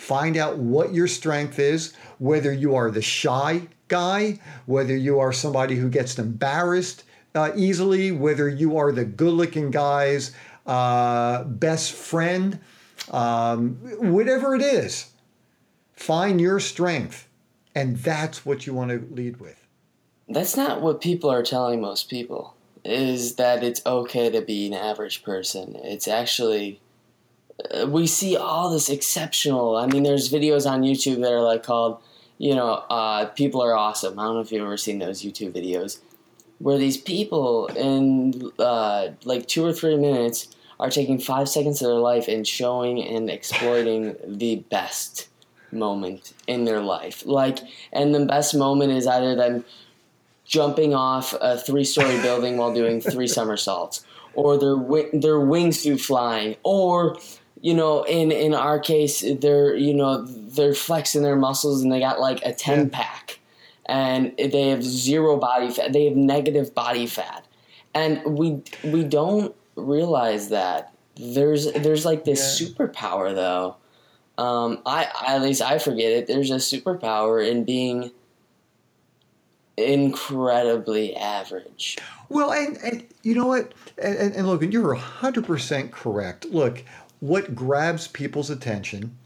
Find 0.00 0.36
out 0.36 0.56
what 0.56 0.94
your 0.94 1.06
strength 1.06 1.58
is, 1.58 1.94
whether 2.18 2.52
you 2.52 2.74
are 2.74 2.90
the 2.90 3.02
shy 3.02 3.68
guy, 3.88 4.40
whether 4.66 4.96
you 4.96 5.20
are 5.20 5.32
somebody 5.32 5.76
who 5.76 5.88
gets 5.88 6.18
embarrassed 6.18 7.04
uh, 7.34 7.52
easily, 7.54 8.10
whether 8.10 8.48
you 8.48 8.78
are 8.78 8.92
the 8.92 9.04
good 9.04 9.34
looking 9.34 9.70
guy's 9.70 10.32
uh, 10.66 11.44
best 11.44 11.92
friend 11.92 12.58
um, 13.10 13.74
whatever 13.98 14.54
it 14.54 14.62
is, 14.62 15.10
find 15.94 16.40
your 16.40 16.60
strength. 16.60 17.28
And 17.74 17.96
that's 17.98 18.44
what 18.44 18.66
you 18.66 18.74
want 18.74 18.90
to 18.90 19.14
lead 19.14 19.38
with. 19.38 19.66
That's 20.28 20.56
not 20.56 20.80
what 20.80 21.00
people 21.00 21.30
are 21.30 21.42
telling 21.42 21.80
most 21.80 22.08
people, 22.08 22.54
is 22.84 23.36
that 23.36 23.62
it's 23.62 23.84
okay 23.84 24.30
to 24.30 24.40
be 24.40 24.66
an 24.66 24.74
average 24.74 25.22
person. 25.22 25.76
It's 25.82 26.08
actually, 26.08 26.80
we 27.86 28.06
see 28.06 28.36
all 28.36 28.70
this 28.70 28.88
exceptional. 28.88 29.76
I 29.76 29.86
mean, 29.86 30.02
there's 30.02 30.30
videos 30.30 30.70
on 30.70 30.82
YouTube 30.82 31.20
that 31.22 31.32
are 31.32 31.42
like 31.42 31.62
called, 31.62 32.00
you 32.38 32.54
know, 32.54 32.72
uh, 32.90 33.26
people 33.26 33.62
are 33.62 33.76
awesome. 33.76 34.18
I 34.18 34.24
don't 34.24 34.34
know 34.34 34.40
if 34.40 34.52
you've 34.52 34.62
ever 34.62 34.76
seen 34.76 34.98
those 34.98 35.22
YouTube 35.22 35.52
videos 35.52 36.00
where 36.58 36.78
these 36.78 36.98
people 36.98 37.66
in 37.68 38.50
uh, 38.58 39.08
like 39.24 39.48
two 39.48 39.64
or 39.64 39.72
three 39.72 39.96
minutes 39.96 40.48
are 40.78 40.90
taking 40.90 41.18
five 41.18 41.48
seconds 41.48 41.82
of 41.82 41.88
their 41.88 41.98
life 41.98 42.28
and 42.28 42.46
showing 42.46 43.02
and 43.02 43.28
exploiting 43.28 44.16
the 44.26 44.56
best 44.70 45.28
moment 45.72 46.32
in 46.46 46.64
their 46.64 46.80
life. 46.80 47.24
Like, 47.26 47.58
and 47.92 48.14
the 48.14 48.24
best 48.24 48.54
moment 48.54 48.92
is 48.92 49.06
either 49.06 49.34
them 49.34 49.64
jumping 50.44 50.94
off 50.94 51.34
a 51.40 51.56
three-story 51.58 52.20
building 52.22 52.56
while 52.56 52.74
doing 52.74 53.00
three 53.00 53.26
somersaults, 53.38 54.04
or 54.34 54.58
their 54.58 54.76
their 55.12 55.38
wingsuit 55.38 56.00
flying, 56.00 56.56
or 56.62 57.18
you 57.60 57.74
know, 57.74 58.02
in 58.04 58.32
in 58.32 58.54
our 58.54 58.78
case, 58.78 59.24
they're 59.40 59.74
you 59.74 59.94
know 59.94 60.24
they're 60.24 60.74
flexing 60.74 61.22
their 61.22 61.36
muscles 61.36 61.82
and 61.82 61.92
they 61.92 62.00
got 62.00 62.20
like 62.20 62.44
a 62.44 62.52
ten 62.52 62.90
pack, 62.90 63.38
and 63.86 64.34
they 64.36 64.68
have 64.68 64.82
zero 64.82 65.36
body 65.36 65.70
fat. 65.70 65.92
They 65.92 66.06
have 66.06 66.16
negative 66.16 66.74
body 66.74 67.06
fat, 67.06 67.46
and 67.94 68.22
we 68.24 68.62
we 68.84 69.04
don't 69.04 69.54
realize 69.76 70.48
that 70.48 70.92
there's 71.16 71.70
there's 71.72 72.04
like 72.04 72.24
this 72.24 72.60
yeah. 72.60 72.68
superpower 72.68 73.34
though. 73.34 73.76
Um, 74.38 74.80
I, 74.86 75.06
I 75.20 75.34
at 75.36 75.42
least 75.42 75.60
I 75.60 75.78
forget 75.78 76.12
it. 76.12 76.26
There's 76.26 76.50
a 76.50 76.54
superpower 76.54 77.46
in 77.46 77.64
being 77.64 78.10
incredibly 79.76 81.14
average. 81.16 81.98
Well, 82.30 82.52
and, 82.52 82.76
and 82.78 83.06
you 83.22 83.34
know 83.34 83.46
what? 83.46 83.72
And, 83.98 84.16
and, 84.16 84.34
and 84.34 84.46
Logan, 84.46 84.72
you're 84.72 84.94
100% 84.94 85.90
correct. 85.90 86.46
Look, 86.46 86.84
what 87.20 87.54
grabs 87.54 88.08
people's 88.08 88.50
attention 88.50 89.16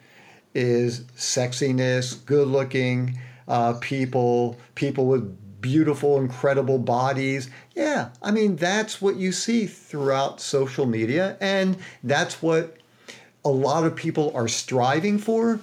is 0.55 1.01
sexiness, 1.17 2.25
good 2.27 2.47
looking 2.47 3.19
uh, 3.49 3.75
people, 3.81 4.57
people 4.75 5.07
with 5.07 5.61
beautiful, 5.61 6.19
incredible 6.19 6.79
bodies. 6.79 7.49
Yeah, 7.75 8.11
I 8.23 8.31
mean, 8.31 8.57
that's 8.57 9.01
what 9.01 9.17
you 9.17 9.33
see 9.33 9.67
throughout 9.67 10.41
social 10.41 10.87
media, 10.87 11.37
and 11.41 11.77
that's 12.03 12.43
what 12.43 12.77
a 13.45 13.51
lot 13.51 13.85
of 13.85 13.97
people 13.97 14.33
are 14.35 14.49
striving 14.49 15.19
for. 15.19 15.61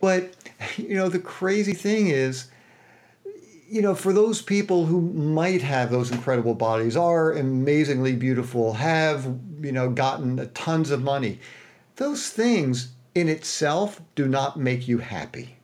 But, 0.00 0.32
you 0.76 0.94
know, 0.94 1.08
the 1.08 1.18
crazy 1.18 1.74
thing 1.74 2.08
is, 2.08 2.48
you 3.68 3.82
know, 3.82 3.94
for 3.94 4.12
those 4.12 4.40
people 4.40 4.86
who 4.86 5.00
might 5.00 5.62
have 5.62 5.90
those 5.90 6.10
incredible 6.10 6.54
bodies, 6.54 6.96
are 6.96 7.32
amazingly 7.32 8.14
beautiful, 8.16 8.74
have, 8.74 9.24
you 9.60 9.72
know, 9.72 9.90
gotten 9.90 10.50
tons 10.54 10.90
of 10.90 11.02
money, 11.02 11.40
those 11.98 12.30
things 12.30 12.92
in 13.14 13.28
itself 13.28 14.00
do 14.14 14.26
not 14.26 14.58
make 14.58 14.88
you 14.88 14.98
happy. 14.98 15.56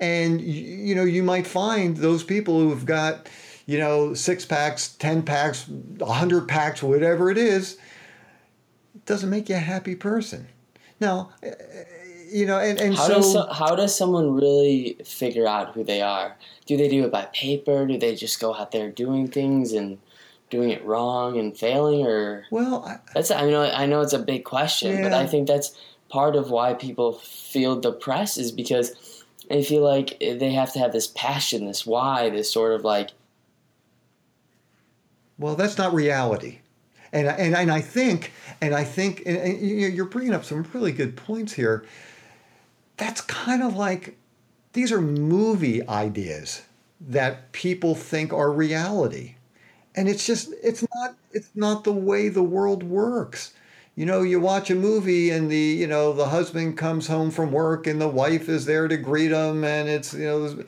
And 0.00 0.40
you 0.40 0.94
know, 0.94 1.04
you 1.04 1.22
might 1.22 1.46
find 1.46 1.96
those 1.96 2.24
people 2.24 2.60
who've 2.60 2.86
got, 2.86 3.28
you 3.66 3.78
know, 3.78 4.14
six 4.14 4.44
packs, 4.44 4.88
10 4.94 5.22
packs, 5.22 5.68
a 5.68 6.04
100 6.04 6.48
packs, 6.48 6.82
whatever 6.82 7.30
it 7.30 7.38
is, 7.38 7.78
doesn't 9.04 9.28
make 9.28 9.48
you 9.48 9.56
a 9.56 9.58
happy 9.58 9.94
person. 9.94 10.48
Now, 11.00 11.30
eh, 11.42 11.52
you 12.30 12.46
know, 12.46 12.58
and, 12.58 12.80
and 12.80 12.94
how 12.94 13.06
so, 13.06 13.14
does 13.14 13.32
so, 13.32 13.46
how 13.52 13.74
does 13.74 13.96
someone 13.96 14.34
really 14.34 14.96
figure 15.04 15.46
out 15.46 15.74
who 15.74 15.84
they 15.84 16.00
are? 16.00 16.36
Do 16.66 16.76
they 16.76 16.88
do 16.88 17.04
it 17.04 17.12
by 17.12 17.26
paper? 17.26 17.86
Do 17.86 17.98
they 17.98 18.14
just 18.14 18.40
go 18.40 18.54
out 18.54 18.72
there 18.72 18.90
doing 18.90 19.28
things 19.28 19.72
and 19.72 19.98
doing 20.50 20.70
it 20.70 20.84
wrong 20.84 21.38
and 21.38 21.56
failing, 21.56 22.06
or 22.06 22.44
well, 22.50 22.84
I, 22.84 22.98
that's 23.14 23.30
I 23.30 23.48
know 23.48 23.62
I 23.62 23.86
know 23.86 24.00
it's 24.00 24.12
a 24.12 24.18
big 24.18 24.44
question, 24.44 24.98
yeah. 24.98 25.02
but 25.02 25.12
I 25.12 25.26
think 25.26 25.48
that's 25.48 25.76
part 26.08 26.36
of 26.36 26.50
why 26.50 26.74
people 26.74 27.14
feel 27.14 27.80
depressed 27.80 28.38
is 28.38 28.52
because 28.52 29.24
they 29.48 29.62
feel 29.62 29.82
like 29.82 30.18
they 30.20 30.52
have 30.52 30.72
to 30.72 30.78
have 30.78 30.92
this 30.92 31.06
passion, 31.08 31.66
this 31.66 31.86
why, 31.86 32.30
this 32.30 32.50
sort 32.50 32.72
of 32.72 32.84
like. 32.84 33.10
Well, 35.38 35.54
that's 35.54 35.78
not 35.78 35.92
reality. 35.92 36.60
And, 37.12 37.28
and, 37.28 37.54
and 37.54 37.70
I 37.70 37.80
think, 37.80 38.32
and 38.60 38.74
I 38.74 38.84
think, 38.84 39.22
and 39.26 39.60
you're 39.60 40.06
bringing 40.06 40.34
up 40.34 40.44
some 40.44 40.66
really 40.72 40.92
good 40.92 41.16
points 41.16 41.52
here. 41.52 41.84
That's 42.96 43.20
kind 43.20 43.62
of 43.62 43.76
like, 43.76 44.16
these 44.72 44.90
are 44.90 45.00
movie 45.00 45.86
ideas 45.86 46.62
that 47.00 47.52
people 47.52 47.94
think 47.94 48.32
are 48.32 48.50
reality. 48.50 49.35
And 49.96 50.08
it's 50.08 50.26
just 50.26 50.52
it's 50.62 50.84
not 50.94 51.16
it's 51.32 51.50
not 51.54 51.84
the 51.84 51.92
way 51.92 52.28
the 52.28 52.42
world 52.42 52.82
works. 52.82 53.52
You 53.96 54.04
know 54.04 54.22
you 54.22 54.38
watch 54.40 54.70
a 54.70 54.74
movie 54.74 55.30
and 55.30 55.50
the 55.50 55.56
you 55.56 55.86
know 55.86 56.12
the 56.12 56.28
husband 56.28 56.76
comes 56.76 57.06
home 57.06 57.30
from 57.30 57.50
work 57.50 57.86
and 57.86 58.00
the 58.00 58.08
wife 58.08 58.48
is 58.48 58.66
there 58.66 58.88
to 58.88 58.96
greet 58.96 59.30
him 59.32 59.64
and 59.64 59.88
it's 59.88 60.12
you 60.12 60.26
know 60.26 60.64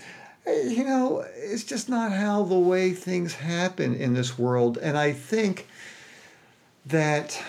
eh, 0.46 0.68
you 0.68 0.84
know 0.84 1.24
it's 1.36 1.64
just 1.64 1.88
not 1.90 2.10
how 2.12 2.42
the 2.42 2.58
way 2.58 2.92
things 2.92 3.34
happen 3.34 3.94
in 3.94 4.14
this 4.14 4.38
world. 4.38 4.78
And 4.78 4.96
i 4.96 5.12
think 5.12 5.68
that 6.86 7.42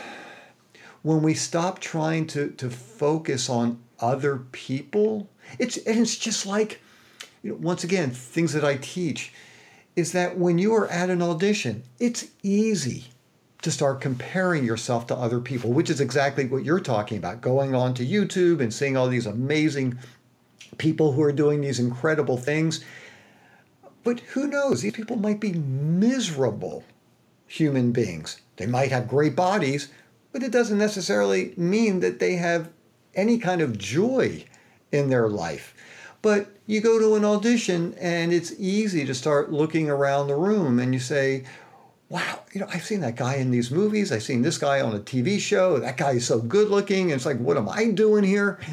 when 1.01 1.21
we 1.21 1.33
stop 1.33 1.79
trying 1.79 2.27
to 2.27 2.49
to 2.51 2.69
focus 2.69 3.49
on 3.49 3.79
other 4.01 4.37
people 4.51 5.29
it's 5.57 5.77
and 5.77 5.99
it's 5.99 6.17
just 6.17 6.45
like 6.45 6.81
you 7.41 7.51
know, 7.51 7.57
once 7.61 7.83
again 7.83 8.11
things 8.11 8.53
that 8.53 8.63
i 8.65 8.75
teach 8.81 9.33
is 9.99 10.13
that 10.13 10.37
when 10.37 10.57
you 10.57 10.73
are 10.73 10.87
at 10.87 11.09
an 11.09 11.21
audition 11.21 11.83
it's 11.99 12.27
easy 12.41 13.05
to 13.61 13.71
start 13.71 14.01
comparing 14.01 14.63
yourself 14.63 15.07
to 15.07 15.15
other 15.15 15.39
people, 15.39 15.71
which 15.71 15.89
is 15.89 15.99
exactly 15.99 16.45
what 16.45 16.63
you're 16.63 16.79
talking 16.79 17.17
about. 17.17 17.41
Going 17.41 17.75
on 17.75 17.93
to 17.95 18.05
YouTube 18.05 18.61
and 18.61 18.73
seeing 18.73 18.95
all 18.95 19.09
these 19.09 19.25
amazing 19.25 19.99
people 20.77 21.11
who 21.11 21.21
are 21.21 21.33
doing 21.33 21.61
these 21.61 21.79
incredible 21.79 22.37
things. 22.37 22.83
But 24.03 24.21
who 24.21 24.47
knows? 24.47 24.81
These 24.81 24.93
people 24.93 25.17
might 25.17 25.41
be 25.41 25.51
miserable 25.51 26.85
human 27.47 27.91
beings. 27.91 28.39
They 28.55 28.65
might 28.65 28.91
have 28.91 29.07
great 29.07 29.35
bodies, 29.35 29.89
but 30.31 30.43
it 30.43 30.51
doesn't 30.51 30.77
necessarily 30.77 31.53
mean 31.57 31.99
that 31.99 32.19
they 32.19 32.35
have 32.35 32.69
any 33.13 33.39
kind 33.39 33.59
of 33.59 33.77
joy 33.77 34.45
in 34.91 35.09
their 35.09 35.27
life. 35.27 35.75
But 36.21 36.49
you 36.65 36.81
go 36.81 36.99
to 36.99 37.15
an 37.15 37.23
audition 37.23 37.95
and 37.99 38.33
it's 38.33 38.53
easy 38.59 39.05
to 39.05 39.15
start 39.15 39.51
looking 39.51 39.89
around 39.89 40.27
the 40.27 40.35
room 40.35 40.79
and 40.79 40.93
you 40.93 40.99
say, 40.99 41.45
wow, 42.09 42.39
you 42.51 42.59
know, 42.59 42.67
I've 42.73 42.83
seen 42.83 43.01
that 43.01 43.15
guy 43.15 43.35
in 43.35 43.51
these 43.51 43.71
movies. 43.71 44.11
I've 44.11 44.23
seen 44.23 44.41
this 44.41 44.57
guy 44.57 44.81
on 44.81 44.95
a 44.95 44.99
TV 44.99 45.39
show. 45.39 45.79
That 45.79 45.97
guy 45.97 46.11
is 46.11 46.27
so 46.27 46.39
good 46.39 46.69
looking. 46.69 47.11
And 47.11 47.13
it's 47.13 47.25
like, 47.25 47.37
what 47.37 47.57
am 47.57 47.69
I 47.69 47.91
doing 47.91 48.23
here? 48.23 48.59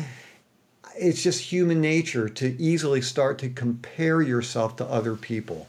It's 0.99 1.22
just 1.22 1.42
human 1.42 1.82
nature 1.82 2.26
to 2.26 2.59
easily 2.59 3.03
start 3.03 3.36
to 3.40 3.51
compare 3.51 4.22
yourself 4.22 4.76
to 4.76 4.86
other 4.86 5.14
people. 5.14 5.68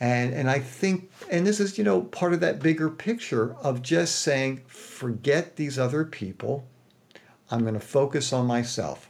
And, 0.00 0.32
and 0.32 0.48
I 0.48 0.58
think, 0.60 1.10
and 1.30 1.46
this 1.46 1.60
is, 1.60 1.76
you 1.76 1.84
know, 1.84 2.00
part 2.00 2.32
of 2.32 2.40
that 2.40 2.60
bigger 2.60 2.88
picture 2.88 3.54
of 3.56 3.82
just 3.82 4.20
saying, 4.20 4.62
forget 4.66 5.56
these 5.56 5.78
other 5.78 6.02
people. 6.02 6.64
I'm 7.50 7.60
going 7.60 7.74
to 7.74 7.80
focus 7.80 8.32
on 8.32 8.46
myself. 8.46 9.07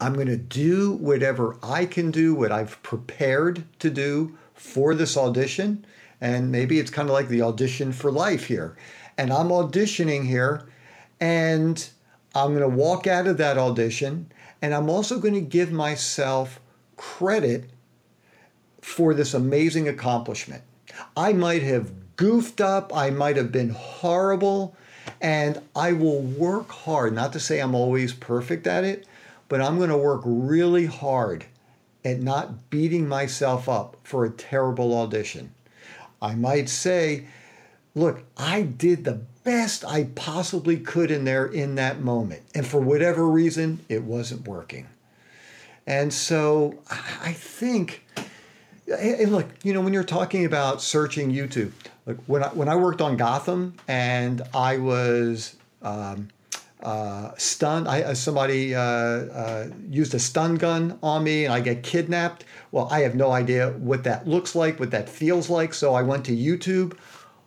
I'm 0.00 0.14
going 0.14 0.26
to 0.26 0.36
do 0.36 0.92
whatever 0.92 1.56
I 1.62 1.86
can 1.86 2.10
do, 2.10 2.34
what 2.34 2.52
I've 2.52 2.82
prepared 2.82 3.64
to 3.80 3.90
do 3.90 4.36
for 4.54 4.94
this 4.94 5.16
audition 5.16 5.84
and 6.20 6.52
maybe 6.52 6.78
it's 6.78 6.90
kind 6.90 7.08
of 7.08 7.14
like 7.14 7.28
the 7.28 7.42
audition 7.42 7.92
for 7.92 8.10
life 8.12 8.46
here. 8.46 8.76
And 9.16 9.32
I'm 9.32 9.48
auditioning 9.48 10.26
here, 10.26 10.68
and 11.20 11.88
I'm 12.34 12.54
going 12.54 12.60
to 12.60 12.76
walk 12.76 13.06
out 13.06 13.26
of 13.26 13.38
that 13.38 13.58
audition, 13.58 14.30
and 14.60 14.74
I'm 14.74 14.90
also 14.90 15.18
going 15.18 15.34
to 15.34 15.40
give 15.40 15.72
myself 15.72 16.60
credit 16.96 17.70
for 18.80 19.14
this 19.14 19.34
amazing 19.34 19.88
accomplishment. 19.88 20.62
I 21.16 21.32
might 21.32 21.62
have 21.62 22.16
goofed 22.16 22.60
up, 22.60 22.94
I 22.94 23.10
might 23.10 23.36
have 23.36 23.52
been 23.52 23.70
horrible, 23.70 24.76
and 25.20 25.60
I 25.74 25.92
will 25.92 26.20
work 26.20 26.70
hard. 26.70 27.14
Not 27.14 27.32
to 27.32 27.40
say 27.40 27.60
I'm 27.60 27.74
always 27.74 28.12
perfect 28.12 28.66
at 28.66 28.84
it, 28.84 29.06
but 29.50 29.60
I'm 29.60 29.76
going 29.78 29.90
to 29.90 29.96
work 29.96 30.22
really 30.24 30.86
hard 30.86 31.44
at 32.04 32.20
not 32.20 32.70
beating 32.70 33.06
myself 33.06 33.68
up 33.68 33.96
for 34.04 34.24
a 34.24 34.30
terrible 34.30 34.96
audition. 34.96 35.52
I 36.22 36.36
might 36.36 36.68
say, 36.68 37.26
look, 37.94 38.22
I 38.38 38.62
did 38.62 39.04
the 39.04 39.20
best 39.42 39.84
I 39.84 40.04
possibly 40.14 40.78
could 40.78 41.10
in 41.10 41.24
there 41.24 41.46
in 41.46 41.74
that 41.74 42.00
moment. 42.00 42.42
And 42.54 42.64
for 42.64 42.80
whatever 42.80 43.26
reason, 43.26 43.80
it 43.88 44.04
wasn't 44.04 44.46
working. 44.46 44.86
And 45.84 46.12
so 46.12 46.78
I 46.88 47.32
think, 47.32 48.06
and 48.86 49.32
look, 49.32 49.48
you 49.64 49.72
know, 49.74 49.80
when 49.80 49.92
you're 49.92 50.04
talking 50.04 50.44
about 50.44 50.80
searching 50.80 51.32
YouTube, 51.32 51.72
like 52.06 52.18
when 52.26 52.44
I, 52.44 52.48
when 52.48 52.68
I 52.68 52.76
worked 52.76 53.00
on 53.00 53.16
Gotham 53.16 53.74
and 53.88 54.42
I 54.54 54.78
was 54.78 55.56
um, 55.82 56.28
uh. 56.82 57.32
I, 57.62 58.02
uh, 58.02 58.14
somebody 58.14 58.74
uh, 58.74 58.80
uh, 58.80 59.68
used 59.88 60.14
a 60.14 60.18
stun 60.18 60.56
gun 60.56 60.98
on 61.02 61.24
me 61.24 61.44
and 61.44 61.54
I 61.54 61.60
get 61.60 61.82
kidnapped. 61.82 62.44
Well, 62.72 62.88
I 62.90 63.00
have 63.00 63.14
no 63.14 63.30
idea 63.32 63.70
what 63.72 64.04
that 64.04 64.26
looks 64.26 64.54
like, 64.54 64.80
what 64.80 64.90
that 64.92 65.08
feels 65.08 65.50
like. 65.50 65.74
So 65.74 65.94
I 65.94 66.02
went 66.02 66.24
to 66.26 66.36
YouTube. 66.36 66.96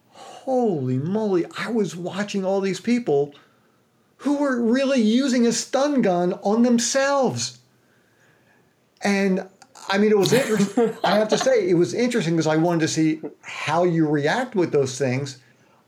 Holy 0.09 0.97
moly, 0.97 1.45
I 1.57 1.71
was 1.71 1.95
watching 1.95 2.43
all 2.43 2.59
these 2.61 2.81
people 2.81 3.33
who 4.17 4.37
were 4.37 4.61
really 4.61 5.01
using 5.01 5.45
a 5.45 5.51
stun 5.51 6.01
gun 6.01 6.33
on 6.43 6.63
themselves. 6.63 7.59
And 9.01 9.47
I 9.89 9.97
mean, 9.97 10.11
it 10.11 10.17
was 10.17 10.31
interesting. 10.31 10.95
I 11.03 11.17
have 11.17 11.29
to 11.29 11.37
say, 11.37 11.69
it 11.69 11.73
was 11.73 11.93
interesting 11.93 12.35
because 12.35 12.47
I 12.47 12.57
wanted 12.57 12.81
to 12.81 12.87
see 12.87 13.21
how 13.41 13.83
you 13.83 14.07
react 14.07 14.55
with 14.55 14.71
those 14.71 14.97
things. 14.97 15.39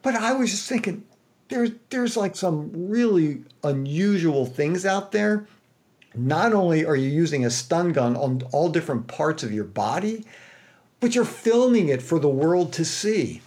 But 0.01 0.15
I 0.15 0.33
was 0.33 0.51
just 0.51 0.67
thinking, 0.67 1.03
there's 1.49 1.71
there's 1.89 2.17
like 2.17 2.35
some 2.35 2.71
really 2.73 3.43
unusual 3.63 4.45
things 4.45 4.85
out 4.85 5.11
there. 5.11 5.47
Not 6.13 6.53
only 6.53 6.85
are 6.85 6.95
you 6.95 7.09
using 7.09 7.45
a 7.45 7.49
stun 7.49 7.91
gun 7.91 8.15
on 8.15 8.41
all 8.51 8.69
different 8.69 9.07
parts 9.07 9.43
of 9.43 9.51
your 9.51 9.65
body, 9.65 10.25
but 10.99 11.13
you're 11.13 11.25
filming 11.25 11.89
it 11.89 12.01
for 12.01 12.19
the 12.19 12.29
world 12.29 12.71
to 12.73 12.85
see. 12.85 13.41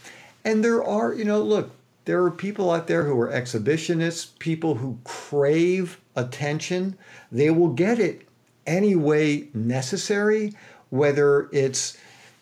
And 0.45 0.63
there 0.63 0.85
are, 0.85 1.15
you 1.15 1.25
know, 1.25 1.41
look, 1.43 1.71
there 2.05 2.23
are 2.25 2.31
people 2.31 2.71
out 2.71 2.87
there 2.87 3.05
who 3.05 3.19
are 3.21 3.29
exhibitionists, 3.29 4.39
people 4.39 4.77
who 4.77 4.99
crave 5.05 6.01
attention. 6.15 6.97
They 7.33 7.51
will 7.51 7.69
get 7.69 7.99
it 7.99 8.27
any 8.67 8.95
way 8.95 9.49
necessary, 9.55 10.53
whether 10.91 11.49
it's 11.53 11.97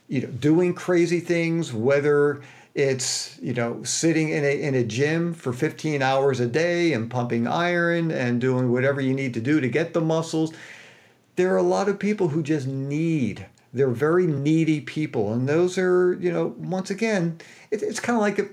you 0.09 0.23
know 0.23 0.29
doing 0.29 0.75
crazy 0.75 1.21
things, 1.21 1.73
whether 1.73 2.43
it's 2.77 3.39
you 3.41 3.55
know 3.55 3.83
sitting 3.85 4.29
in 4.29 4.45
a 4.45 4.61
in 4.61 4.75
a 4.75 4.85
gym 4.85 5.33
for 5.33 5.55
15 5.55 6.03
hours 6.03 6.41
a 6.41 6.47
day 6.47 6.93
and 6.93 7.11
pumping 7.11 7.49
iron 7.49 8.11
and 8.11 8.39
doing 8.39 8.71
whatever 8.71 9.01
you 9.01 9.15
need 9.15 9.33
to 9.33 9.41
do 9.41 9.61
to 9.61 9.69
get 9.69 9.95
the 9.95 10.01
muscles. 10.01 10.53
There 11.37 11.55
are 11.55 11.57
a 11.57 11.63
lot 11.63 11.89
of 11.89 11.99
people 11.99 12.29
who 12.29 12.43
just 12.43 12.67
need. 12.67 13.47
They're 13.73 13.89
very 13.89 14.27
needy 14.27 14.83
people, 14.83 15.33
and 15.33 15.49
those 15.49 15.79
are 15.79 16.19
you 16.21 16.31
know 16.31 16.55
once 16.59 16.91
again, 16.91 17.41
it, 17.71 17.83
it's 17.83 17.99
kind 17.99 18.15
of 18.15 18.21
like 18.21 18.39
a 18.39 18.49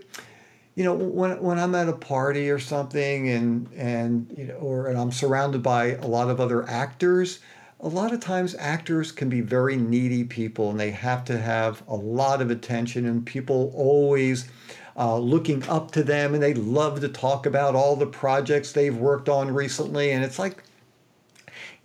you 0.76 0.86
know 0.86 0.94
when 0.94 1.42
when 1.42 1.60
I'm 1.60 1.76
at 1.76 1.90
a 1.90 1.94
party 1.94 2.50
or 2.50 2.60
something 2.60 3.28
and 3.28 3.70
and 3.76 4.34
you 4.38 4.46
know 4.46 4.56
or 4.56 4.88
and 4.88 4.98
I'm 4.98 5.12
surrounded 5.12 5.62
by 5.62 5.96
a 5.96 6.08
lot 6.08 6.30
of 6.30 6.40
other 6.40 6.68
actors 6.70 7.40
a 7.84 7.90
lot 7.90 8.14
of 8.14 8.22
times 8.22 8.56
actors 8.58 9.12
can 9.12 9.28
be 9.28 9.42
very 9.42 9.76
needy 9.76 10.24
people 10.24 10.72
and 10.72 10.80
they 10.80 10.92
have 10.92 11.26
to 11.26 11.38
have 11.38 11.84
a 11.90 11.96
lot 11.96 12.42
of 12.42 12.50
attention 12.50 13.06
and 13.06 13.26
people 13.26 13.74
always 13.76 14.48
uh, 14.96 15.18
looking 15.18 15.62
up 15.68 15.92
to 15.92 16.02
them 16.02 16.34
and 16.34 16.42
they 16.42 16.54
love 16.54 17.02
to 17.02 17.10
talk 17.10 17.46
about 17.46 17.76
all 17.76 17.98
the 17.98 18.06
projects 18.06 18.72
they've 18.72 18.96
worked 18.96 19.28
on 19.28 19.54
recently 19.54 20.12
and 20.12 20.24
it's 20.24 20.40
like 20.40 20.64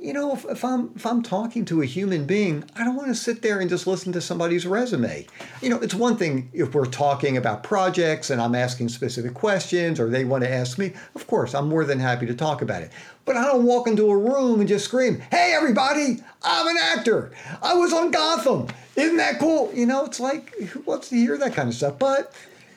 you 0.00 0.12
know, 0.12 0.32
if, 0.32 0.44
if, 0.44 0.64
I'm 0.64 0.92
if 0.94 1.04
I'm 1.04 1.22
talking 1.22 1.64
to 1.66 1.82
a 1.82 1.84
human 1.84 2.24
being, 2.24 2.64
I 2.76 2.84
don't 2.84 2.94
want 2.94 3.08
to 3.08 3.16
sit 3.16 3.42
there 3.42 3.58
and 3.58 3.68
just 3.68 3.84
listen 3.84 4.12
to 4.12 4.20
somebody's 4.20 4.64
resume. 4.64 5.26
You 5.60 5.70
know, 5.70 5.80
it's 5.80 5.94
one 5.94 6.16
thing 6.16 6.50
if 6.52 6.72
we're 6.72 6.86
talking 6.86 7.36
about 7.36 7.64
projects 7.64 8.30
and 8.30 8.40
I'm 8.40 8.54
asking 8.54 8.90
specific 8.90 9.34
questions 9.34 9.98
or 9.98 10.08
they 10.08 10.24
want 10.24 10.44
to 10.44 10.50
ask 10.50 10.78
me. 10.78 10.92
Of 11.16 11.26
course, 11.26 11.52
I'm 11.52 11.68
more 11.68 11.84
than 11.84 11.98
happy 11.98 12.26
to 12.26 12.34
talk 12.34 12.62
about 12.62 12.82
it. 12.82 12.92
But 13.28 13.36
I 13.36 13.44
don't 13.44 13.64
walk 13.64 13.86
into 13.86 14.10
a 14.10 14.16
room 14.16 14.58
and 14.58 14.68
just 14.68 14.86
scream, 14.86 15.20
"Hey, 15.30 15.52
everybody! 15.54 16.22
I'm 16.42 16.66
an 16.66 16.76
actor. 16.80 17.30
I 17.62 17.74
was 17.74 17.92
on 17.92 18.10
Gotham. 18.10 18.66
Isn't 18.96 19.18
that 19.18 19.38
cool?" 19.38 19.70
You 19.72 19.86
know, 19.86 20.04
it's 20.04 20.18
like 20.18 20.52
who 20.56 20.80
wants 20.80 21.10
to 21.10 21.16
hear 21.16 21.38
that 21.38 21.54
kind 21.54 21.68
of 21.68 21.74
stuff? 21.74 21.98
But 21.98 22.32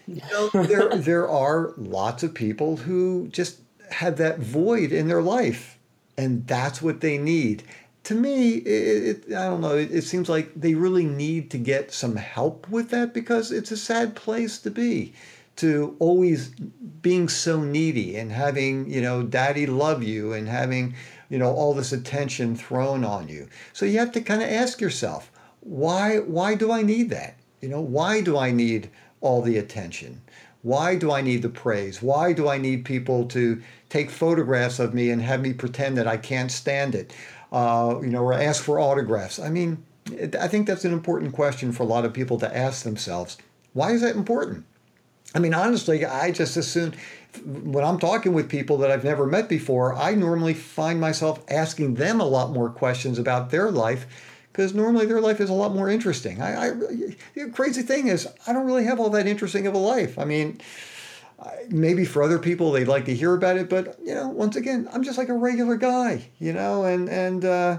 you 0.08 0.22
know, 0.32 0.50
there 0.50 0.90
there 0.96 1.28
are 1.28 1.74
lots 1.78 2.22
of 2.22 2.36
people 2.36 2.78
who 2.78 3.30
just 3.30 3.62
have 3.90 4.18
that 4.18 4.40
void 4.40 4.92
in 4.92 5.08
their 5.08 5.22
life 5.22 5.78
and 6.18 6.46
that's 6.48 6.82
what 6.82 7.02
they 7.02 7.18
need. 7.18 7.64
To 8.06 8.16
me, 8.16 8.54
it, 8.56 9.28
it, 9.30 9.36
I 9.36 9.46
don't 9.46 9.62
know. 9.62 9.76
It, 9.76 9.92
it 9.92 10.04
seems 10.04 10.28
like 10.30 10.52
they 10.56 10.74
really 10.74 11.06
need 11.06 11.52
to 11.52 11.58
get 11.58 11.92
some 11.92 12.16
help 12.16 12.70
with 12.70 12.90
that 12.90 13.14
because 13.14 13.52
it's 13.52 13.72
a 13.72 13.78
sad 13.78 14.16
place 14.16 14.60
to 14.60 14.72
be, 14.72 15.14
to 15.62 15.96
always 16.00 16.50
being 17.02 17.30
so 17.30 17.62
needy 17.62 18.18
and 18.18 18.32
having 18.32 18.90
you 18.90 19.00
know 19.00 19.22
daddy 19.22 19.68
love 19.68 20.02
you 20.02 20.34
and 20.34 20.48
having 20.48 20.96
you 21.30 21.38
know 21.38 21.54
all 21.54 21.76
this 21.76 21.92
attention 21.92 22.56
thrown 22.56 23.04
on 23.04 23.28
you. 23.28 23.48
So 23.72 23.86
you 23.86 24.00
have 24.00 24.12
to 24.14 24.22
kind 24.22 24.42
of 24.42 24.50
ask 24.50 24.82
yourself, 24.82 25.32
why 25.60 26.18
why 26.18 26.56
do 26.56 26.72
I 26.72 26.82
need 26.82 27.12
that? 27.12 27.36
You 27.62 27.70
know, 27.70 27.80
why 27.80 28.22
do 28.22 28.38
I 28.38 28.52
need 28.52 28.90
all 29.22 29.44
the 29.44 29.58
attention? 29.60 30.22
Why 30.64 30.96
do 30.96 31.12
I 31.12 31.22
need 31.22 31.44
the 31.44 31.50
praise? 31.50 32.02
Why 32.02 32.34
do 32.34 32.50
I 32.50 32.58
need 32.58 32.84
people 32.84 33.26
to 33.28 33.62
take 33.90 34.10
photographs 34.10 34.80
of 34.80 34.96
me 34.96 35.12
and 35.12 35.22
have 35.22 35.42
me 35.42 35.54
pretend 35.54 35.96
that 35.98 36.08
I 36.08 36.18
can't 36.18 36.52
stand 36.52 36.96
it? 36.96 37.14
Uh, 37.52 38.00
you 38.02 38.08
know, 38.08 38.24
or 38.24 38.34
ask 38.34 38.64
for 38.64 38.80
autographs. 38.80 39.38
I 39.38 39.50
mean, 39.50 39.84
I 40.40 40.48
think 40.48 40.66
that's 40.66 40.86
an 40.86 40.94
important 40.94 41.34
question 41.34 41.72
for 41.72 41.84
a 41.84 41.88
lot 41.88 42.06
of 42.06 42.14
people 42.14 42.40
to 42.40 42.58
ask 42.58 42.84
themselves. 42.84 43.38
Why 43.74 43.92
is 43.92 44.02
that 44.02 44.16
important? 44.16 44.66
I 45.34 45.40
mean, 45.40 45.54
honestly, 45.54 46.06
I 46.06 46.32
just 46.32 46.58
assume 46.58 46.94
when 47.46 47.86
I'm 47.86 48.00
talking 48.00 48.34
with 48.34 48.50
people 48.50 48.78
that 48.80 48.92
I've 48.92 49.04
never 49.04 49.26
met 49.26 49.48
before, 49.48 49.96
I 49.96 50.14
normally 50.14 50.54
find 50.54 51.00
myself 51.00 51.44
asking 51.50 51.96
them 51.96 52.20
a 52.20 52.26
lot 52.26 52.52
more 52.52 52.70
questions 52.70 53.18
about 53.18 53.50
their 53.50 53.72
life 53.72 54.06
because 54.52 54.74
normally 54.74 55.06
their 55.06 55.22
life 55.22 55.40
is 55.40 55.50
a 55.50 55.54
lot 55.54 55.74
more 55.74 55.90
interesting. 55.90 56.42
I, 56.42 56.68
I 56.68 56.70
the 57.36 57.50
crazy 57.54 57.84
thing 57.84 58.08
is, 58.08 58.28
I 58.46 58.54
don't 58.54 58.66
really 58.66 58.84
have 58.84 59.00
all 59.00 59.10
that 59.12 59.28
interesting 59.28 59.66
of 59.66 59.74
a 59.74 59.78
life. 59.78 60.20
I 60.20 60.26
mean, 60.26 60.60
maybe 61.70 62.06
for 62.06 62.22
other 62.22 62.40
people 62.40 62.72
they'd 62.72 62.88
like 62.88 63.06
to 63.06 63.16
hear 63.16 63.34
about 63.34 63.58
it, 63.58 63.70
but 63.70 63.98
you 64.04 64.14
know, 64.14 64.28
once 64.28 64.56
again, 64.56 64.90
I'm 64.92 65.04
just 65.04 65.18
like 65.18 65.30
a 65.30 65.34
regular 65.34 65.78
guy, 65.78 66.30
you 66.40 66.54
know, 66.54 66.84
and 66.84 67.10
and 67.10 67.46
uh, 67.46 67.78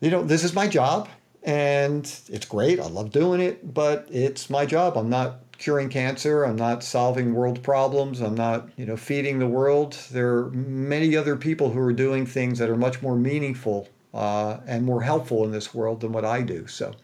you 0.00 0.10
know, 0.10 0.22
this 0.22 0.44
is 0.44 0.54
my 0.54 0.68
job, 0.68 1.08
and 1.42 2.04
it's 2.28 2.46
great. 2.46 2.78
I 2.78 2.86
love 2.86 3.10
doing 3.10 3.40
it, 3.40 3.72
but 3.72 4.06
it's 4.10 4.50
my 4.50 4.66
job. 4.66 4.96
I'm 4.96 5.08
not 5.08 5.45
curing 5.58 5.88
cancer. 5.88 6.44
I'm 6.44 6.56
not 6.56 6.82
solving 6.82 7.34
world 7.34 7.62
problems. 7.62 8.20
I'm 8.20 8.34
not, 8.34 8.68
you 8.76 8.86
know, 8.86 8.96
feeding 8.96 9.38
the 9.38 9.46
world. 9.46 9.94
There 10.10 10.36
are 10.36 10.50
many 10.50 11.16
other 11.16 11.36
people 11.36 11.70
who 11.70 11.80
are 11.80 11.92
doing 11.92 12.26
things 12.26 12.58
that 12.58 12.68
are 12.68 12.76
much 12.76 13.02
more 13.02 13.16
meaningful 13.16 13.88
uh, 14.14 14.58
and 14.66 14.84
more 14.84 15.02
helpful 15.02 15.44
in 15.44 15.52
this 15.52 15.74
world 15.74 16.00
than 16.00 16.12
what 16.12 16.24
I 16.24 16.42
do. 16.42 16.66
So, 16.66 16.94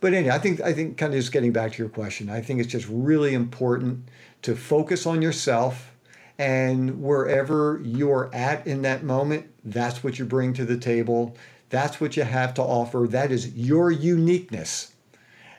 but 0.00 0.12
anyway, 0.12 0.34
I 0.34 0.38
think 0.38 0.60
I 0.60 0.72
think 0.72 0.96
kind 0.96 1.12
of 1.12 1.18
just 1.18 1.32
getting 1.32 1.52
back 1.52 1.72
to 1.72 1.78
your 1.78 1.88
question, 1.88 2.28
I 2.28 2.40
think 2.40 2.60
it's 2.60 2.70
just 2.70 2.86
really 2.88 3.34
important 3.34 4.08
to 4.42 4.54
focus 4.54 5.06
on 5.06 5.22
yourself 5.22 5.94
and 6.38 7.00
wherever 7.00 7.80
you're 7.84 8.28
at 8.34 8.66
in 8.66 8.82
that 8.82 9.04
moment, 9.04 9.46
that's 9.64 10.02
what 10.02 10.18
you 10.18 10.24
bring 10.24 10.52
to 10.54 10.64
the 10.64 10.76
table. 10.76 11.36
That's 11.70 12.00
what 12.00 12.16
you 12.16 12.24
have 12.24 12.54
to 12.54 12.62
offer. 12.62 13.06
That 13.08 13.30
is 13.30 13.54
your 13.54 13.90
uniqueness 13.90 14.93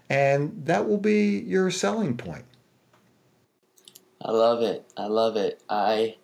and 0.09 0.65
that 0.65 0.87
will 0.87 0.97
be 0.97 1.39
your 1.39 1.71
selling 1.71 2.17
point. 2.17 2.45
I 4.21 4.31
love 4.31 4.61
it. 4.61 4.85
I 4.97 5.05
love 5.05 5.35
it. 5.35 5.61
I, 5.69 6.15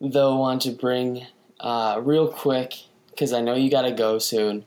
though, 0.00 0.36
want 0.36 0.62
to 0.62 0.70
bring 0.70 1.26
uh, 1.60 2.00
real 2.02 2.28
quick 2.28 2.74
because 3.10 3.32
I 3.32 3.40
know 3.40 3.54
you 3.54 3.70
got 3.70 3.82
to 3.82 3.92
go 3.92 4.18
soon. 4.18 4.64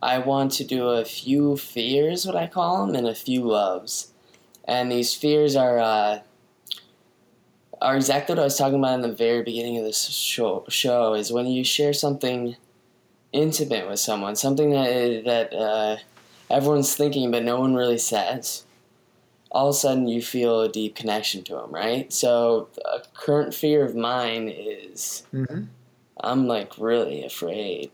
I 0.00 0.18
want 0.18 0.52
to 0.52 0.64
do 0.64 0.88
a 0.88 1.04
few 1.04 1.56
fears, 1.56 2.24
what 2.24 2.36
I 2.36 2.46
call 2.46 2.86
them, 2.86 2.94
and 2.94 3.06
a 3.06 3.14
few 3.14 3.42
loves. 3.42 4.12
And 4.64 4.92
these 4.92 5.14
fears 5.14 5.56
are 5.56 5.78
uh, 5.78 6.20
are 7.80 7.96
exactly 7.96 8.34
what 8.34 8.40
I 8.40 8.44
was 8.44 8.56
talking 8.56 8.78
about 8.78 8.94
in 8.94 9.02
the 9.02 9.12
very 9.12 9.42
beginning 9.42 9.78
of 9.78 9.84
this 9.84 10.08
show. 10.08 10.64
Show 10.68 11.14
is 11.14 11.32
when 11.32 11.46
you 11.46 11.64
share 11.64 11.92
something 11.92 12.56
intimate 13.32 13.88
with 13.88 13.98
someone, 13.98 14.36
something 14.36 14.70
that 14.70 15.24
that 15.24 15.52
uh, 15.54 15.96
everyone's 16.50 16.94
thinking, 16.94 17.30
but 17.30 17.44
no 17.44 17.60
one 17.60 17.74
really 17.74 17.98
says. 17.98 18.64
All 19.50 19.68
of 19.68 19.74
a 19.74 19.78
sudden, 19.78 20.08
you 20.08 20.20
feel 20.20 20.60
a 20.60 20.68
deep 20.68 20.94
connection 20.94 21.42
to 21.44 21.54
them, 21.54 21.72
right? 21.72 22.12
So, 22.12 22.68
a 22.84 23.00
current 23.14 23.54
fear 23.54 23.84
of 23.84 23.96
mine 23.96 24.48
is 24.48 25.24
mm-hmm. 25.32 25.64
I'm 26.20 26.46
like 26.46 26.72
really 26.78 27.24
afraid 27.24 27.90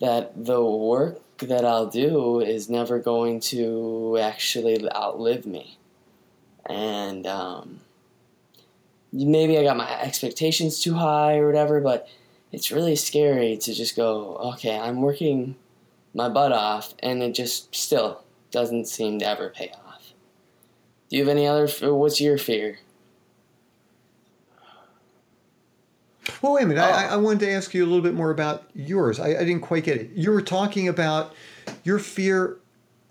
that 0.00 0.44
the 0.44 0.64
work 0.64 1.20
that 1.38 1.64
I'll 1.64 1.86
do 1.86 2.40
is 2.40 2.70
never 2.70 2.98
going 2.98 3.40
to 3.40 4.18
actually 4.20 4.88
outlive 4.94 5.46
me. 5.46 5.78
And 6.68 7.26
um, 7.26 7.80
maybe 9.12 9.58
I 9.58 9.62
got 9.62 9.76
my 9.76 10.00
expectations 10.00 10.80
too 10.80 10.94
high 10.94 11.38
or 11.38 11.46
whatever, 11.46 11.80
but 11.80 12.08
it's 12.52 12.70
really 12.70 12.96
scary 12.96 13.56
to 13.58 13.74
just 13.74 13.96
go, 13.96 14.36
okay, 14.54 14.78
I'm 14.78 15.00
working 15.00 15.56
my 16.16 16.30
butt 16.30 16.50
off, 16.50 16.94
and 17.00 17.22
it 17.22 17.34
just 17.34 17.74
still 17.74 18.24
doesn't 18.50 18.88
seem 18.88 19.18
to 19.18 19.28
ever 19.28 19.50
pay 19.50 19.70
off. 19.70 20.14
Do 21.10 21.16
you 21.16 21.22
have 21.22 21.30
any 21.30 21.46
other? 21.46 21.68
What's 21.94 22.20
your 22.20 22.38
fear? 22.38 22.78
Well, 26.40 26.54
wait 26.54 26.64
a 26.64 26.66
minute. 26.66 26.80
Oh. 26.80 26.90
I, 26.90 27.04
I, 27.04 27.16
wanted 27.16 27.40
to 27.40 27.50
ask 27.50 27.72
you 27.72 27.84
a 27.84 27.86
little 27.86 28.02
bit 28.02 28.14
more 28.14 28.30
about 28.30 28.64
yours. 28.74 29.20
I, 29.20 29.28
I 29.28 29.44
didn't 29.44 29.60
quite 29.60 29.84
get 29.84 29.98
it. 29.98 30.10
You 30.14 30.32
were 30.32 30.42
talking 30.42 30.88
about 30.88 31.34
your 31.84 31.98
fear 31.98 32.56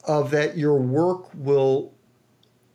of 0.03 0.31
that 0.31 0.57
your 0.57 0.75
work 0.75 1.33
will 1.35 1.93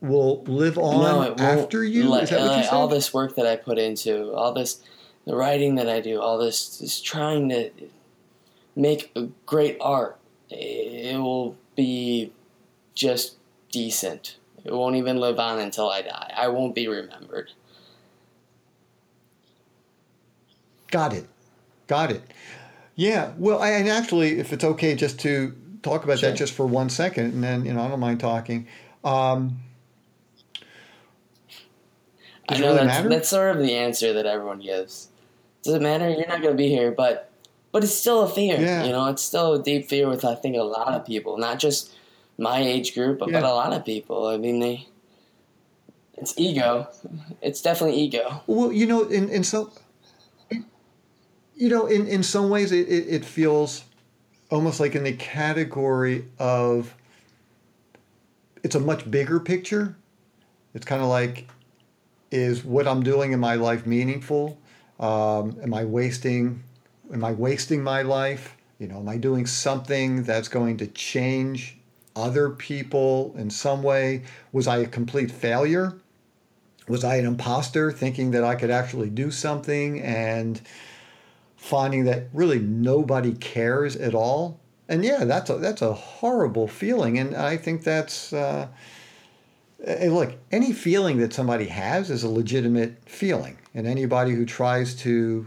will 0.00 0.42
live 0.44 0.78
on 0.78 1.36
no, 1.36 1.44
after 1.44 1.84
you. 1.84 2.04
Like, 2.04 2.24
Is 2.24 2.30
that 2.30 2.40
what 2.40 2.44
you 2.44 2.50
uh, 2.50 2.62
said? 2.62 2.72
All 2.72 2.88
this 2.88 3.12
work 3.12 3.34
that 3.34 3.46
I 3.46 3.56
put 3.56 3.78
into, 3.78 4.32
all 4.32 4.52
this, 4.52 4.80
the 5.26 5.34
writing 5.34 5.74
that 5.74 5.90
I 5.90 6.00
do, 6.00 6.20
all 6.20 6.38
this, 6.38 6.78
this 6.78 7.00
trying 7.00 7.50
to 7.50 7.70
make 8.74 9.10
a 9.14 9.24
great 9.44 9.76
art 9.80 10.19
it 10.50 11.16
will 11.16 11.56
be 11.76 12.32
just 12.94 13.36
decent. 13.70 14.36
It 14.64 14.72
won't 14.72 14.96
even 14.96 15.18
live 15.18 15.38
on 15.38 15.58
until 15.58 15.88
I 15.90 16.02
die. 16.02 16.32
I 16.36 16.48
won't 16.48 16.74
be 16.74 16.88
remembered. 16.88 17.50
Got 20.90 21.14
it. 21.14 21.26
Got 21.86 22.10
it. 22.10 22.22
Yeah. 22.96 23.32
Well, 23.38 23.60
I, 23.60 23.70
and 23.70 23.88
actually, 23.88 24.38
if 24.38 24.52
it's 24.52 24.64
okay, 24.64 24.94
just 24.94 25.18
to 25.20 25.54
talk 25.82 26.04
about 26.04 26.18
sure. 26.18 26.30
that 26.30 26.36
just 26.36 26.52
for 26.52 26.66
one 26.66 26.90
second, 26.90 27.32
and 27.32 27.42
then 27.42 27.64
you 27.64 27.72
know 27.72 27.82
I 27.82 27.88
don't 27.88 28.00
mind 28.00 28.20
talking. 28.20 28.66
Um, 29.04 29.60
I 32.48 32.58
know 32.58 32.74
really 32.74 32.86
that's, 32.86 33.08
that's 33.08 33.28
sort 33.28 33.56
of 33.56 33.62
the 33.62 33.74
answer 33.74 34.12
that 34.12 34.26
everyone 34.26 34.60
gives. 34.60 35.08
Does 35.62 35.74
it 35.74 35.82
matter? 35.82 36.08
You're 36.08 36.26
not 36.26 36.42
going 36.42 36.54
to 36.54 36.58
be 36.58 36.68
here, 36.68 36.90
but 36.90 37.29
but 37.72 37.84
it's 37.84 37.94
still 37.94 38.22
a 38.22 38.28
fear. 38.28 38.60
Yeah. 38.60 38.84
You 38.84 38.92
know, 38.92 39.06
it's 39.06 39.22
still 39.22 39.54
a 39.54 39.62
deep 39.62 39.88
fear 39.88 40.08
with 40.08 40.24
I 40.24 40.34
think 40.34 40.56
a 40.56 40.62
lot 40.62 40.94
of 40.94 41.06
people, 41.06 41.38
not 41.38 41.58
just 41.58 41.92
my 42.38 42.58
age 42.58 42.94
group, 42.94 43.18
but, 43.18 43.30
yeah. 43.30 43.40
but 43.40 43.50
a 43.50 43.54
lot 43.54 43.72
of 43.72 43.84
people. 43.84 44.26
I 44.26 44.36
mean, 44.36 44.60
they 44.60 44.88
it's 46.14 46.34
ego. 46.36 46.88
It's 47.40 47.62
definitely 47.62 47.98
ego. 48.00 48.42
Well, 48.46 48.72
you 48.72 48.86
know, 48.86 49.04
in 49.04 49.28
in 49.28 49.44
some 49.44 49.70
you 51.60 51.68
know, 51.68 51.86
in 51.86 52.06
in 52.06 52.22
some 52.22 52.48
ways, 52.48 52.72
it, 52.72 52.88
it, 52.88 53.06
it 53.08 53.24
feels 53.24 53.84
almost 54.50 54.80
like 54.80 54.94
in 54.94 55.04
the 55.04 55.12
category 55.12 56.24
of 56.38 56.94
it's 58.62 58.74
a 58.74 58.80
much 58.80 59.10
bigger 59.10 59.38
picture. 59.38 59.96
It's 60.74 60.86
kind 60.86 61.02
of 61.02 61.08
like, 61.08 61.48
is 62.30 62.64
what 62.64 62.88
I'm 62.88 63.02
doing 63.02 63.32
in 63.32 63.40
my 63.40 63.56
life 63.56 63.86
meaningful? 63.86 64.58
Um, 64.98 65.58
am 65.62 65.74
I 65.74 65.84
wasting 65.84 66.62
am 67.12 67.24
I 67.24 67.32
wasting 67.32 67.82
my 67.82 68.02
life? 68.02 68.56
You 68.78 68.88
know, 68.88 68.98
am 68.98 69.08
I 69.08 69.16
doing 69.16 69.46
something 69.46 70.22
that's 70.22 70.48
going 70.48 70.78
to 70.78 70.86
change 70.86 71.76
other 72.16 72.50
people 72.50 73.34
in 73.36 73.50
some 73.50 73.82
way? 73.82 74.22
Was 74.52 74.66
I 74.66 74.78
a 74.78 74.86
complete 74.86 75.30
failure? 75.30 75.98
Was 76.88 77.04
I 77.04 77.16
an 77.16 77.26
imposter 77.26 77.92
thinking 77.92 78.30
that 78.32 78.42
I 78.42 78.54
could 78.54 78.70
actually 78.70 79.10
do 79.10 79.30
something 79.30 80.00
and 80.00 80.60
finding 81.56 82.04
that 82.04 82.24
really 82.32 82.58
nobody 82.58 83.34
cares 83.34 83.96
at 83.96 84.14
all? 84.14 84.58
And 84.88 85.04
yeah, 85.04 85.24
that's 85.24 85.50
a, 85.50 85.56
that's 85.56 85.82
a 85.82 85.92
horrible 85.92 86.66
feeling. 86.66 87.18
And 87.18 87.36
I 87.36 87.56
think 87.56 87.84
that's, 87.84 88.32
uh, 88.32 88.66
look, 89.86 90.34
any 90.50 90.72
feeling 90.72 91.18
that 91.18 91.32
somebody 91.32 91.66
has 91.66 92.10
is 92.10 92.24
a 92.24 92.28
legitimate 92.28 92.96
feeling. 93.06 93.56
And 93.72 93.86
anybody 93.86 94.32
who 94.32 94.44
tries 94.44 94.96
to 94.96 95.46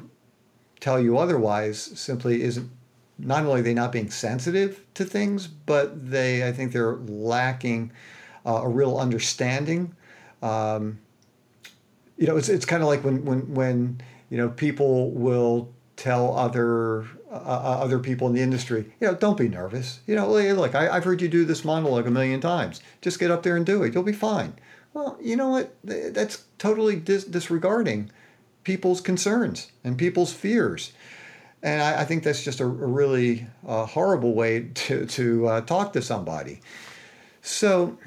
tell 0.84 1.00
you 1.00 1.18
otherwise 1.18 1.80
simply 1.80 2.44
isn't 2.44 2.70
not 3.18 3.46
only 3.46 3.62
are 3.62 3.64
they 3.64 3.74
not 3.74 3.94
being 3.94 4.10
sensitive 4.10 4.82
to 4.96 5.06
things, 5.06 5.48
but 5.48 6.10
they 6.12 6.46
I 6.46 6.52
think 6.52 6.74
they're 6.74 6.98
lacking 7.08 7.92
uh, 8.46 8.62
a 8.64 8.68
real 8.68 8.98
understanding. 8.98 9.96
Um, 10.42 11.00
you 12.18 12.28
know, 12.28 12.36
it's 12.36 12.50
it's 12.50 12.66
kind 12.66 12.84
of 12.84 12.90
like 12.90 13.04
when 13.04 13.24
when 13.24 13.54
when 13.54 14.02
you 14.30 14.38
know 14.38 14.50
people 14.50 15.12
will 15.12 15.72
tell 15.96 16.36
other 16.36 17.04
uh, 17.32 17.36
uh, 17.36 17.78
other 17.82 18.00
people 18.00 18.28
in 18.28 18.34
the 18.34 18.42
industry, 18.42 18.92
you 19.00 19.08
know, 19.08 19.16
don't 19.16 19.38
be 19.38 19.48
nervous. 19.48 20.02
You 20.06 20.16
know, 20.16 20.30
look, 20.30 20.76
I, 20.76 20.90
I've 20.90 21.06
heard 21.06 21.22
you 21.22 21.30
do 21.30 21.46
this 21.46 21.64
monologue 21.64 22.08
a 22.08 22.12
million 22.12 22.42
times. 22.42 22.82
Just 23.02 23.20
get 23.20 23.32
up 23.32 23.44
there 23.44 23.56
and 23.56 23.66
do 23.66 23.84
it. 23.84 23.94
You'll 23.94 24.04
be 24.04 24.12
fine. 24.12 24.54
Well, 24.94 25.18
you 25.22 25.38
know 25.38 25.50
what? 25.50 25.76
That's 25.84 26.44
totally 26.58 26.98
dis- 26.98 27.24
disregarding 27.24 28.12
people's 28.64 29.02
concerns 29.02 29.72
and 29.84 29.98
people's 29.98 30.34
fears. 30.34 30.94
And 31.62 31.82
I, 31.82 32.02
I 32.02 32.06
think 32.06 32.24
that's 32.24 32.44
just 32.44 32.60
a, 32.60 32.66
a 32.66 32.68
really 32.68 33.48
uh, 33.68 33.86
horrible 33.86 34.34
way 34.34 34.70
to, 34.74 35.06
to 35.06 35.48
uh, 35.48 35.62
talk 35.62 35.94
to 35.94 36.02
somebody. 36.02 36.62
So, 37.42 37.98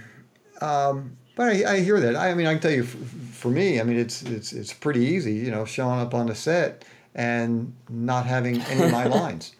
um, 0.61 1.16
but 1.34 1.48
I, 1.48 1.74
I, 1.74 1.80
hear 1.80 2.00
that. 2.00 2.16
I, 2.16 2.30
I, 2.30 2.34
mean, 2.34 2.46
I 2.46 2.52
can 2.54 2.62
tell 2.62 2.70
you, 2.70 2.84
for, 2.84 2.96
for, 3.32 3.48
me, 3.50 3.78
I 3.78 3.84
mean, 3.84 3.98
it's 3.98 4.22
it's 4.22 4.54
it's 4.54 4.72
pretty 4.72 5.00
easy, 5.00 5.34
you 5.34 5.50
know, 5.50 5.66
showing 5.66 6.00
up 6.00 6.14
on 6.14 6.26
the 6.26 6.34
set 6.34 6.86
and 7.14 7.74
not 7.90 8.24
having 8.24 8.62
any 8.62 8.84
of 8.84 8.92
my 8.92 9.04
lines 9.07 9.54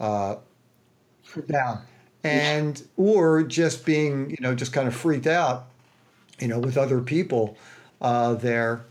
uh, 0.00 0.36
down, 1.46 1.82
and 2.24 2.82
or 2.96 3.42
just 3.42 3.84
being, 3.84 4.30
you 4.30 4.38
know, 4.40 4.54
just 4.54 4.72
kind 4.72 4.88
of 4.88 4.94
freaked 4.94 5.26
out, 5.26 5.66
you 6.40 6.48
know, 6.48 6.58
with 6.58 6.78
other 6.78 7.02
people 7.02 7.58
uh, 8.00 8.32
there 8.32 8.86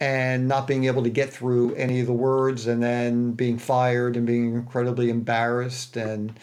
and 0.00 0.46
not 0.46 0.66
being 0.66 0.84
able 0.84 1.02
to 1.02 1.10
get 1.10 1.32
through 1.32 1.74
any 1.74 2.00
of 2.00 2.06
the 2.06 2.12
words 2.12 2.66
and 2.66 2.82
then 2.82 3.32
being 3.32 3.58
fired 3.58 4.16
and 4.16 4.26
being 4.26 4.54
incredibly 4.54 5.10
embarrassed 5.10 5.96
and 5.96 6.38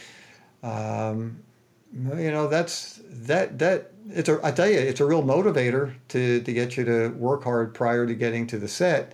um, 0.63 1.37
you 1.93 2.31
know 2.31 2.47
that's 2.47 2.99
that 3.09 3.57
that 3.59 3.91
it's 4.09 4.29
a 4.29 4.39
I 4.43 4.51
tell 4.51 4.69
you, 4.69 4.79
it's 4.79 4.99
a 4.99 5.05
real 5.05 5.23
motivator 5.23 5.93
to 6.09 6.41
to 6.41 6.53
get 6.53 6.77
you 6.77 6.85
to 6.85 7.09
work 7.09 7.43
hard 7.43 7.73
prior 7.73 8.05
to 8.05 8.13
getting 8.13 8.47
to 8.47 8.57
the 8.57 8.67
set. 8.67 9.13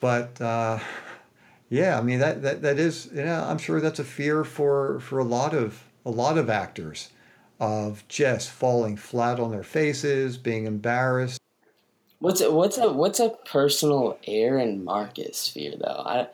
But 0.00 0.40
uh, 0.40 0.78
yeah, 1.70 1.98
I 1.98 2.02
mean 2.02 2.18
that, 2.18 2.42
that 2.42 2.62
that 2.62 2.78
is 2.78 3.08
you 3.14 3.24
know 3.24 3.44
I'm 3.44 3.58
sure 3.58 3.80
that's 3.80 3.98
a 3.98 4.04
fear 4.04 4.44
for 4.44 5.00
for 5.00 5.18
a 5.18 5.24
lot 5.24 5.54
of 5.54 5.84
a 6.04 6.10
lot 6.10 6.38
of 6.38 6.50
actors 6.50 7.10
of 7.60 8.06
just 8.08 8.50
falling 8.50 8.96
flat 8.96 9.38
on 9.38 9.52
their 9.52 9.62
faces, 9.62 10.36
being 10.36 10.66
embarrassed. 10.66 11.41
What's 12.22 12.40
a, 12.40 12.52
what's 12.52 12.78
a 12.78 12.92
what's 12.92 13.18
a 13.18 13.30
personal 13.30 14.16
Aaron 14.28 14.84
Marcus 14.84 15.48
fear 15.48 15.74
though? 15.76 16.02
I, 16.06 16.28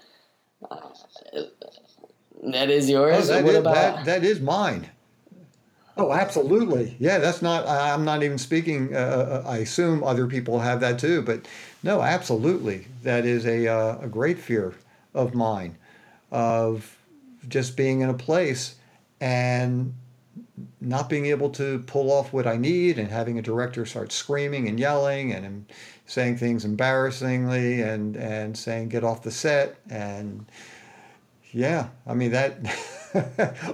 uh, 0.70 1.43
that 2.43 2.68
is 2.68 2.91
yours. 2.91 3.30
Oh, 3.30 3.32
that, 3.32 3.43
what 3.43 3.55
is, 3.55 3.61
about 3.61 3.74
that, 3.74 4.05
that 4.05 4.22
is 4.24 4.39
mine. 4.39 4.91
Oh, 5.97 6.12
absolutely. 6.12 6.95
Yeah, 6.99 7.16
that's 7.16 7.41
not. 7.41 7.66
I- 7.66 7.95
I'm 7.95 8.05
not 8.05 8.22
even 8.22 8.36
speaking. 8.36 8.95
Uh, 8.95 9.43
I 9.47 9.59
assume 9.59 10.05
other 10.05 10.26
people 10.26 10.61
have 10.61 10.80
that 10.80 10.99
too, 10.99 11.22
but 11.22 11.49
no, 11.82 12.03
absolutely. 12.03 12.86
That 13.03 13.24
is 13.24 13.47
a 13.47 13.66
uh, 13.66 13.99
a 14.03 14.09
great 14.09 14.39
fear 14.39 14.74
of 15.14 15.34
mine, 15.34 15.78
of 16.30 16.99
just 17.49 17.78
being 17.78 18.03
in 18.03 18.11
a 18.11 18.14
place 18.14 18.74
and 19.22 19.95
not 20.81 21.09
being 21.09 21.27
able 21.27 21.51
to 21.51 21.81
pull 21.81 22.11
off 22.11 22.33
what 22.33 22.47
I 22.47 22.57
need, 22.57 22.99
and 22.99 23.11
having 23.11 23.39
a 23.39 23.43
director 23.43 23.85
start 23.87 24.13
screaming 24.13 24.69
and 24.69 24.79
yelling 24.79 25.33
and 25.33 25.67
saying 26.07 26.39
things 26.39 26.65
embarrassingly, 26.65 27.83
and 27.83 28.17
and 28.17 28.57
saying 28.57 28.89
get 28.89 29.05
off 29.05 29.23
the 29.23 29.31
set, 29.31 29.77
and 29.91 30.47
yeah, 31.53 31.89
I 32.07 32.15
mean 32.15 32.33
that. 32.33 32.59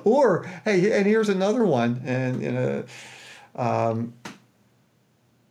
or 0.04 0.46
hey, 0.64 0.96
and 0.96 1.06
here's 1.06 1.28
another 1.28 1.64
one, 1.64 2.02
and 2.04 2.42
you 2.42 2.52
know, 2.52 2.84
um, 3.56 4.14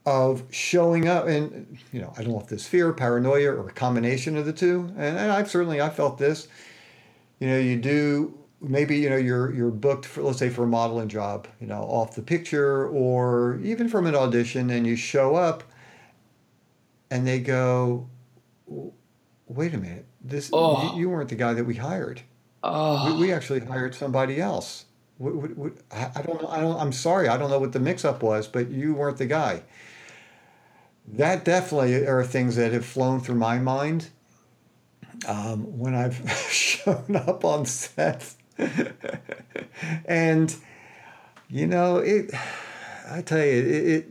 of 0.05 0.43
showing 0.51 1.07
up, 1.07 1.27
and 1.27 1.77
you 1.91 2.01
know, 2.01 2.13
I 2.17 2.23
don't 2.23 2.33
know 2.33 2.39
if 2.39 2.47
this 2.47 2.67
fear, 2.67 2.93
paranoia, 2.93 3.51
or 3.51 3.69
a 3.69 3.73
combination 3.73 4.37
of 4.37 4.45
the 4.45 4.53
two. 4.53 4.91
And, 4.97 5.17
and 5.17 5.31
I've 5.31 5.49
certainly 5.49 5.81
I 5.81 5.89
felt 5.89 6.17
this. 6.17 6.47
You 7.39 7.49
know, 7.49 7.57
you 7.57 7.77
do 7.77 8.37
maybe 8.63 8.97
you 8.97 9.09
know 9.09 9.17
you're 9.17 9.53
you're 9.53 9.71
booked 9.71 10.05
for 10.05 10.23
let's 10.23 10.39
say 10.39 10.49
for 10.49 10.63
a 10.63 10.67
modeling 10.67 11.09
job, 11.09 11.47
you 11.59 11.67
know, 11.67 11.81
off 11.81 12.15
the 12.15 12.21
picture, 12.21 12.87
or 12.87 13.59
even 13.63 13.87
from 13.89 14.07
an 14.07 14.15
audition, 14.15 14.69
and 14.69 14.87
you 14.87 14.95
show 14.95 15.35
up, 15.35 15.63
and 17.11 17.27
they 17.27 17.39
go, 17.39 18.07
wait 19.47 19.73
a 19.73 19.77
minute, 19.77 20.05
this 20.21 20.49
Oh. 20.53 20.93
you, 20.95 21.01
you 21.01 21.09
weren't 21.09 21.29
the 21.29 21.35
guy 21.35 21.53
that 21.53 21.65
we 21.65 21.75
hired. 21.75 22.21
oh 22.63 23.13
We, 23.15 23.27
we 23.27 23.33
actually 23.33 23.59
hired 23.59 23.93
somebody 23.93 24.41
else. 24.41 24.85
I 25.19 26.21
don't 26.21 26.41
know. 26.41 26.47
I 26.49 26.59
don't. 26.59 26.79
I'm 26.79 26.91
sorry. 26.91 27.27
I 27.27 27.37
don't 27.37 27.49
know 27.49 27.59
what 27.59 27.71
the 27.71 27.79
mix-up 27.79 28.23
was, 28.23 28.47
but 28.47 28.69
you 28.71 28.93
weren't 28.95 29.17
the 29.17 29.27
guy. 29.27 29.61
That 31.07 31.45
definitely 31.45 32.07
are 32.07 32.23
things 32.23 32.55
that 32.55 32.71
have 32.73 32.85
flown 32.85 33.19
through 33.19 33.35
my 33.35 33.59
mind 33.59 34.09
um, 35.27 35.77
when 35.77 35.93
I've 35.93 36.15
shown 36.49 37.15
up 37.15 37.45
on 37.45 37.65
sets, 37.65 38.37
and 40.05 40.55
you 41.49 41.67
know 41.67 41.97
it. 41.97 42.31
I 43.09 43.21
tell 43.21 43.39
you, 43.39 43.45
it, 43.45 43.87
it. 43.87 44.05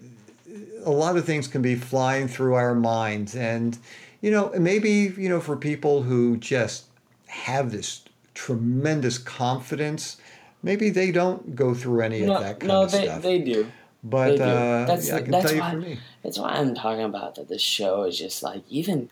A 0.84 0.90
lot 0.90 1.16
of 1.16 1.24
things 1.24 1.46
can 1.48 1.62
be 1.62 1.74
flying 1.76 2.28
through 2.28 2.54
our 2.54 2.74
minds, 2.74 3.34
and 3.36 3.78
you 4.20 4.30
know, 4.30 4.52
maybe 4.58 5.12
you 5.16 5.28
know, 5.28 5.40
for 5.40 5.56
people 5.56 6.02
who 6.02 6.36
just 6.36 6.86
have 7.28 7.70
this 7.72 8.02
tremendous 8.34 9.18
confidence, 9.18 10.16
maybe 10.62 10.90
they 10.90 11.10
don't 11.12 11.54
go 11.54 11.74
through 11.74 12.00
any 12.02 12.20
no 12.22 12.34
of 12.36 12.42
that 12.42 12.60
kind 12.60 12.68
no 12.68 12.82
of 12.82 12.92
they 12.92 13.04
stuff. 13.04 13.22
they 13.22 13.38
do. 13.38 13.66
but 14.02 14.30
they 14.30 14.36
do. 14.36 14.42
uh, 14.42 14.86
That's 14.86 15.08
yeah, 15.08 15.20
that's 15.20 15.52
why 15.52 15.70
for 15.70 15.76
me. 15.78 15.98
that's 16.22 16.38
why 16.38 16.50
I'm 16.50 16.74
talking 16.74 17.04
about 17.04 17.36
that. 17.36 17.48
This 17.48 17.62
show 17.62 18.02
is 18.04 18.18
just 18.18 18.42
like 18.42 18.62
even 18.68 19.08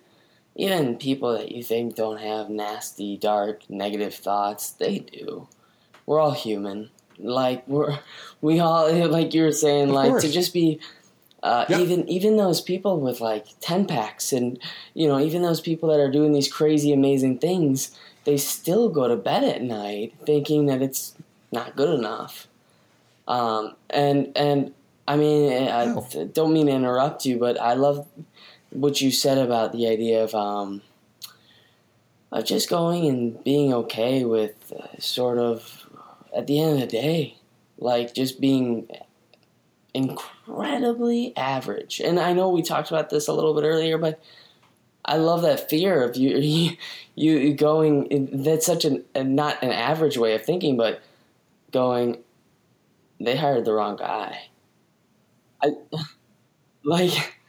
even 0.57 0.97
people 0.97 1.37
that 1.39 1.53
you 1.53 1.63
think 1.63 1.95
don't 1.95 2.21
have 2.21 2.51
nasty, 2.51 3.17
dark, 3.17 3.69
negative 3.71 4.15
thoughts, 4.15 4.71
they 4.71 4.99
do. 4.99 5.49
We're 6.07 6.21
all 6.21 6.33
human. 6.33 6.91
Like 7.19 7.67
we're 7.69 7.99
we 8.41 8.61
all 8.61 8.93
like 9.09 9.33
you 9.35 9.43
were 9.45 9.53
saying, 9.53 9.91
Of 9.91 9.95
like 9.95 10.19
to 10.21 10.31
just 10.31 10.53
be 10.53 10.81
uh, 11.43 11.65
Yep. 11.69 11.81
even 11.81 12.09
even 12.09 12.37
those 12.37 12.61
people 12.61 13.01
with 13.01 13.21
like 13.21 13.47
ten 13.61 13.87
packs 13.87 14.33
and 14.33 14.59
you 14.95 15.09
know 15.09 15.19
even 15.19 15.43
those 15.43 15.61
people 15.61 15.89
that 15.91 16.01
are 16.01 16.11
doing 16.11 16.33
these 16.33 16.53
crazy 16.53 16.93
amazing 16.93 17.39
things, 17.39 17.97
they 18.25 18.37
still 18.37 18.89
go 18.89 19.09
to 19.09 19.17
bed 19.17 19.45
at 19.45 19.63
night 19.63 20.15
thinking 20.27 20.67
that 20.67 20.83
it's 20.83 21.15
not 21.53 21.77
good 21.77 21.99
enough. 21.99 22.47
Um, 23.29 23.77
and 23.89 24.33
and 24.37 24.75
I 25.09 25.17
mean. 25.17 25.69
I 25.69 25.87
don't 26.33 26.53
mean 26.53 26.67
to 26.67 26.73
interrupt 26.73 27.25
you, 27.25 27.39
but 27.39 27.61
I 27.61 27.75
love 27.75 28.07
what 28.71 29.01
you 29.01 29.11
said 29.11 29.39
about 29.39 29.73
the 29.73 29.87
idea 29.89 30.23
of 30.23 30.35
um, 30.35 30.83
of 32.33 32.45
just 32.45 32.71
going 32.71 33.07
and 33.07 33.43
being 33.45 33.73
okay 33.75 34.25
with 34.25 34.73
uh, 34.73 34.99
sort 34.99 35.39
of 35.39 35.87
at 36.35 36.47
the 36.47 36.61
end 36.61 36.75
of 36.75 36.81
the 36.81 36.87
day, 36.87 37.37
like 37.79 38.15
just 38.15 38.41
being 38.41 38.89
incredibly 39.95 41.37
average. 41.37 42.01
And 42.01 42.21
I 42.21 42.33
know 42.33 42.49
we 42.51 42.63
talked 42.63 42.91
about 42.91 43.11
this 43.11 43.29
a 43.29 43.33
little 43.33 43.55
bit 43.55 43.65
earlier, 43.65 43.99
but 43.99 44.23
I 45.05 45.17
love 45.17 45.43
that 45.43 45.69
fear 45.69 46.03
of 46.03 46.17
you 46.17 46.37
you, 47.15 47.39
you 47.39 47.55
going. 47.55 48.29
That's 48.33 48.67
such 48.67 48.85
an 48.85 49.05
a, 49.15 49.25
not 49.25 49.63
an 49.63 49.73
average 49.73 50.17
way 50.17 50.35
of 50.35 50.45
thinking, 50.45 50.77
but 50.77 51.01
going. 51.73 52.19
They 53.23 53.37
hired 53.37 53.67
the 53.67 53.75
wrong 53.75 53.97
guy. 53.97 54.49
I 55.63 55.73
like 56.85 57.40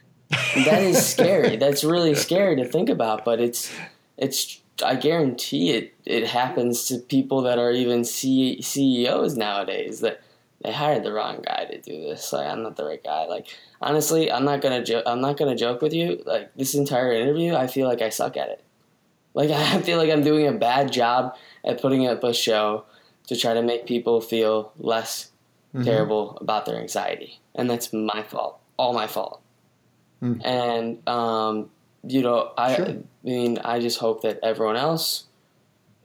that 0.65 0.81
is 0.81 1.05
scary. 1.05 1.55
That's 1.63 1.83
really 1.83 2.15
scary 2.15 2.55
to 2.57 2.65
think 2.65 2.89
about, 2.89 3.25
but 3.25 3.39
it's 3.39 3.71
it's. 4.17 4.59
I 4.83 4.95
guarantee 4.95 5.71
it. 5.71 5.93
It 6.05 6.25
happens 6.27 6.85
to 6.85 6.97
people 6.97 7.43
that 7.43 7.59
are 7.59 7.71
even 7.71 8.03
C- 8.03 8.61
CEOs 8.63 9.37
nowadays 9.37 9.99
that 9.99 10.21
they 10.63 10.71
hired 10.71 11.03
the 11.03 11.11
wrong 11.11 11.43
guy 11.45 11.65
to 11.65 11.79
do 11.79 12.01
this. 12.01 12.33
Like 12.33 12.47
I'm 12.47 12.63
not 12.63 12.77
the 12.77 12.85
right 12.85 13.03
guy. 13.03 13.25
Like 13.25 13.47
honestly, 13.79 14.31
I'm 14.31 14.43
not 14.43 14.61
gonna 14.61 14.83
joke. 14.83 15.03
I'm 15.05 15.21
not 15.21 15.37
gonna 15.37 15.55
joke 15.55 15.81
with 15.83 15.93
you. 15.93 16.23
Like 16.25 16.51
this 16.55 16.73
entire 16.73 17.11
interview, 17.13 17.53
I 17.53 17.67
feel 17.67 17.87
like 17.87 18.01
I 18.01 18.09
suck 18.09 18.37
at 18.37 18.49
it. 18.49 18.63
Like 19.35 19.49
I 19.51 19.81
feel 19.81 19.97
like 19.99 20.09
I'm 20.09 20.23
doing 20.23 20.47
a 20.47 20.53
bad 20.53 20.91
job 20.91 21.35
at 21.63 21.79
putting 21.81 22.07
up 22.07 22.23
a 22.23 22.33
show 22.33 22.85
to 23.27 23.35
try 23.35 23.53
to 23.53 23.61
make 23.61 23.85
people 23.85 24.19
feel 24.21 24.71
less 24.79 25.27
Mhm. 25.75 25.85
terrible 25.85 26.37
about 26.41 26.65
their 26.65 26.77
anxiety, 26.77 27.39
and 27.55 27.69
that's 27.69 27.93
my 27.93 28.23
fault. 28.23 28.59
All 28.77 28.93
my 28.93 29.05
fault. 29.07 29.40
Mm. 30.21 30.41
And 30.45 31.07
um, 31.07 31.69
you 32.03 32.21
know, 32.21 32.51
I, 32.57 32.75
Sure. 32.75 32.85
I 32.87 32.97
mean, 33.23 33.57
I 33.59 33.79
just 33.79 33.99
hope 33.99 34.21
that 34.21 34.39
everyone 34.43 34.75
else 34.77 35.25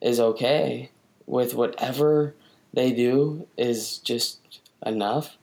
is 0.00 0.20
okay 0.20 0.90
with 1.26 1.54
whatever 1.54 2.34
they 2.72 2.92
do 2.92 3.46
is 3.56 3.98
just 3.98 4.60
enough, 4.84 5.36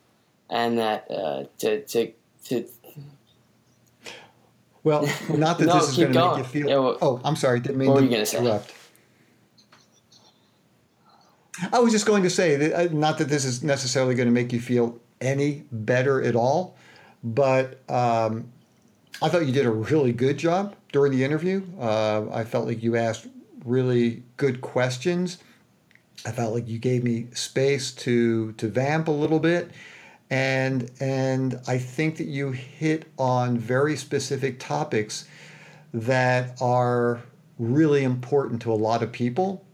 and 0.49 0.77
that 0.77 1.09
uh, 1.11 1.43
to 1.59 1.83
to 1.85 2.11
to 2.45 2.65
Well, 4.83 5.01
not 5.29 5.57
that 5.59 5.65
No, 5.65 5.73
this 5.79 5.89
is 5.89 5.97
going 5.97 6.13
to 6.13 6.27
make 6.29 6.37
you 6.37 6.43
feel. 6.43 6.69
Yeah, 6.69 6.77
well- 6.77 6.97
oh, 7.01 7.21
I'm 7.23 7.35
sorry. 7.35 7.59
Didn't 7.59 7.77
mean 7.77 7.87
What 7.89 7.95
were 7.95 8.01
to 8.01 8.05
you 8.07 8.11
gonna 8.11 8.25
say? 8.25 8.37
interrupt. 8.39 8.73
I 11.71 11.79
was 11.79 11.91
just 11.93 12.05
going 12.05 12.23
to 12.23 12.29
say 12.29 12.55
that 12.55 12.73
uh, 12.73 12.93
not 12.93 13.17
that 13.19 13.29
this 13.29 13.45
is 13.45 13.63
necessarily 13.63 14.15
going 14.15 14.27
to 14.27 14.33
make 14.33 14.51
you 14.51 14.59
feel 14.59 14.99
any 15.21 15.63
better 15.71 16.21
at 16.21 16.35
all, 16.35 16.75
but 17.23 17.79
um, 17.89 18.51
I 19.21 19.29
thought 19.29 19.45
you 19.45 19.53
did 19.53 19.65
a 19.65 19.71
really 19.71 20.11
good 20.11 20.37
job 20.37 20.75
during 20.91 21.11
the 21.11 21.23
interview. 21.23 21.63
Uh, 21.79 22.25
I 22.31 22.43
felt 22.43 22.65
like 22.67 22.83
you 22.83 22.95
asked 22.95 23.27
really 23.65 24.23
good 24.37 24.61
questions. 24.61 25.37
I 26.25 26.31
felt 26.31 26.53
like 26.53 26.67
you 26.67 26.79
gave 26.79 27.03
me 27.03 27.27
space 27.33 27.91
to 27.91 28.53
to 28.53 28.67
vamp 28.67 29.07
a 29.07 29.11
little 29.11 29.39
bit, 29.39 29.71
and 30.29 30.89
and 30.99 31.59
I 31.67 31.77
think 31.77 32.17
that 32.17 32.27
you 32.27 32.51
hit 32.51 33.11
on 33.17 33.57
very 33.57 33.95
specific 33.97 34.59
topics 34.59 35.27
that 35.93 36.61
are 36.61 37.21
really 37.59 38.03
important 38.03 38.61
to 38.63 38.71
a 38.71 38.75
lot 38.75 39.03
of 39.03 39.11
people. 39.11 39.65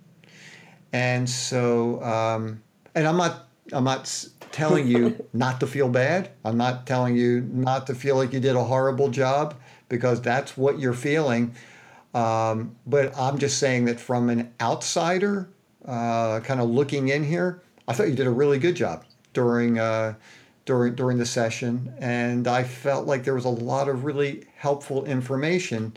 And 0.91 1.29
so, 1.29 2.03
um, 2.03 2.61
and 2.95 3.07
I'm 3.07 3.17
not 3.17 3.47
I'm 3.71 3.83
not 3.83 4.07
telling 4.51 4.87
you 4.87 5.25
not 5.33 5.59
to 5.59 5.67
feel 5.67 5.89
bad. 5.89 6.29
I'm 6.43 6.57
not 6.57 6.85
telling 6.85 7.15
you 7.15 7.41
not 7.51 7.87
to 7.87 7.95
feel 7.95 8.15
like 8.15 8.33
you 8.33 8.39
did 8.39 8.55
a 8.55 8.63
horrible 8.63 9.09
job 9.09 9.55
because 9.87 10.21
that's 10.21 10.55
what 10.57 10.79
you're 10.79 10.93
feeling. 10.93 11.55
Um, 12.13 12.75
but 12.87 13.15
I'm 13.17 13.37
just 13.37 13.59
saying 13.59 13.85
that 13.85 13.99
from 13.99 14.29
an 14.29 14.53
outsider, 14.59 15.49
uh, 15.85 16.39
kind 16.41 16.59
of 16.59 16.69
looking 16.69 17.09
in 17.09 17.23
here, 17.23 17.61
I 17.87 17.93
thought 17.93 18.09
you 18.09 18.15
did 18.15 18.27
a 18.27 18.31
really 18.31 18.59
good 18.59 18.75
job 18.75 19.05
during 19.33 19.79
uh, 19.79 20.15
during 20.65 20.95
during 20.95 21.17
the 21.17 21.25
session, 21.25 21.93
and 21.99 22.47
I 22.47 22.63
felt 22.63 23.07
like 23.07 23.23
there 23.23 23.35
was 23.35 23.45
a 23.45 23.49
lot 23.49 23.87
of 23.87 24.03
really 24.03 24.45
helpful 24.55 25.05
information 25.05 25.95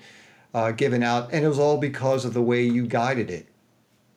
uh, 0.55 0.73
given 0.73 1.03
out, 1.03 1.33
and 1.33 1.45
it 1.45 1.49
was 1.49 1.59
all 1.59 1.79
because 1.79 2.25
of 2.25 2.35
the 2.35 2.43
way 2.43 2.63
you 2.63 2.87
guided 2.87 3.31
it. 3.31 3.47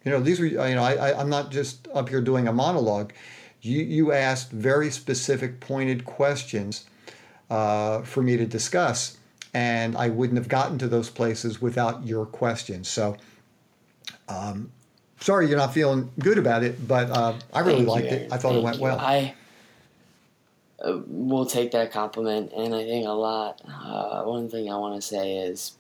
You 0.04 0.12
know, 0.12 0.20
these 0.20 0.40
were 0.40 0.46
you 0.46 0.58
know 0.58 0.84
I, 0.84 0.94
I 0.94 1.20
I'm 1.20 1.30
not 1.30 1.52
just 1.52 1.88
up 1.94 2.10
here 2.10 2.22
doing 2.22 2.48
a 2.48 2.54
monologue. 2.54 3.14
You, 3.66 3.84
you 3.84 4.11
asked 4.11 4.51
very 4.51 4.91
specific, 4.91 5.59
pointed 5.59 6.05
questions 6.05 6.86
uh, 7.49 8.01
for 8.03 8.22
me 8.22 8.38
to 8.38 8.45
discuss, 8.45 9.18
and 9.53 9.97
I 9.97 10.09
wouldn't 10.09 10.38
have 10.38 10.47
gotten 10.47 10.78
to 10.80 10.88
those 10.88 11.09
places 11.09 11.61
without 11.61 12.05
your 12.05 12.26
questions. 12.26 12.88
So, 12.88 13.18
um, 14.30 14.72
sorry 15.20 15.47
you're 15.47 15.57
not 15.57 15.74
feeling 15.74 16.11
good 16.20 16.38
about 16.38 16.63
it, 16.63 16.88
but 16.88 17.09
uh, 17.09 17.34
I 17.53 17.61
really 17.61 17.78
Thank 17.78 17.88
liked 17.88 18.11
you, 18.11 18.18
it. 18.18 18.32
I 18.32 18.38
thought 18.38 18.49
Thank 18.49 18.57
it 18.57 18.63
went 18.63 18.78
you. 18.78 18.84
well. 18.84 18.99
I 18.99 19.34
uh, 20.84 20.99
will 21.07 21.45
take 21.45 21.72
that 21.72 21.91
compliment, 21.91 22.51
and 22.55 22.76
I 22.76 22.84
think 22.84 23.07
a 23.07 23.11
lot. 23.11 23.61
Uh, 23.68 24.24
one 24.24 24.49
thing 24.49 24.72
I 24.72 24.78
want 24.78 24.95
to 24.95 25.01
say 25.01 25.38
is 25.38 25.74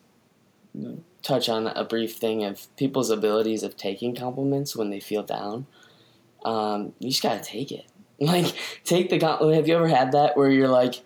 touch 1.21 1.49
on 1.49 1.67
a 1.67 1.83
brief 1.83 2.15
thing 2.15 2.43
of 2.43 2.67
people's 2.77 3.09
abilities 3.09 3.63
of 3.63 3.77
taking 3.77 4.15
compliments 4.15 4.75
when 4.75 4.89
they 4.89 4.99
feel 4.99 5.23
down. 5.23 5.67
Um, 6.45 6.93
you 6.99 7.09
just 7.09 7.23
gotta 7.23 7.43
take 7.43 7.71
it. 7.71 7.85
Like, 8.17 8.55
take 8.85 9.09
the. 9.09 9.19
Have 9.19 9.67
you 9.67 9.75
ever 9.75 9.89
had 9.89 10.13
that 10.13 10.37
where 10.37 10.49
you're 10.49 10.69
like, 10.69 11.01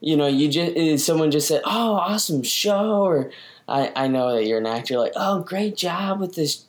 you 0.00 0.16
know, 0.16 0.26
you 0.26 0.48
just 0.48 1.06
someone 1.06 1.30
just 1.30 1.46
said, 1.46 1.62
"Oh, 1.64 1.92
awesome 1.92 2.42
show," 2.42 3.02
or 3.04 3.30
I 3.68 3.92
I 3.94 4.08
know 4.08 4.34
that 4.34 4.46
you're 4.46 4.58
an 4.58 4.66
actor. 4.66 4.98
Like, 4.98 5.12
"Oh, 5.14 5.42
great 5.42 5.76
job 5.76 6.18
with 6.20 6.34
this." 6.34 6.64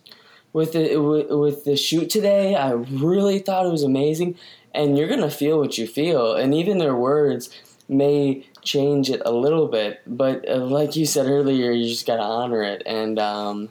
With 0.53 0.74
the 0.74 0.97
with, 0.97 1.32
with 1.32 1.64
the 1.64 1.76
shoot 1.78 2.09
today, 2.12 2.55
I 2.55 2.74
really 2.74 3.39
thought 3.39 3.66
it 3.66 3.72
was 3.72 3.84
amazing, 3.84 4.36
and 4.76 4.97
you're 4.97 5.07
gonna 5.07 5.32
feel 5.32 5.57
what 5.57 5.80
you 5.80 5.88
feel, 5.88 6.36
and 6.36 6.53
even 6.53 6.78
their 6.78 6.95
words 6.95 7.49
may 7.91 8.45
change 8.62 9.09
it 9.09 9.22
a 9.26 9.32
little 9.32 9.68
bit, 9.68 10.01
but 10.07 10.47
uh, 10.49 10.57
like 10.57 10.95
you 10.95 11.05
said 11.05 11.28
earlier, 11.28 11.72
you 11.72 11.88
just 11.88 12.07
gotta 12.07 12.22
honor 12.24 12.64
it 12.64 12.82
and 12.86 13.20
um, 13.20 13.70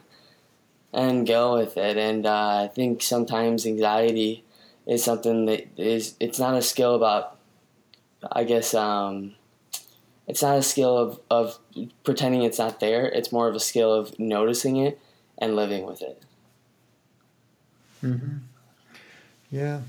and 0.93 1.27
go 1.27 1.55
with 1.55 1.77
it. 1.77 1.97
And 1.97 2.25
uh, 2.25 2.63
I 2.63 2.67
think 2.67 3.01
sometimes 3.01 3.65
anxiety 3.65 4.43
is 4.85 5.03
something 5.03 5.45
that 5.45 5.67
is 5.77 6.15
it's 6.19 6.39
not 6.39 6.55
a 6.55 6.61
skill 6.61 6.95
about, 6.95 7.37
I 8.31 8.43
guess 8.43 8.73
um, 8.73 9.35
it's 10.27 10.41
not 10.41 10.57
a 10.57 10.63
skill 10.63 10.97
of 10.97 11.19
of 11.29 11.59
pretending 12.03 12.43
it's 12.43 12.59
not 12.59 12.79
there. 12.79 13.05
It's 13.05 13.31
more 13.31 13.47
of 13.47 13.55
a 13.55 13.59
skill 13.59 13.93
of 13.93 14.17
noticing 14.19 14.77
it 14.77 14.99
and 15.37 15.55
living 15.55 15.85
with 15.85 16.01
it. 16.01 16.21
Mm-hmm. 18.03 18.37
Yeah. 19.51 19.81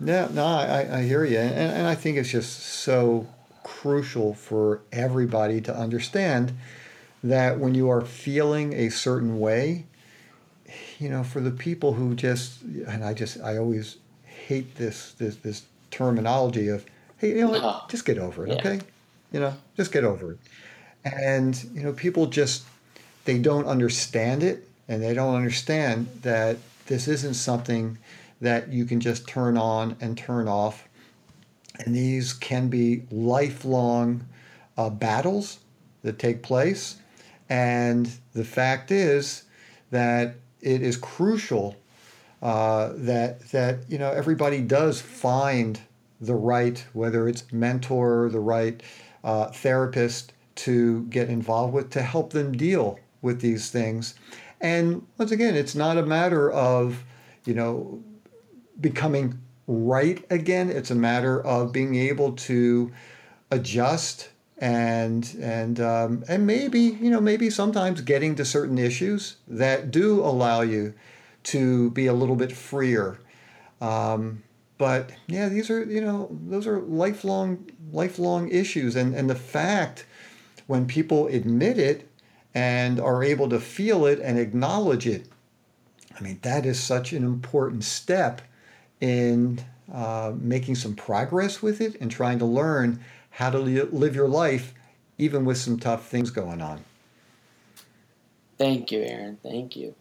Yeah, 0.00 0.28
no, 0.32 0.44
I, 0.44 0.98
I 0.98 1.02
hear 1.02 1.24
you. 1.24 1.38
And, 1.38 1.54
and 1.54 1.86
I 1.86 1.94
think 1.94 2.18
it's 2.18 2.30
just 2.30 2.58
so 2.60 3.28
crucial 3.62 4.34
for 4.34 4.80
everybody 4.92 5.60
to 5.62 5.74
understand 5.74 6.52
that 7.22 7.58
when 7.58 7.74
you 7.74 7.88
are 7.88 8.02
feeling 8.02 8.72
a 8.74 8.90
certain 8.90 9.38
way, 9.38 9.86
you 11.04 11.10
know, 11.10 11.22
for 11.22 11.40
the 11.40 11.50
people 11.50 11.92
who 11.92 12.14
just, 12.14 12.62
and 12.62 13.04
I 13.04 13.12
just, 13.12 13.38
I 13.42 13.58
always 13.58 13.98
hate 14.24 14.74
this, 14.76 15.12
this, 15.12 15.36
this 15.36 15.64
terminology 15.90 16.68
of, 16.68 16.86
hey, 17.18 17.28
you 17.28 17.42
know 17.42 17.50
what, 17.50 17.60
No. 17.60 17.82
just 17.90 18.06
get 18.06 18.16
over 18.16 18.46
it, 18.46 18.48
Yeah. 18.48 18.54
okay? 18.54 18.80
You 19.30 19.40
know, 19.40 19.54
just 19.76 19.92
get 19.92 20.02
over 20.02 20.32
it. 20.32 20.38
And, 21.04 21.62
you 21.74 21.82
know, 21.82 21.92
people 21.92 22.24
just, 22.28 22.64
they 23.26 23.36
don't 23.36 23.66
understand 23.66 24.42
it 24.42 24.66
and 24.88 25.02
they 25.02 25.12
don't 25.12 25.34
understand 25.34 26.08
that 26.22 26.56
this 26.86 27.06
isn't 27.06 27.34
something 27.34 27.98
that 28.40 28.72
you 28.72 28.86
can 28.86 28.98
just 28.98 29.28
turn 29.28 29.58
on 29.58 29.96
and 30.00 30.16
turn 30.16 30.48
off. 30.48 30.88
And 31.84 31.94
these 31.94 32.32
can 32.32 32.68
be 32.68 33.02
lifelong 33.10 34.24
uh, 34.78 34.88
battles 34.88 35.58
that 36.02 36.18
take 36.18 36.42
place. 36.42 36.96
And 37.50 38.10
the 38.32 38.44
fact 38.44 38.90
is 38.90 39.42
that 39.90 40.36
it 40.64 40.82
is 40.82 40.96
crucial 40.96 41.76
uh, 42.42 42.92
that 42.96 43.40
that 43.50 43.78
you 43.88 43.98
know 43.98 44.10
everybody 44.10 44.60
does 44.60 45.00
find 45.00 45.80
the 46.20 46.34
right, 46.34 46.84
whether 46.92 47.28
it's 47.28 47.52
mentor, 47.52 48.28
the 48.30 48.40
right 48.40 48.82
uh, 49.22 49.46
therapist 49.48 50.32
to 50.54 51.02
get 51.04 51.28
involved 51.28 51.74
with 51.74 51.90
to 51.90 52.02
help 52.02 52.32
them 52.32 52.52
deal 52.52 52.98
with 53.20 53.40
these 53.40 53.70
things. 53.70 54.14
And 54.60 55.06
once 55.18 55.32
again, 55.32 55.54
it's 55.54 55.74
not 55.74 55.98
a 55.98 56.06
matter 56.06 56.50
of 56.50 57.04
you 57.44 57.54
know 57.54 58.02
becoming 58.80 59.38
right 59.66 60.24
again. 60.30 60.70
It's 60.70 60.90
a 60.90 60.96
matter 60.96 61.40
of 61.42 61.72
being 61.72 61.94
able 61.94 62.32
to 62.32 62.92
adjust 63.50 64.30
and 64.64 65.36
and 65.42 65.78
um, 65.78 66.24
and 66.26 66.46
maybe 66.46 66.80
you 66.80 67.10
know 67.10 67.20
maybe 67.20 67.50
sometimes 67.50 68.00
getting 68.00 68.34
to 68.36 68.46
certain 68.46 68.78
issues 68.78 69.36
that 69.46 69.90
do 69.90 70.20
allow 70.20 70.62
you 70.62 70.94
to 71.42 71.90
be 71.90 72.06
a 72.06 72.14
little 72.14 72.34
bit 72.34 72.50
freer. 72.50 73.18
Um, 73.82 74.42
but 74.78 75.10
yeah, 75.26 75.50
these 75.50 75.68
are 75.68 75.84
you 75.84 76.00
know 76.00 76.30
those 76.46 76.66
are 76.66 76.80
lifelong 76.80 77.70
lifelong 77.92 78.48
issues, 78.48 78.96
and 78.96 79.14
and 79.14 79.28
the 79.28 79.34
fact 79.34 80.06
when 80.66 80.86
people 80.86 81.26
admit 81.26 81.78
it 81.78 82.08
and 82.54 82.98
are 82.98 83.22
able 83.22 83.50
to 83.50 83.60
feel 83.60 84.06
it 84.06 84.18
and 84.18 84.38
acknowledge 84.38 85.06
it, 85.06 85.26
I 86.18 86.22
mean 86.22 86.38
that 86.40 86.64
is 86.64 86.82
such 86.82 87.12
an 87.12 87.22
important 87.22 87.84
step 87.84 88.40
in 88.98 89.62
uh, 89.92 90.32
making 90.40 90.76
some 90.76 90.94
progress 90.94 91.60
with 91.60 91.82
it 91.82 92.00
and 92.00 92.10
trying 92.10 92.38
to 92.38 92.46
learn 92.46 92.98
how 93.34 93.50
to 93.50 93.58
li- 93.58 93.82
live 93.82 94.14
your 94.14 94.28
life 94.28 94.74
even 95.18 95.44
with 95.44 95.58
some 95.58 95.78
tough 95.78 96.06
things 96.06 96.30
going 96.30 96.60
on. 96.60 96.84
Thank 98.58 98.92
you, 98.92 99.00
Aaron. 99.00 99.38
Thank 99.42 99.76
you. 99.76 99.94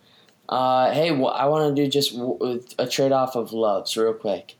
Uh, 0.47 0.91
hey, 0.91 1.09
wh- 1.09 1.33
I 1.33 1.45
want 1.45 1.75
to 1.75 1.83
do 1.83 1.89
just 1.89 2.13
a 2.77 2.87
trade 2.87 3.11
off 3.11 3.35
of 3.35 3.51
loves 3.51 3.97
real 3.97 4.13
quick. 4.13 4.55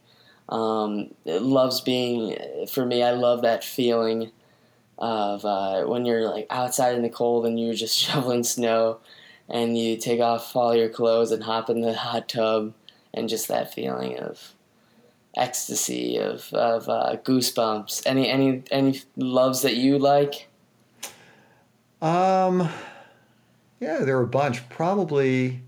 Um, 0.50 1.14
loves 1.26 1.82
being, 1.82 2.38
for 2.68 2.86
me, 2.86 3.04
I 3.04 3.12
love 3.12 3.44
that 3.44 3.64
feeling 3.64 4.32
of 4.98 5.46
uh, 5.46 5.84
when 5.84 6.06
you're 6.06 6.30
like 6.30 6.48
outside 6.50 6.96
in 6.96 7.02
the 7.02 7.10
cold 7.10 7.46
and 7.46 7.60
you're 7.60 7.74
just 7.74 7.98
shoveling 8.00 8.44
snow 8.44 9.00
and 9.50 9.78
you 9.78 9.98
take 9.98 10.20
off 10.20 10.56
all 10.56 10.76
your 10.76 10.90
clothes 10.90 11.32
and 11.32 11.44
hop 11.44 11.70
in 11.70 11.82
the 11.82 11.94
hot 11.94 12.28
tub 12.30 12.74
and 13.14 13.30
just 13.30 13.48
that 13.48 13.74
feeling 13.74 14.18
of 14.18 14.54
ecstasy 15.36 16.18
of, 16.18 16.54
of 16.54 16.88
uh, 16.90 17.18
goosebumps 17.24 18.04
any 18.06 18.30
any 18.30 18.64
any 18.72 19.02
loves 19.16 19.62
that 19.62 19.76
you 19.76 19.98
like 19.98 20.48
Um, 22.02 22.68
yeah, 23.80 24.00
there 24.00 24.18
are 24.18 24.24
a 24.24 24.28
bunch. 24.28 24.68
Probably 24.68 25.62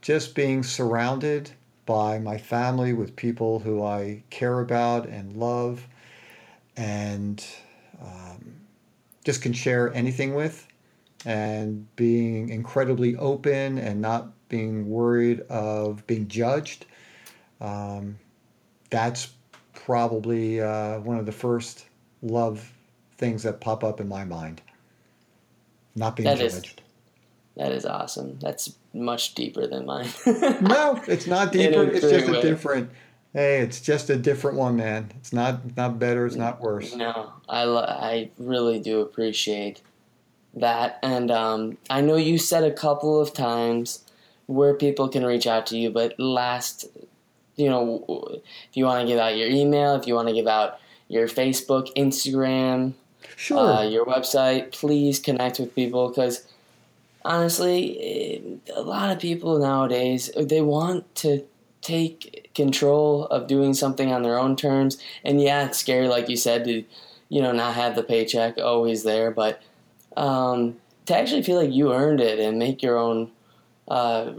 just 0.00 0.34
being 0.34 0.62
surrounded 0.62 1.50
by 1.84 2.18
my 2.18 2.38
family 2.38 2.94
with 2.94 3.14
people 3.14 3.58
who 3.58 3.84
I 3.84 4.22
care 4.30 4.60
about 4.60 5.06
and 5.06 5.36
love 5.36 5.86
and 6.76 7.44
um, 8.00 8.54
just 9.24 9.42
can 9.42 9.52
share 9.52 9.92
anything 9.92 10.34
with 10.34 10.66
and 11.26 11.94
being 11.96 12.48
incredibly 12.48 13.16
open 13.16 13.76
and 13.76 14.00
not 14.00 14.28
being 14.48 14.88
worried 14.88 15.40
of 15.50 16.06
being 16.06 16.26
judged. 16.28 16.86
Um, 17.60 18.18
that's 18.90 19.28
probably 19.74 20.60
uh, 20.60 20.98
one 21.00 21.18
of 21.18 21.26
the 21.26 21.32
first 21.32 21.86
love 22.22 22.70
things 23.18 23.42
that 23.44 23.60
pop 23.60 23.82
up 23.84 24.00
in 24.00 24.08
my 24.08 24.24
mind. 24.24 24.60
Not 25.96 26.16
being 26.16 26.28
That 26.28 26.40
is- 26.40 26.54
judged. 26.54 26.82
that 27.56 27.72
is 27.72 27.84
awesome 27.84 28.38
that's 28.40 28.74
much 28.94 29.34
deeper 29.34 29.66
than 29.66 29.84
mine 29.84 30.08
No, 30.62 31.00
it's 31.08 31.26
not 31.26 31.52
deeper. 31.52 31.82
It's 31.84 32.00
just 32.00 32.28
a 32.28 32.40
different. 32.40 32.90
Hey, 33.32 33.58
it's 33.60 33.80
just 33.80 34.10
a 34.10 34.16
different 34.16 34.56
one, 34.56 34.76
man. 34.76 35.12
It's 35.18 35.32
not 35.32 35.76
not 35.76 35.98
better. 35.98 36.26
It's 36.26 36.34
not 36.36 36.60
worse. 36.60 36.94
No, 36.96 37.32
I, 37.48 37.64
lo- 37.64 37.84
I 37.86 38.30
really 38.38 38.80
do 38.80 39.00
appreciate 39.00 39.82
that. 40.54 40.98
And 41.02 41.30
um, 41.30 41.78
I 41.88 42.00
know 42.00 42.16
you 42.16 42.38
said 42.38 42.64
a 42.64 42.72
couple 42.72 43.20
of 43.20 43.32
times 43.32 44.04
where 44.46 44.74
people 44.74 45.08
can 45.08 45.24
reach 45.24 45.46
out 45.46 45.66
to 45.68 45.78
you, 45.78 45.90
but 45.90 46.18
last, 46.18 46.86
you 47.60 47.68
know, 47.70 48.40
if 48.68 48.76
you 48.76 48.84
want 48.84 49.02
to 49.02 49.06
give 49.06 49.18
out 49.20 49.36
your 49.36 49.48
email, 49.48 49.94
if 49.94 50.06
you 50.06 50.14
want 50.14 50.28
to 50.28 50.34
give 50.34 50.46
out 50.46 50.80
your 51.08 51.28
Facebook, 51.28 51.88
Instagram, 51.96 52.94
Sure. 53.36 53.58
uh, 53.58 53.82
your 53.82 54.04
website, 54.06 54.72
please 54.72 55.18
connect 55.18 55.58
with 55.60 55.74
people 55.74 56.08
because 56.08 56.44
honestly, 57.24 57.98
eh, 58.00 58.74
a 58.74 58.82
lot 58.82 59.10
of 59.10 59.18
people 59.18 59.58
nowadays 59.58 60.30
they 60.36 60.60
want 60.60 61.12
to 61.16 61.44
take 61.82 62.50
control 62.54 63.26
of 63.26 63.46
doing 63.46 63.72
something 63.74 64.12
on 64.12 64.22
their 64.22 64.38
own 64.38 64.56
terms. 64.56 64.98
And 65.24 65.40
yeah, 65.40 65.66
it's 65.66 65.78
scary, 65.78 66.08
like 66.08 66.28
you 66.28 66.36
said, 66.36 66.64
to 66.64 66.84
you 67.28 67.42
know 67.42 67.52
not 67.52 67.74
have 67.74 67.94
the 67.94 68.02
paycheck 68.02 68.58
always 68.58 69.02
there, 69.04 69.30
but 69.30 69.62
um, 70.16 70.76
to 71.06 71.16
actually 71.16 71.42
feel 71.42 71.56
like 71.56 71.72
you 71.72 71.92
earned 71.92 72.20
it 72.20 72.38
and 72.38 72.58
make 72.58 72.82
your 72.82 72.98
own 72.98 73.30
uh, 73.90 74.30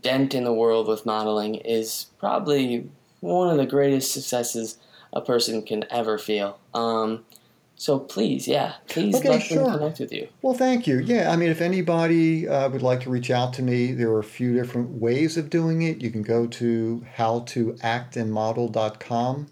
dent 0.00 0.34
in 0.34 0.44
the 0.44 0.52
world 0.52 0.86
with 0.88 1.06
modeling 1.06 1.54
is 1.54 2.06
probably 2.18 2.90
one 3.20 3.48
of 3.48 3.56
the 3.56 3.64
greatest 3.66 4.12
successes 4.12 4.76
a 5.12 5.20
person 5.22 5.62
can 5.62 5.84
ever 5.90 6.18
feel. 6.18 6.58
Um, 6.74 7.24
So 7.78 7.98
please, 7.98 8.48
yeah, 8.48 8.76
please 8.88 9.14
Okay, 9.16 9.28
let 9.28 9.42
sure. 9.42 9.64
them 9.64 9.72
connect 9.78 10.00
with 10.00 10.10
you. 10.10 10.28
Well, 10.40 10.54
thank 10.54 10.86
you. 10.86 10.98
Yeah, 10.98 11.30
I 11.30 11.36
mean, 11.36 11.50
if 11.50 11.60
anybody 11.60 12.48
uh, 12.48 12.70
would 12.70 12.80
like 12.82 13.02
to 13.02 13.10
reach 13.10 13.30
out 13.30 13.52
to 13.54 13.62
me, 13.62 13.92
there 13.92 14.08
are 14.12 14.18
a 14.18 14.24
few 14.24 14.54
different 14.54 14.92
ways 14.98 15.36
of 15.36 15.50
doing 15.50 15.82
it. 15.82 16.00
You 16.00 16.10
can 16.10 16.22
go 16.22 16.46
to 16.46 17.04
howtoactandmodel.com, 17.18 19.46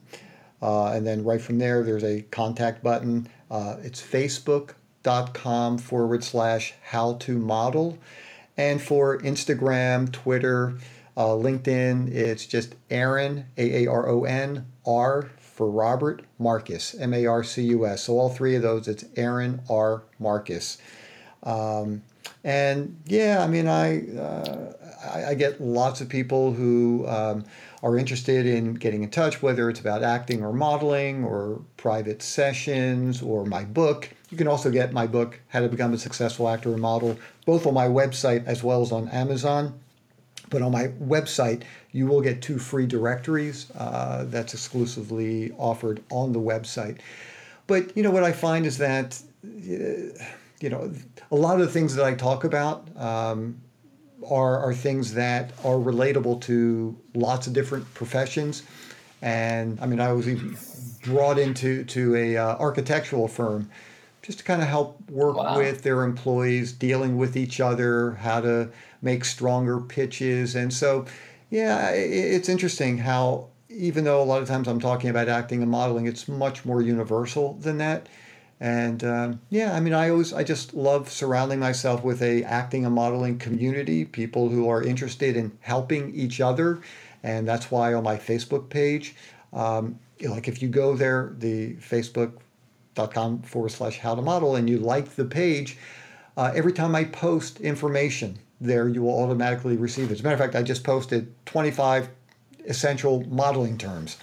uh, 0.62 0.86
and 0.92 1.07
then 1.07 1.24
right 1.24 1.40
from 1.40 1.59
there, 1.59 1.82
there's 1.82 2.05
a 2.05 2.22
contact 2.30 2.82
button. 2.82 3.28
Uh, 3.50 3.76
it's 3.82 4.00
facebook.com 4.00 5.78
forward 5.78 6.24
slash 6.24 6.74
how 6.82 7.14
to 7.14 7.38
model. 7.38 7.98
And 8.57 8.80
for 8.80 9.18
Instagram, 9.18 10.12
Twitter, 10.12 10.78
uh, 11.16 11.28
LinkedIn, 11.28 12.12
it's 12.12 12.46
just 12.46 12.74
Aaron, 12.90 13.46
A 13.57 13.84
A 13.84 13.86
R 13.90 14.09
O 14.09 14.24
N, 14.24 14.66
R 14.86 15.30
for 15.38 15.70
Robert 15.70 16.22
Marcus, 16.38 16.94
M 16.98 17.14
A 17.14 17.26
R 17.26 17.44
C 17.44 17.62
U 17.62 17.86
S. 17.86 18.05
So 18.05 18.18
all 18.18 18.28
three 18.28 18.57
of 18.57 18.62
those, 18.62 18.88
it's 18.88 19.05
Aaron 19.16 19.62
R. 19.70 20.02
Marcus. 20.18 20.78
Um, 21.42 22.02
and 22.42 23.00
yeah, 23.07 23.42
I 23.42 23.46
mean, 23.46 23.68
I, 23.68 24.07
uh, 24.16 24.72
I, 25.12 25.24
I 25.30 25.34
get 25.34 25.61
lots 25.61 26.00
of 26.00 26.09
people 26.09 26.52
who 26.52 27.07
um, 27.07 27.44
are 27.82 27.96
interested 27.96 28.46
in 28.46 28.74
getting 28.74 29.02
in 29.02 29.11
touch, 29.11 29.42
whether 29.42 29.70
it's 29.70 29.80
about 29.80 30.02
acting 30.02 30.42
or 30.42 30.52
modeling 30.52 31.24
or 31.24 31.62
private 31.76 32.22
sessions 32.22 33.22
or 33.22 33.44
my 33.44 33.64
book. 33.64 34.11
You 34.35 34.39
can 34.39 34.49
also 34.49 34.68
get 34.68 34.93
my 34.93 35.07
book, 35.07 35.39
How 35.47 35.61
to 35.61 35.68
Become 35.68 35.95
a 35.95 35.97
Successful 35.99 36.49
Actor 36.49 36.72
and 36.72 36.82
Model, 36.82 37.16
both 37.47 37.68
on 37.68 37.74
my 37.74 37.87
website 37.87 38.45
as 38.47 38.64
well 38.64 38.82
as 38.82 38.91
on 38.91 39.09
Amazon. 39.11 39.78
But 40.51 40.61
on 40.61 40.72
my 40.72 40.89
website, 40.89 41.62
you 41.93 42.09
will 42.09 42.20
get 42.20 42.43
two 42.43 42.59
free 42.59 42.85
directories 42.85 43.70
uh, 43.78 44.24
that's 44.26 44.53
exclusively 44.53 45.53
offered 45.57 46.03
on 46.11 46.32
the 46.32 46.41
website. 46.41 46.99
But 47.68 47.97
you 47.97 48.03
know 48.03 48.11
what 48.11 48.24
I 48.24 48.32
find 48.32 48.66
is 48.66 48.76
that 48.78 49.22
uh, 49.45 49.49
you 50.59 50.68
know 50.68 50.93
a 51.30 51.37
lot 51.37 51.61
of 51.61 51.66
the 51.66 51.72
things 51.72 51.95
that 51.95 52.05
I 52.05 52.14
talk 52.14 52.43
about 52.43 52.89
um, 52.97 53.61
are 54.28 54.59
are 54.59 54.74
things 54.74 55.14
that 55.14 55.53
are 55.62 55.76
relatable 55.76 56.41
to 56.41 56.99
lots 57.14 57.47
of 57.47 57.53
different 57.53 57.95
professions. 57.95 58.64
And 59.22 59.78
I 59.80 59.87
mean, 59.87 60.01
I 60.01 60.12
was 60.12 60.28
even 60.28 60.59
brought 61.05 61.39
into 61.39 61.85
to 61.85 62.16
a 62.16 62.37
uh, 62.37 62.57
architectural 62.57 63.28
firm 63.28 63.70
just 64.25 64.39
to 64.39 64.45
kind 64.45 64.62
of 64.62 64.68
help 64.68 64.99
work 65.11 65.37
Wow. 65.37 65.59
with 65.59 65.83
their 65.83 66.03
employees, 66.03 66.72
dealing 66.72 67.16
with 67.18 67.37
each 67.37 67.61
other, 67.61 68.12
how 68.12 68.41
to 68.41 68.70
make 69.03 69.25
stronger 69.25 69.79
pitches. 69.81 70.55
And 70.57 70.72
so, 70.72 71.05
yeah, 71.51 71.91
it's 71.91 72.49
interesting 72.49 72.99
how, 72.99 73.49
even 73.68 74.05
though 74.05 74.22
a 74.22 74.25
lot 74.25 74.41
of 74.41 74.49
times 74.49 74.66
I'm 74.66 74.81
talking 74.81 75.11
about 75.11 75.29
acting 75.29 75.61
and 75.62 75.70
modeling, 75.70 76.07
it's 76.07 76.27
much 76.27 76.64
more 76.64 76.81
universal 76.81 77.55
than 77.61 77.79
that. 77.79 78.09
And 78.61 79.05
um, 79.05 79.41
yeah, 79.51 79.75
I 79.75 79.81
mean, 79.81 79.93
I 79.93 80.09
always, 80.09 80.33
I 80.33 80.43
just 80.43 80.72
love 80.75 81.11
surrounding 81.11 81.59
myself 81.59 82.03
with 82.03 82.22
a 82.22 82.45
acting 82.45 82.87
and 82.87 82.95
modeling 82.95 83.39
community, 83.39 84.05
people 84.07 84.49
who 84.49 84.68
are 84.68 84.83
interested 84.83 85.37
in 85.37 85.53
helping 85.61 86.14
each 86.14 86.41
other. 86.41 86.81
And 87.22 87.47
that's 87.47 87.70
why 87.70 87.93
on 87.93 88.05
my 88.05 88.16
Facebook 88.16 88.70
page, 88.70 89.16
um, 89.53 89.99
like 90.22 90.49
if 90.49 90.62
you 90.62 90.68
go 90.68 90.97
there, 90.97 91.35
the 91.39 91.75
Facebook 91.75 92.33
com 92.95 93.42
forward 93.42 93.70
slash 93.70 93.99
how 93.99 94.14
to 94.14 94.22
model 94.22 94.57
and 94.57 94.68
you 94.68 94.78
like 94.78 95.16
the 95.16 95.24
page, 95.24 95.76
uh, 96.36 96.53
every 96.55 96.72
time 96.72 96.95
I 96.95 97.05
post 97.05 97.61
information 97.61 98.38
there, 98.61 98.88
you 98.88 99.03
will 99.03 99.22
automatically 99.22 99.76
receive 99.76 100.11
it. 100.11 100.14
As 100.14 100.20
a 100.20 100.22
matter 100.22 100.34
of 100.34 100.40
fact, 100.40 100.55
I 100.55 100.62
just 100.62 100.84
posted 100.84 101.32
25 101.47 102.09
essential 102.66 103.24
modeling 103.28 103.78
terms. 103.78 104.16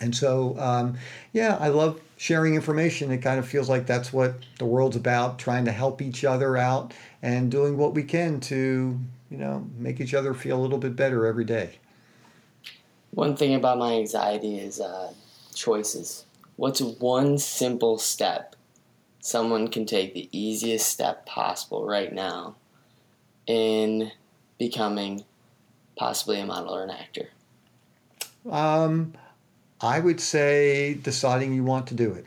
And 0.00 0.16
so, 0.16 0.58
um, 0.58 0.96
yeah, 1.32 1.58
I 1.60 1.68
love 1.68 2.00
sharing 2.16 2.54
information. 2.54 3.10
It 3.10 3.18
kind 3.18 3.38
of 3.38 3.46
feels 3.46 3.68
like 3.68 3.86
that's 3.86 4.12
what 4.12 4.34
the 4.58 4.64
world's 4.64 4.96
about, 4.96 5.38
trying 5.38 5.66
to 5.66 5.72
help 5.72 6.00
each 6.00 6.24
other 6.24 6.56
out 6.56 6.94
and 7.22 7.50
doing 7.50 7.76
what 7.76 7.94
we 7.94 8.02
can 8.02 8.40
to, 8.40 8.98
you 9.30 9.36
know, 9.36 9.66
make 9.76 10.00
each 10.00 10.14
other 10.14 10.32
feel 10.32 10.58
a 10.58 10.62
little 10.62 10.78
bit 10.78 10.96
better 10.96 11.26
every 11.26 11.44
day. 11.44 11.78
One 13.10 13.36
thing 13.36 13.54
about 13.54 13.78
my 13.78 13.94
anxiety 13.94 14.58
is 14.58 14.80
uh, 14.80 15.12
choices. 15.54 16.24
What's 16.60 16.82
one 16.82 17.38
simple 17.38 17.96
step 17.96 18.54
someone 19.18 19.68
can 19.68 19.86
take 19.86 20.12
the 20.12 20.28
easiest 20.30 20.90
step 20.90 21.24
possible 21.24 21.86
right 21.86 22.12
now 22.12 22.56
in 23.46 24.12
becoming 24.58 25.24
possibly 25.96 26.38
a 26.38 26.44
model 26.44 26.76
or 26.76 26.84
an 26.84 26.90
actor? 26.90 27.30
Um, 28.50 29.14
I 29.80 30.00
would 30.00 30.20
say 30.20 30.98
deciding 31.02 31.54
you 31.54 31.64
want 31.64 31.86
to 31.86 31.94
do 31.94 32.12
it. 32.12 32.26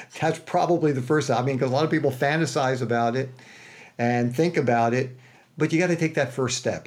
That's 0.20 0.40
probably 0.40 0.92
the 0.92 1.00
first. 1.00 1.30
I 1.30 1.40
mean, 1.40 1.56
because 1.56 1.70
a 1.70 1.74
lot 1.74 1.84
of 1.84 1.90
people 1.90 2.10
fantasize 2.10 2.82
about 2.82 3.16
it 3.16 3.30
and 3.96 4.36
think 4.36 4.58
about 4.58 4.92
it, 4.92 5.16
but 5.56 5.72
you 5.72 5.78
got 5.78 5.86
to 5.86 5.96
take 5.96 6.16
that 6.16 6.34
first 6.34 6.58
step. 6.58 6.86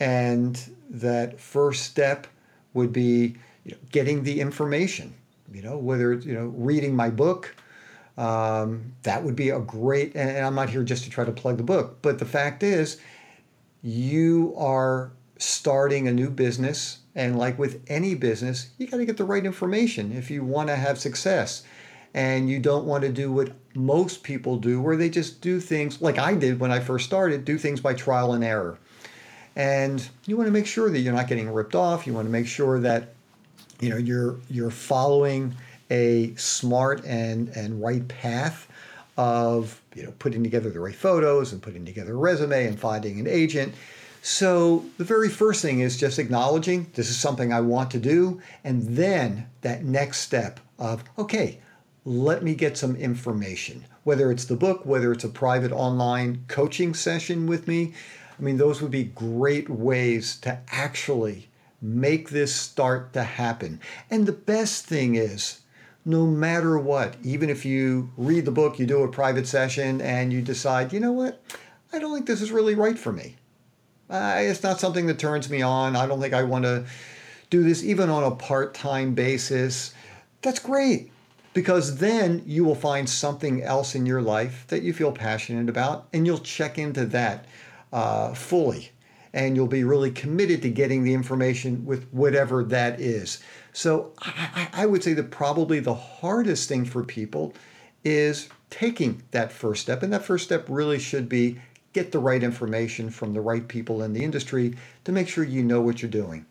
And 0.00 0.60
that 0.90 1.38
first 1.38 1.84
step 1.84 2.26
would 2.74 2.92
be 2.92 3.36
you 3.64 3.70
know, 3.70 3.78
getting 3.92 4.24
the 4.24 4.40
information. 4.40 5.14
You 5.52 5.62
know, 5.62 5.78
whether 5.78 6.12
it's 6.12 6.26
you 6.26 6.34
know 6.34 6.46
reading 6.46 6.94
my 6.94 7.10
book, 7.10 7.54
um, 8.18 8.92
that 9.02 9.22
would 9.22 9.36
be 9.36 9.50
a 9.50 9.60
great. 9.60 10.14
And 10.14 10.44
I'm 10.44 10.54
not 10.54 10.70
here 10.70 10.82
just 10.82 11.04
to 11.04 11.10
try 11.10 11.24
to 11.24 11.32
plug 11.32 11.56
the 11.56 11.62
book, 11.62 11.98
but 12.02 12.18
the 12.18 12.24
fact 12.24 12.62
is, 12.62 12.98
you 13.82 14.54
are 14.56 15.12
starting 15.38 16.08
a 16.08 16.12
new 16.12 16.30
business 16.30 16.98
and 17.14 17.38
like 17.38 17.58
with 17.58 17.82
any 17.88 18.14
business 18.14 18.70
you 18.78 18.86
got 18.86 18.96
to 18.96 19.04
get 19.04 19.16
the 19.16 19.24
right 19.24 19.44
information 19.44 20.12
if 20.12 20.30
you 20.30 20.42
want 20.42 20.68
to 20.68 20.76
have 20.76 20.98
success 20.98 21.62
and 22.14 22.48
you 22.48 22.58
don't 22.58 22.86
want 22.86 23.02
to 23.02 23.12
do 23.12 23.30
what 23.30 23.52
most 23.74 24.22
people 24.22 24.56
do 24.56 24.80
where 24.80 24.96
they 24.96 25.10
just 25.10 25.42
do 25.42 25.60
things 25.60 26.00
like 26.00 26.18
i 26.18 26.34
did 26.34 26.58
when 26.58 26.72
i 26.72 26.80
first 26.80 27.04
started 27.04 27.44
do 27.44 27.58
things 27.58 27.80
by 27.80 27.92
trial 27.92 28.32
and 28.32 28.42
error 28.42 28.78
and 29.56 30.08
you 30.26 30.36
want 30.36 30.46
to 30.46 30.52
make 30.52 30.66
sure 30.66 30.90
that 30.90 31.00
you're 31.00 31.12
not 31.12 31.28
getting 31.28 31.50
ripped 31.50 31.74
off 31.74 32.06
you 32.06 32.14
want 32.14 32.26
to 32.26 32.32
make 32.32 32.46
sure 32.46 32.80
that 32.80 33.14
you 33.80 33.88
know 33.88 33.96
you're 33.96 34.36
you're 34.50 34.70
following 34.70 35.54
a 35.90 36.34
smart 36.36 37.04
and 37.04 37.48
and 37.50 37.82
right 37.82 38.06
path 38.08 38.68
of 39.16 39.80
you 39.94 40.02
know 40.02 40.12
putting 40.18 40.42
together 40.42 40.70
the 40.70 40.80
right 40.80 40.94
photos 40.94 41.52
and 41.52 41.62
putting 41.62 41.84
together 41.84 42.12
a 42.12 42.16
resume 42.16 42.66
and 42.66 42.78
finding 42.78 43.20
an 43.20 43.26
agent 43.26 43.74
so 44.28 44.84
the 44.98 45.04
very 45.04 45.28
first 45.28 45.62
thing 45.62 45.78
is 45.78 45.96
just 45.96 46.18
acknowledging 46.18 46.90
this 46.94 47.08
is 47.08 47.16
something 47.16 47.52
I 47.52 47.60
want 47.60 47.92
to 47.92 48.00
do, 48.00 48.40
and 48.64 48.82
then 48.82 49.46
that 49.60 49.84
next 49.84 50.18
step 50.18 50.58
of 50.80 51.04
okay, 51.16 51.60
let 52.04 52.42
me 52.42 52.56
get 52.56 52.76
some 52.76 52.96
information. 52.96 53.84
Whether 54.02 54.32
it's 54.32 54.46
the 54.46 54.56
book, 54.56 54.84
whether 54.84 55.12
it's 55.12 55.22
a 55.22 55.28
private 55.28 55.70
online 55.70 56.44
coaching 56.48 56.92
session 56.92 57.46
with 57.46 57.68
me, 57.68 57.94
I 58.36 58.42
mean 58.42 58.56
those 58.56 58.82
would 58.82 58.90
be 58.90 59.04
great 59.04 59.70
ways 59.70 60.38
to 60.38 60.58
actually 60.72 61.46
make 61.80 62.30
this 62.30 62.54
start 62.54 63.12
to 63.12 63.22
happen. 63.22 63.80
And 64.10 64.26
the 64.26 64.32
best 64.32 64.86
thing 64.86 65.14
is 65.14 65.60
no 66.04 66.26
matter 66.26 66.78
what, 66.78 67.16
even 67.22 67.50
if 67.50 67.64
you 67.64 68.10
read 68.16 68.44
the 68.44 68.52
book, 68.52 68.78
you 68.78 68.86
do 68.86 69.02
a 69.02 69.08
private 69.08 69.46
session, 69.46 70.00
and 70.00 70.32
you 70.32 70.40
decide, 70.40 70.92
you 70.92 71.00
know 71.00 71.12
what, 71.12 71.42
I 71.92 71.98
don't 71.98 72.14
think 72.14 72.26
this 72.26 72.40
is 72.40 72.52
really 72.52 72.76
right 72.76 72.98
for 72.98 73.12
me. 73.12 73.36
Uh, 74.08 74.36
it's 74.38 74.62
not 74.62 74.78
something 74.78 75.06
that 75.06 75.18
turns 75.18 75.50
me 75.50 75.62
on. 75.62 75.96
I 75.96 76.06
don't 76.06 76.20
think 76.20 76.32
I 76.32 76.44
want 76.44 76.64
to 76.64 76.86
do 77.50 77.64
this 77.64 77.82
even 77.82 78.08
on 78.08 78.22
a 78.22 78.30
part 78.30 78.72
time 78.72 79.14
basis. 79.14 79.94
That's 80.42 80.60
great 80.60 81.10
because 81.54 81.96
then 81.96 82.42
you 82.46 82.64
will 82.64 82.74
find 82.76 83.08
something 83.08 83.62
else 83.62 83.94
in 83.94 84.06
your 84.06 84.22
life 84.22 84.64
that 84.68 84.82
you 84.82 84.92
feel 84.92 85.10
passionate 85.10 85.68
about 85.68 86.06
and 86.12 86.26
you'll 86.26 86.38
check 86.38 86.78
into 86.78 87.04
that 87.06 87.46
uh, 87.92 88.32
fully 88.34 88.90
and 89.36 89.54
you'll 89.54 89.66
be 89.66 89.84
really 89.84 90.10
committed 90.10 90.62
to 90.62 90.70
getting 90.70 91.04
the 91.04 91.12
information 91.12 91.84
with 91.84 92.08
whatever 92.10 92.64
that 92.64 92.98
is. 92.98 93.38
So 93.74 94.12
I, 94.18 94.68
I 94.72 94.86
would 94.86 95.04
say 95.04 95.12
that 95.12 95.30
probably 95.30 95.78
the 95.78 95.94
hardest 95.94 96.70
thing 96.70 96.86
for 96.86 97.04
people 97.04 97.52
is 98.02 98.48
taking 98.70 99.22
that 99.32 99.52
first 99.52 99.82
step. 99.82 100.02
And 100.02 100.10
that 100.10 100.24
first 100.24 100.46
step 100.46 100.64
really 100.70 100.98
should 100.98 101.28
be 101.28 101.60
get 101.92 102.12
the 102.12 102.18
right 102.18 102.42
information 102.42 103.10
from 103.10 103.34
the 103.34 103.42
right 103.42 103.68
people 103.68 104.02
in 104.02 104.14
the 104.14 104.24
industry 104.24 104.74
to 105.04 105.12
make 105.12 105.28
sure 105.28 105.44
you 105.44 105.62
know 105.62 105.82
what 105.82 106.00
you're 106.00 106.10
doing. 106.10 106.46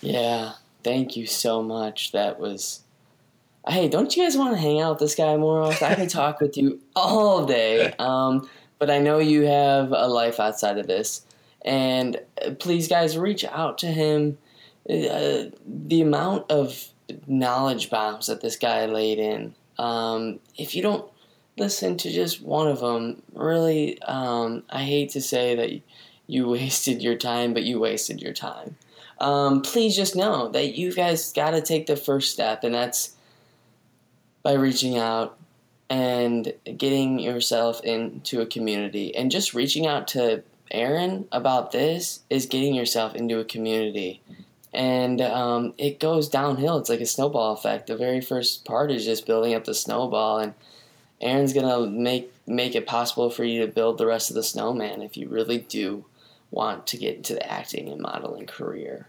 Yeah, 0.00 0.52
thank 0.82 1.14
you 1.14 1.26
so 1.26 1.62
much. 1.62 2.12
That 2.12 2.40
was. 2.40 2.80
Hey, 3.68 3.88
don't 3.88 4.16
you 4.16 4.22
guys 4.22 4.36
want 4.36 4.54
to 4.54 4.60
hang 4.60 4.80
out 4.80 4.92
with 4.92 5.00
this 5.00 5.14
guy 5.14 5.36
more 5.36 5.60
often? 5.60 5.88
I 5.88 5.94
could 5.94 6.08
talk 6.08 6.40
with 6.40 6.56
you 6.56 6.80
all 6.94 7.44
day. 7.44 7.92
Um, 7.98 8.48
but 8.78 8.90
I 8.90 8.98
know 8.98 9.18
you 9.18 9.42
have 9.42 9.92
a 9.92 10.06
life 10.06 10.40
outside 10.40 10.78
of 10.78 10.86
this. 10.86 11.24
And 11.64 12.20
uh, 12.44 12.52
please, 12.52 12.88
guys, 12.88 13.18
reach 13.18 13.44
out 13.44 13.78
to 13.78 13.86
him. 13.86 14.38
Uh, 14.88 15.50
the 15.66 16.00
amount 16.00 16.50
of 16.50 16.88
knowledge 17.26 17.90
bombs 17.90 18.26
that 18.26 18.40
this 18.40 18.56
guy 18.56 18.86
laid 18.86 19.18
in. 19.18 19.54
Um, 19.78 20.38
if 20.56 20.74
you 20.74 20.82
don't 20.82 21.10
listen 21.58 21.96
to 21.98 22.10
just 22.10 22.40
one 22.40 22.68
of 22.68 22.80
them, 22.80 23.22
really, 23.34 24.00
um, 24.02 24.62
I 24.70 24.82
hate 24.82 25.10
to 25.10 25.20
say 25.20 25.56
that 25.56 25.80
you 26.26 26.48
wasted 26.50 27.02
your 27.02 27.16
time, 27.16 27.52
but 27.52 27.64
you 27.64 27.80
wasted 27.80 28.22
your 28.22 28.32
time 28.32 28.76
um, 29.18 29.62
please 29.62 29.96
just 29.96 30.14
know 30.14 30.48
that 30.50 30.76
you 30.76 30.94
guys 30.94 31.32
got 31.32 31.52
to 31.52 31.62
take 31.62 31.86
the 31.86 31.96
first 31.96 32.32
step, 32.32 32.64
and 32.64 32.74
that's 32.74 33.14
by 34.42 34.52
reaching 34.52 34.98
out 34.98 35.38
and 35.88 36.52
getting 36.76 37.18
yourself 37.18 37.80
into 37.84 38.40
a 38.40 38.46
community. 38.46 39.14
And 39.14 39.30
just 39.30 39.54
reaching 39.54 39.86
out 39.86 40.08
to 40.08 40.42
Aaron 40.70 41.28
about 41.30 41.72
this 41.72 42.20
is 42.28 42.46
getting 42.46 42.74
yourself 42.74 43.14
into 43.14 43.38
a 43.38 43.44
community. 43.44 44.20
And 44.72 45.20
um, 45.20 45.74
it 45.78 46.00
goes 46.00 46.28
downhill. 46.28 46.78
It's 46.78 46.90
like 46.90 47.00
a 47.00 47.06
snowball 47.06 47.54
effect. 47.54 47.86
The 47.86 47.96
very 47.96 48.20
first 48.20 48.64
part 48.64 48.90
is 48.90 49.04
just 49.04 49.26
building 49.26 49.54
up 49.54 49.64
the 49.64 49.74
snowball, 49.74 50.38
and 50.38 50.54
Aaron's 51.20 51.54
gonna 51.54 51.86
make 51.86 52.32
make 52.46 52.74
it 52.74 52.86
possible 52.86 53.30
for 53.30 53.42
you 53.44 53.64
to 53.64 53.72
build 53.72 53.96
the 53.96 54.06
rest 54.06 54.30
of 54.30 54.36
the 54.36 54.42
snowman 54.42 55.02
if 55.02 55.16
you 55.16 55.28
really 55.28 55.58
do 55.58 56.04
want 56.50 56.86
to 56.88 56.98
get 56.98 57.16
into 57.16 57.34
the 57.34 57.50
acting 57.50 57.88
and 57.88 58.00
modeling 58.00 58.46
career. 58.46 59.08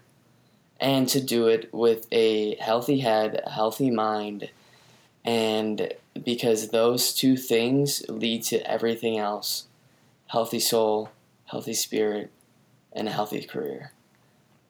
And 0.80 1.08
to 1.08 1.20
do 1.20 1.48
it 1.48 1.72
with 1.72 2.06
a 2.12 2.54
healthy 2.56 3.00
head, 3.00 3.42
a 3.44 3.50
healthy 3.50 3.90
mind, 3.90 4.50
and 5.28 5.92
because 6.24 6.70
those 6.70 7.12
two 7.12 7.36
things 7.36 8.02
lead 8.08 8.42
to 8.42 8.58
everything 8.68 9.18
else 9.18 9.66
healthy 10.28 10.58
soul, 10.58 11.10
healthy 11.44 11.74
spirit, 11.74 12.30
and 12.94 13.08
a 13.08 13.10
healthy 13.10 13.42
career. 13.42 13.92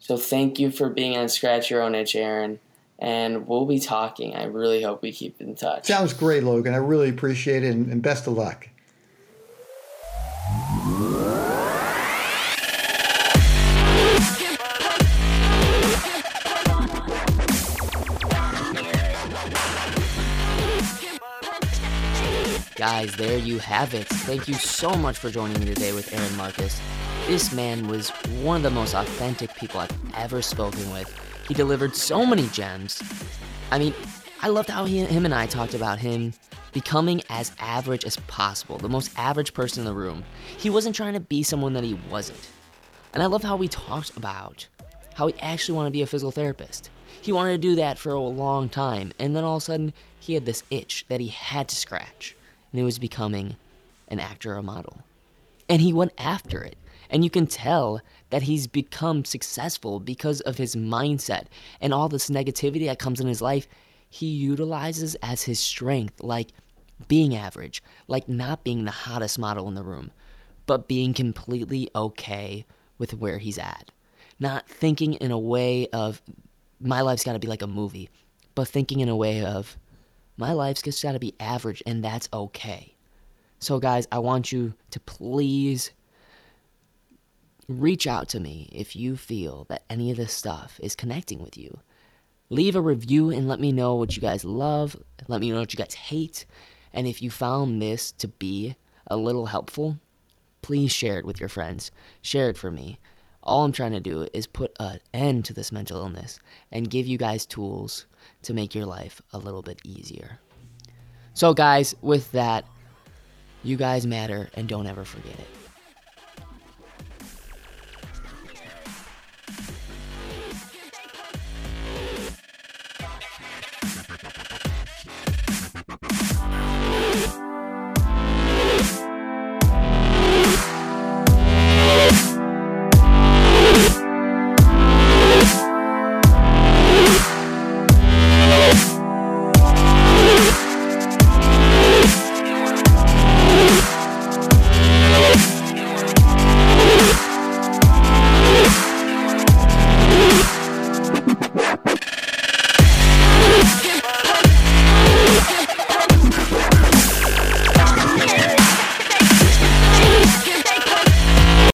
So 0.00 0.16
thank 0.16 0.59
you 0.59 0.70
for 0.72 0.88
being 0.88 1.16
on 1.16 1.28
Scratch 1.28 1.70
Your 1.70 1.82
Own 1.82 1.94
Itch, 1.94 2.14
Aaron. 2.14 2.59
And 2.98 3.46
we'll 3.46 3.66
be 3.66 3.78
talking. 3.78 4.34
I 4.34 4.44
really 4.44 4.82
hope 4.82 5.02
we 5.02 5.12
keep 5.12 5.40
in 5.40 5.54
touch. 5.54 5.86
Sounds 5.86 6.12
great, 6.12 6.42
Logan. 6.42 6.74
I 6.74 6.78
really 6.78 7.09
appreciate 7.09 7.62
it 7.62 7.74
and, 7.74 8.02
best 8.02 8.26
of 8.26 8.32
luck. 8.32 8.68
Guys, 22.79 23.12
there 23.16 23.37
you 23.37 23.59
have 23.59 23.93
it. 23.93 24.07
Thank 24.07 24.47
you 24.47 24.55
so 24.55 24.95
much 24.95 25.18
for 25.18 25.31
joining 25.31 25.59
me 25.59 25.66
today 25.66 25.91
with 25.91 26.14
Aaron 26.14 26.37
Marcus. 26.37 26.81
This 27.26 27.53
man 27.53 27.89
was 27.89 28.11
one 28.41 28.59
of 28.59 28.62
the 28.62 28.70
most 28.70 28.95
authentic 28.95 29.53
people 29.57 29.81
I've 29.81 29.91
ever 30.14 30.41
spoken 30.41 30.89
with. 30.93 31.12
He 31.49 31.55
delivered 31.55 31.97
so 31.97 32.24
many 32.24 32.47
gems. 32.51 33.03
I 33.72 33.81
mean, 33.81 33.95
I 34.43 34.49
loved 34.51 34.70
how 34.70 34.85
he, 34.85 34.99
him 34.99 35.24
and 35.24 35.35
I 35.35 35.47
talked 35.47 35.74
about 35.74 35.99
him 35.99 36.35
becoming 36.72 37.20
as 37.31 37.51
average 37.59 38.05
as 38.05 38.16
possible, 38.29 38.79
the 38.79 38.89
most 38.89 39.11
average 39.18 39.55
person 39.55 39.81
in 39.81 39.85
the 39.85 39.93
room. 39.93 40.22
He 40.57 40.70
wasn't 40.70 40.95
trying 40.95 41.14
to 41.14 41.20
be 41.20 41.43
someone 41.43 41.72
that 41.72 41.83
he 41.83 41.99
wasn't. 42.09 42.49
And 43.12 43.24
I 43.24 43.26
love 43.26 43.43
how 43.43 43.57
we 43.57 43.66
talked 43.66 44.16
about 44.16 44.68
how 45.14 45.26
he 45.26 45.35
actually 45.41 45.74
wanted 45.74 45.89
to 45.89 45.95
be 45.95 46.03
a 46.03 46.07
physical 46.07 46.31
therapist. 46.31 46.91
He 47.22 47.33
wanted 47.33 47.61
to 47.61 47.68
do 47.68 47.74
that 47.74 47.99
for 47.99 48.12
a 48.12 48.20
long 48.20 48.68
time, 48.68 49.11
and 49.18 49.35
then 49.35 49.43
all 49.43 49.57
of 49.57 49.62
a 49.62 49.66
sudden, 49.66 49.95
he 50.20 50.35
had 50.35 50.47
this 50.47 50.62
itch 50.70 51.07
that 51.09 51.18
he 51.18 51.26
had 51.26 51.68
to 51.70 51.74
scratch 51.74 52.37
and 52.73 52.85
was 52.85 52.99
becoming 52.99 53.57
an 54.09 54.21
actor 54.21 54.55
or 54.55 54.59
a 54.59 54.62
model. 54.62 55.03
And 55.69 55.81
he 55.83 55.93
went 55.93 56.12
after 56.19 56.62
it. 56.62 56.77
And 57.11 57.25
you 57.25 57.31
can 57.31 57.47
tell 57.47 58.01
that 58.31 58.43
he's 58.43 58.66
become 58.66 59.25
successful 59.25 59.99
because 60.01 60.41
of 60.43 60.59
his 60.59 60.77
mindset 60.77 61.45
and 61.81 61.95
all 61.95 62.09
this 62.09 62.29
negativity 62.29 62.87
that 62.87 62.99
comes 62.99 63.21
in 63.21 63.27
his 63.27 63.41
life, 63.41 63.66
he 64.11 64.27
utilizes 64.27 65.14
as 65.16 65.43
his 65.43 65.59
strength, 65.59 66.23
like 66.23 66.49
being 67.07 67.35
average, 67.35 67.83
like 68.09 68.29
not 68.29 68.64
being 68.64 68.85
the 68.85 68.91
hottest 68.91 69.39
model 69.39 69.69
in 69.69 69.75
the 69.75 69.83
room, 69.83 70.11
but 70.66 70.89
being 70.89 71.14
completely 71.14 71.89
okay 71.95 72.66
with 72.99 73.14
where 73.14 73.39
he's 73.39 73.59
at. 73.59 73.91
Not 74.41 74.69
thinking 74.69 75.14
in 75.14 75.31
a 75.31 75.39
way 75.39 75.89
of, 75.89 76.21
my 76.81 77.01
life's 77.01 77.25
gotta 77.25 77.39
be 77.39 77.49
like 77.49 77.62
a 77.62 77.66
movie, 77.66 78.11
but 78.55 78.69
thinking 78.69 79.01
in 79.01 79.09
a 79.09 79.16
way 79.16 79.45
of, 79.45 79.77
my 80.39 80.53
life's 80.53 80.82
just 80.82 81.03
got 81.03 81.12
to 81.12 81.18
be 81.18 81.34
average, 81.41 81.82
and 81.84 82.03
that's 82.03 82.28
okay. 82.32 82.95
So, 83.59 83.80
guys, 83.80 84.07
I 84.12 84.20
want 84.20 84.53
you 84.53 84.74
to 84.93 85.01
please 85.01 85.91
reach 87.68 88.07
out 88.07 88.28
to 88.30 88.41
me 88.41 88.68
if 88.72 88.95
you 88.95 89.16
feel 89.16 89.66
that 89.68 89.82
any 89.91 90.12
of 90.12 90.16
this 90.16 90.32
stuff 90.32 90.78
is 90.82 90.95
connecting 90.95 91.43
with 91.43 91.59
you. 91.59 91.80
Leave 92.51 92.76
a 92.76 92.80
review 92.80 93.30
and 93.30 93.49
let 93.49 93.61
me 93.61 93.72
know 93.72 93.97
what 93.97 94.16
you 94.16 94.22
guys 94.22 94.45
love. 94.45 94.97
Let 95.26 95.41
me 95.41 95.51
know 95.51 95.59
what 95.59 95.74
you 95.74 95.76
guys 95.76 95.95
hate. 95.95 96.47
And 96.95 97.07
if 97.07 97.20
you 97.20 97.30
found 97.30 97.82
this 97.82 98.12
to 98.12 98.28
be 98.28 98.76
a 99.09 99.16
little 99.16 99.47
helpful, 99.47 99.99
please 100.62 100.93
share 100.93 101.18
it 101.18 101.26
with 101.26 101.41
your 101.41 101.49
friends. 101.49 101.91
Share 102.22 102.49
it 102.49 102.57
for 102.57 102.70
me. 102.70 102.99
All 103.43 103.64
I'm 103.64 103.72
trying 103.72 103.93
to 103.93 104.01
do 104.01 104.28
is 104.32 104.47
put 104.47 104.74
an 104.78 105.01
end 105.12 105.45
to 105.47 105.53
this 105.53 105.72
mental 105.72 106.01
illness 106.01 106.39
and 106.70 106.89
give 106.89 107.07
you 107.07 107.18
guys 107.18 107.45
tools 107.45 108.07
to 108.43 108.55
make 108.55 108.74
your 108.74 108.86
life 108.86 109.20
a 109.32 109.39
little 109.39 109.62
bit 109.62 109.80
easier. 109.84 110.39
So, 111.34 111.55
guys, 111.55 111.95
with 112.01 112.32
that, 112.32 112.64
you 113.62 113.76
guys 113.76 114.07
matter 114.07 114.51
and 114.55 114.68
don't 114.68 114.86
ever 114.86 115.05
forget 115.05 115.39
it. 115.39 115.57